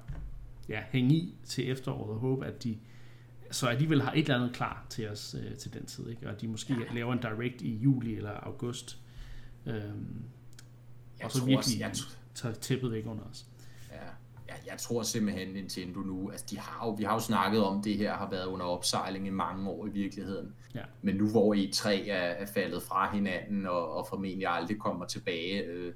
ja, 0.68 0.80
hænge 0.90 1.14
i 1.14 1.34
til 1.44 1.70
efteråret 1.70 2.10
og 2.10 2.18
håbe, 2.18 2.46
at 2.46 2.64
de 2.64 2.78
så 3.50 3.66
alligevel 3.66 4.02
har 4.02 4.12
et 4.12 4.18
eller 4.18 4.34
andet 4.40 4.56
klar 4.56 4.86
til 4.90 5.08
os 5.08 5.36
øh, 5.44 5.56
til 5.56 5.74
den 5.74 5.86
tid, 5.86 6.08
ikke? 6.08 6.30
og 6.30 6.40
de 6.40 6.48
måske 6.48 6.74
ja. 6.74 6.94
laver 6.94 7.12
en 7.12 7.18
direct 7.18 7.62
i 7.62 7.76
juli 7.76 8.16
eller 8.16 8.30
august, 8.30 8.98
øhm, 9.66 9.74
Jeg 11.18 11.24
og 11.24 11.30
så 11.32 11.44
virkelig 11.44 11.56
også- 11.58 11.78
jeg 11.78 11.94
tager 12.34 12.54
tæppet 12.54 12.92
væk 12.92 13.06
under 13.06 13.24
os. 13.24 13.46
Jeg, 14.48 14.56
jeg 14.66 14.78
tror 14.78 15.02
simpelthen 15.02 15.48
Nintendo 15.48 16.00
nu, 16.00 16.30
altså 16.30 16.46
de 16.50 16.58
har 16.58 16.86
jo, 16.86 16.92
vi 16.92 17.04
har 17.04 17.14
jo 17.14 17.20
snakket 17.20 17.64
om 17.64 17.82
det 17.82 17.96
her 17.96 18.14
har 18.14 18.30
været 18.30 18.46
under 18.46 18.66
opsejling 18.66 19.26
i 19.26 19.30
mange 19.30 19.70
år 19.70 19.86
i 19.86 19.90
virkeligheden. 19.90 20.54
Ja. 20.74 20.82
Men 21.02 21.16
nu 21.16 21.30
hvor 21.30 21.54
E3 21.54 21.88
er, 21.88 22.14
er 22.14 22.46
faldet 22.46 22.82
fra 22.82 23.14
hinanden 23.14 23.66
og, 23.66 23.96
og 23.96 24.06
formentlig 24.08 24.46
aldrig 24.48 24.78
kommer 24.78 25.04
tilbage, 25.04 25.62
øh, 25.62 25.94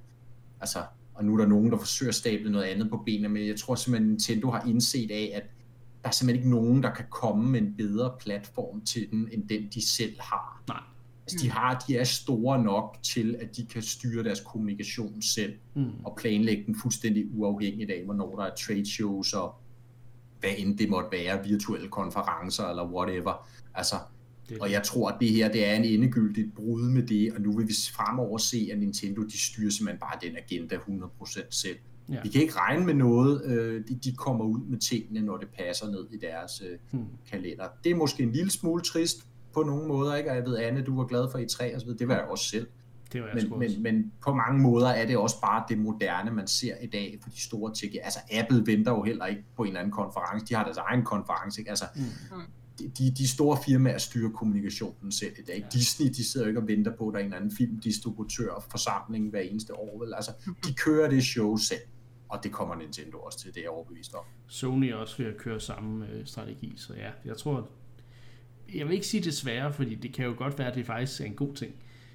altså, 0.61 0.79
og 1.15 1.25
nu 1.25 1.35
er 1.35 1.39
der 1.39 1.47
nogen, 1.47 1.71
der 1.71 1.79
forsøger 1.79 2.11
at 2.11 2.15
stable 2.15 2.51
noget 2.51 2.65
andet 2.65 2.91
på 2.91 3.03
benene, 3.07 3.29
men 3.29 3.47
jeg 3.47 3.57
tror 3.57 3.75
simpelthen 3.75 4.09
Nintendo 4.09 4.51
har 4.51 4.65
indset 4.67 5.11
af, 5.11 5.33
at 5.35 5.43
der 6.03 6.09
er 6.09 6.13
simpelthen 6.13 6.45
ikke 6.45 6.51
nogen, 6.51 6.83
der 6.83 6.95
kan 6.95 7.05
komme 7.11 7.51
med 7.51 7.61
en 7.61 7.75
bedre 7.77 8.13
platform 8.21 8.81
til 8.81 9.11
den, 9.11 9.29
end 9.33 9.49
den 9.49 9.69
de 9.75 9.87
selv 9.87 10.21
har. 10.21 10.63
Nej. 10.69 10.81
Altså, 11.33 11.45
de, 11.47 11.51
har, 11.51 11.85
de 11.89 11.97
er 11.97 12.05
store 12.05 12.63
nok 12.63 12.97
til, 13.03 13.37
at 13.41 13.57
de 13.57 13.67
kan 13.67 13.83
styre 13.83 14.25
deres 14.25 14.41
kommunikation 14.41 15.23
selv 15.23 15.53
Mm. 15.75 15.85
og 16.05 16.17
planlægge 16.21 16.65
den 16.67 16.77
fuldstændig 16.83 17.27
uafhængigt 17.35 17.91
af, 17.91 18.03
hvornår 18.05 18.37
der 18.37 18.45
er 18.45 18.55
trade 18.55 18.87
shows 18.87 19.33
og 19.33 19.55
hvad 20.41 20.51
end 20.59 20.79
det 20.79 20.89
måtte 20.89 21.09
være, 21.13 21.45
virtuelle 21.45 21.89
konferencer 21.89 22.65
eller 22.65 22.87
whatever. 22.93 23.49
Altså, 23.75 23.95
Det, 24.49 24.59
og 24.59 24.71
jeg 24.73 24.83
tror, 24.83 25.09
at 25.09 25.17
det 25.21 25.31
her 25.31 25.53
det 25.53 25.67
er 25.67 25.75
en 25.75 25.85
endegyldigt 25.85 26.55
brud 26.55 26.83
med 26.83 27.03
det, 27.03 27.33
og 27.33 27.41
nu 27.41 27.57
vil 27.57 27.69
vi 27.69 27.75
fremover 27.93 28.39
se, 28.39 28.69
at 28.73 28.79
Nintendo 28.79 29.23
de 29.23 29.39
styrer 29.39 29.71
simpelthen 29.71 30.01
bare 30.01 30.19
den 30.23 30.37
agenda 30.37 30.77
100% 30.77 31.47
selv. 31.51 31.77
Ja. 32.13 32.21
Vi 32.23 32.29
kan 32.29 32.43
ikke 32.43 32.55
regne 32.57 32.87
med 32.87 32.95
noget, 32.95 33.45
øh, 33.45 33.85
de, 33.89 33.95
de 34.05 34.13
kommer 34.17 34.45
ud 34.45 34.61
med 34.61 34.79
tingene, 34.79 35.21
når 35.21 35.37
det 35.37 35.49
passer 35.49 35.91
ned 35.91 36.07
i 36.11 36.17
deres 36.17 36.63
øh, 36.71 36.79
Hmm. 36.91 37.05
kalender. 37.31 37.65
Det 37.85 37.91
er 37.93 37.97
måske 37.97 38.23
en 38.23 38.33
lille 38.33 38.51
smule 38.51 38.83
trist 38.83 39.27
på 39.55 39.63
nogle 39.63 39.89
måder, 39.89 40.15
ikke? 40.17 40.31
og 40.31 40.37
jeg 40.37 40.45
ved, 40.45 40.59
Anne, 40.59 40.83
du 40.83 40.97
var 40.97 41.05
glad 41.07 41.29
for 41.31 41.39
E3 41.39 41.75
og 41.75 41.81
så 41.81 41.87
videre, 41.87 41.99
det 41.99 42.09
var 42.09 42.15
jeg 42.15 42.25
også 42.25 42.45
selv. 42.45 42.67
det 43.13 43.21
var 43.21 43.27
jeg 43.27 43.35
Men, 43.35 43.53
også. 43.53 43.59
men, 43.59 43.83
men 43.83 44.13
på 44.25 44.35
mange 44.35 44.61
måder 44.63 44.89
er 44.89 45.07
det 45.07 45.17
også 45.17 45.41
bare 45.41 45.65
det 45.69 45.79
moderne, 45.79 46.31
man 46.31 46.47
ser 46.47 46.75
i 46.81 46.87
dag 46.87 47.19
for 47.23 47.31
de 47.31 47.41
store 47.41 47.75
tech. 47.75 47.95
Altså 48.03 48.19
Apple 48.33 48.67
venter 48.67 48.93
jo 48.93 49.03
heller 49.03 49.27
ikke 49.27 49.45
på 49.57 49.63
en 49.63 49.69
eller 49.69 49.81
anden 49.81 49.93
konference. 49.93 50.47
De 50.47 50.55
har 50.55 50.65
deres 50.65 50.77
egen 50.77 51.05
konference. 51.05 51.61
Ikke? 51.61 51.71
Altså, 51.71 51.85
Mm. 51.95 52.03
de, 52.79 52.89
de, 52.99 53.11
de 53.19 53.29
store 53.29 53.59
firmaer 53.67 53.99
styrer 53.99 54.31
kommunikationen 54.31 55.13
selv 55.13 55.33
i 55.39 55.43
dag. 55.43 55.59
Ja. 55.59 55.67
Disney, 55.73 56.09
de 56.09 56.25
sidder 56.31 56.47
jo 56.47 56.49
ikke 56.49 56.61
og 56.61 56.69
venter 56.69 56.93
på, 56.97 57.09
at 57.09 57.13
der 57.13 57.19
er 57.19 57.21
en 57.21 57.27
eller 57.27 57.37
anden 57.37 57.57
filmdistributør 57.57 58.67
forsamling 58.71 59.31
hver 59.31 59.41
eneste 59.41 59.75
år. 59.79 59.99
Vel? 60.05 60.15
Altså, 60.15 60.31
de 60.67 60.75
kører 60.75 61.11
det 61.11 61.25
show 61.25 61.57
selv. 61.57 61.81
Og 62.29 62.39
det 62.45 62.53
kommer 62.53 62.75
Nintendo 62.75 63.19
også 63.19 63.39
til, 63.39 63.49
det 63.51 63.57
er 63.59 63.63
jeg 63.63 63.71
overbevist 63.71 64.15
om. 64.15 64.21
Sony 64.47 64.85
er 64.85 64.95
også 64.95 65.17
ved 65.23 65.27
at 65.27 65.37
køre 65.37 65.61
samme 65.61 66.07
øh, 66.09 66.27
strategi, 66.27 66.73
så 66.77 66.95
ja, 66.95 67.11
jeg 67.25 67.37
tror, 67.37 67.69
jeg 68.75 68.87
vil 68.87 68.95
ikke 68.95 69.07
sige 69.07 69.25
desværre, 69.25 69.73
fordi 69.73 69.95
det 69.95 70.13
kan 70.13 70.25
jo 70.25 70.35
godt 70.37 70.59
være, 70.59 70.69
at 70.69 70.75
det 70.75 70.87
faktisk 70.87 71.21
er 71.21 71.25
en 71.25 71.35
god 71.35 71.55
ting, 71.55 71.75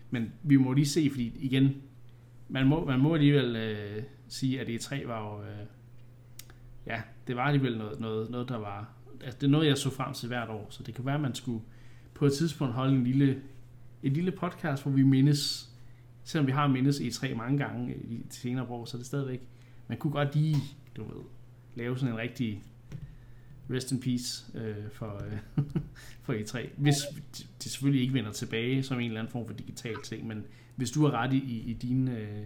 men 0.09 0.33
vi 0.43 0.57
må 0.57 0.73
lige 0.73 0.85
se, 0.85 1.09
fordi 1.09 1.31
igen, 1.39 1.81
man 2.49 2.67
må, 2.67 2.85
man 2.85 2.99
må 2.99 3.13
alligevel 3.13 3.55
øh, 3.55 4.03
sige, 4.27 4.61
at 4.61 4.67
E3 4.67 5.07
var 5.07 5.33
jo, 5.33 5.43
øh, 5.43 5.65
ja, 6.87 7.01
det 7.27 7.35
var 7.35 7.43
alligevel 7.43 7.77
noget, 7.77 7.99
noget, 7.99 8.29
noget 8.29 8.49
der 8.49 8.57
var, 8.57 8.93
altså 9.21 9.37
det 9.41 9.47
er 9.47 9.51
noget, 9.51 9.67
jeg 9.67 9.77
så 9.77 9.89
frem 9.89 10.13
til 10.13 10.27
hvert 10.27 10.49
år, 10.49 10.67
så 10.69 10.83
det 10.83 10.95
kan 10.95 11.05
være, 11.05 11.15
at 11.15 11.21
man 11.21 11.35
skulle 11.35 11.61
på 12.13 12.25
et 12.25 12.33
tidspunkt 12.33 12.73
holde 12.73 12.95
en 12.95 13.03
lille 13.03 13.41
et 14.03 14.11
lille 14.11 14.31
podcast, 14.31 14.83
hvor 14.83 14.91
vi 14.91 15.03
mindes, 15.03 15.69
selvom 16.23 16.47
vi 16.47 16.51
har 16.51 16.67
mindes 16.67 16.99
E3 16.99 17.35
mange 17.35 17.57
gange 17.57 17.95
i 17.95 18.25
senere 18.29 18.65
år, 18.69 18.85
så 18.85 18.97
er 18.97 18.99
det 18.99 19.05
stadigvæk, 19.05 19.41
man 19.87 19.97
kunne 19.97 20.13
godt 20.13 20.35
lige, 20.35 20.57
du 20.95 21.03
ved, 21.03 21.23
lave 21.75 21.97
sådan 21.97 22.13
en 22.13 22.19
rigtig 22.19 22.63
rest 23.69 23.91
in 23.91 23.99
peace 23.99 24.57
øh, 24.57 24.91
for, 24.91 25.23
øh, 25.25 25.63
for 26.23 26.33
E3. 26.33 26.69
Hvis 26.77 26.95
de 27.63 27.69
selvfølgelig 27.69 28.01
ikke 28.01 28.13
vender 28.13 28.31
tilbage 28.31 28.83
som 28.83 28.99
en 28.99 29.05
eller 29.05 29.19
anden 29.19 29.31
form 29.31 29.47
for 29.47 29.53
digital 29.53 29.95
ting, 30.03 30.27
men 30.27 30.45
hvis 30.75 30.91
du 30.91 31.05
har 31.05 31.11
ret 31.11 31.33
i, 31.33 31.63
i 31.65 31.73
dine, 31.73 32.17
øh, 32.17 32.45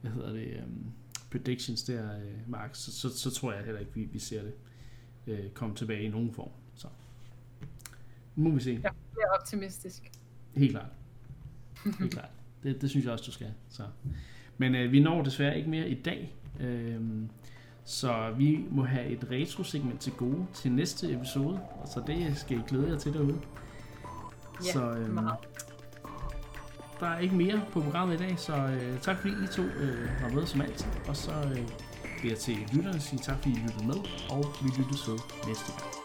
hvad 0.00 0.10
hedder 0.10 0.32
det, 0.32 0.62
um, 0.66 0.92
predictions 1.30 1.82
der, 1.82 2.18
øh, 2.18 2.50
Mark, 2.50 2.70
så, 2.72 2.92
så, 2.92 3.18
så 3.18 3.30
tror 3.30 3.52
jeg 3.52 3.64
heller 3.64 3.80
ikke, 3.80 3.94
vi, 3.94 4.04
vi 4.04 4.18
ser 4.18 4.42
det 4.42 4.52
øh, 5.26 5.50
komme 5.50 5.76
tilbage 5.76 6.02
i 6.02 6.08
nogen 6.08 6.32
form. 6.32 6.50
Så 6.74 6.88
nu 8.36 8.48
må 8.48 8.54
vi 8.54 8.60
se. 8.60 8.80
Jeg 8.82 8.92
er 9.16 9.38
optimistisk. 9.40 10.10
Helt 10.56 10.70
klart. 10.70 10.90
Helt 11.98 12.12
klart. 12.12 12.30
Det, 12.62 12.80
det 12.80 12.90
synes 12.90 13.04
jeg 13.04 13.12
også, 13.12 13.24
du 13.24 13.32
skal. 13.32 13.52
Så. 13.68 13.82
Men 14.58 14.74
øh, 14.74 14.92
vi 14.92 15.00
når 15.00 15.22
desværre 15.22 15.56
ikke 15.58 15.70
mere 15.70 15.88
i 15.88 16.02
dag. 16.02 16.34
Øhm, 16.60 17.30
så 17.88 18.30
vi 18.36 18.64
må 18.70 18.84
have 18.84 19.06
et 19.06 19.26
retro-segment 19.30 20.00
til 20.00 20.12
gode 20.12 20.46
til 20.54 20.72
næste 20.72 21.12
episode. 21.12 21.60
Så 21.86 22.02
det 22.06 22.38
skal 22.38 22.58
I 22.58 22.60
glæde 22.68 22.90
jer 22.90 22.98
til 22.98 23.12
derude. 23.12 23.40
Ja, 24.66 24.72
så, 24.72 24.90
øhm, 24.90 25.14
meget. 25.14 25.36
der 27.00 27.06
er 27.06 27.18
ikke 27.18 27.34
mere 27.34 27.62
på 27.72 27.80
programmet 27.80 28.14
i 28.14 28.18
dag, 28.18 28.38
så 28.38 28.56
øh, 28.56 29.00
tak 29.00 29.16
fordi 29.18 29.34
I 29.44 29.46
to 29.46 29.62
øh, 29.62 30.22
var 30.22 30.28
med 30.28 30.46
som 30.46 30.60
altid. 30.60 30.86
Og 31.08 31.16
så 31.16 31.32
øh, 31.32 31.68
vil 32.22 32.28
jeg 32.28 32.38
til 32.38 32.56
lytterne 32.72 33.00
sige 33.00 33.18
tak 33.18 33.36
fordi 33.36 33.50
I 33.50 33.58
lyttede 33.58 33.86
med, 33.86 33.96
og 34.30 34.44
vi 34.62 34.68
lyttes 34.78 35.08
ved 35.08 35.18
næste 35.46 35.72
gang. 35.72 35.97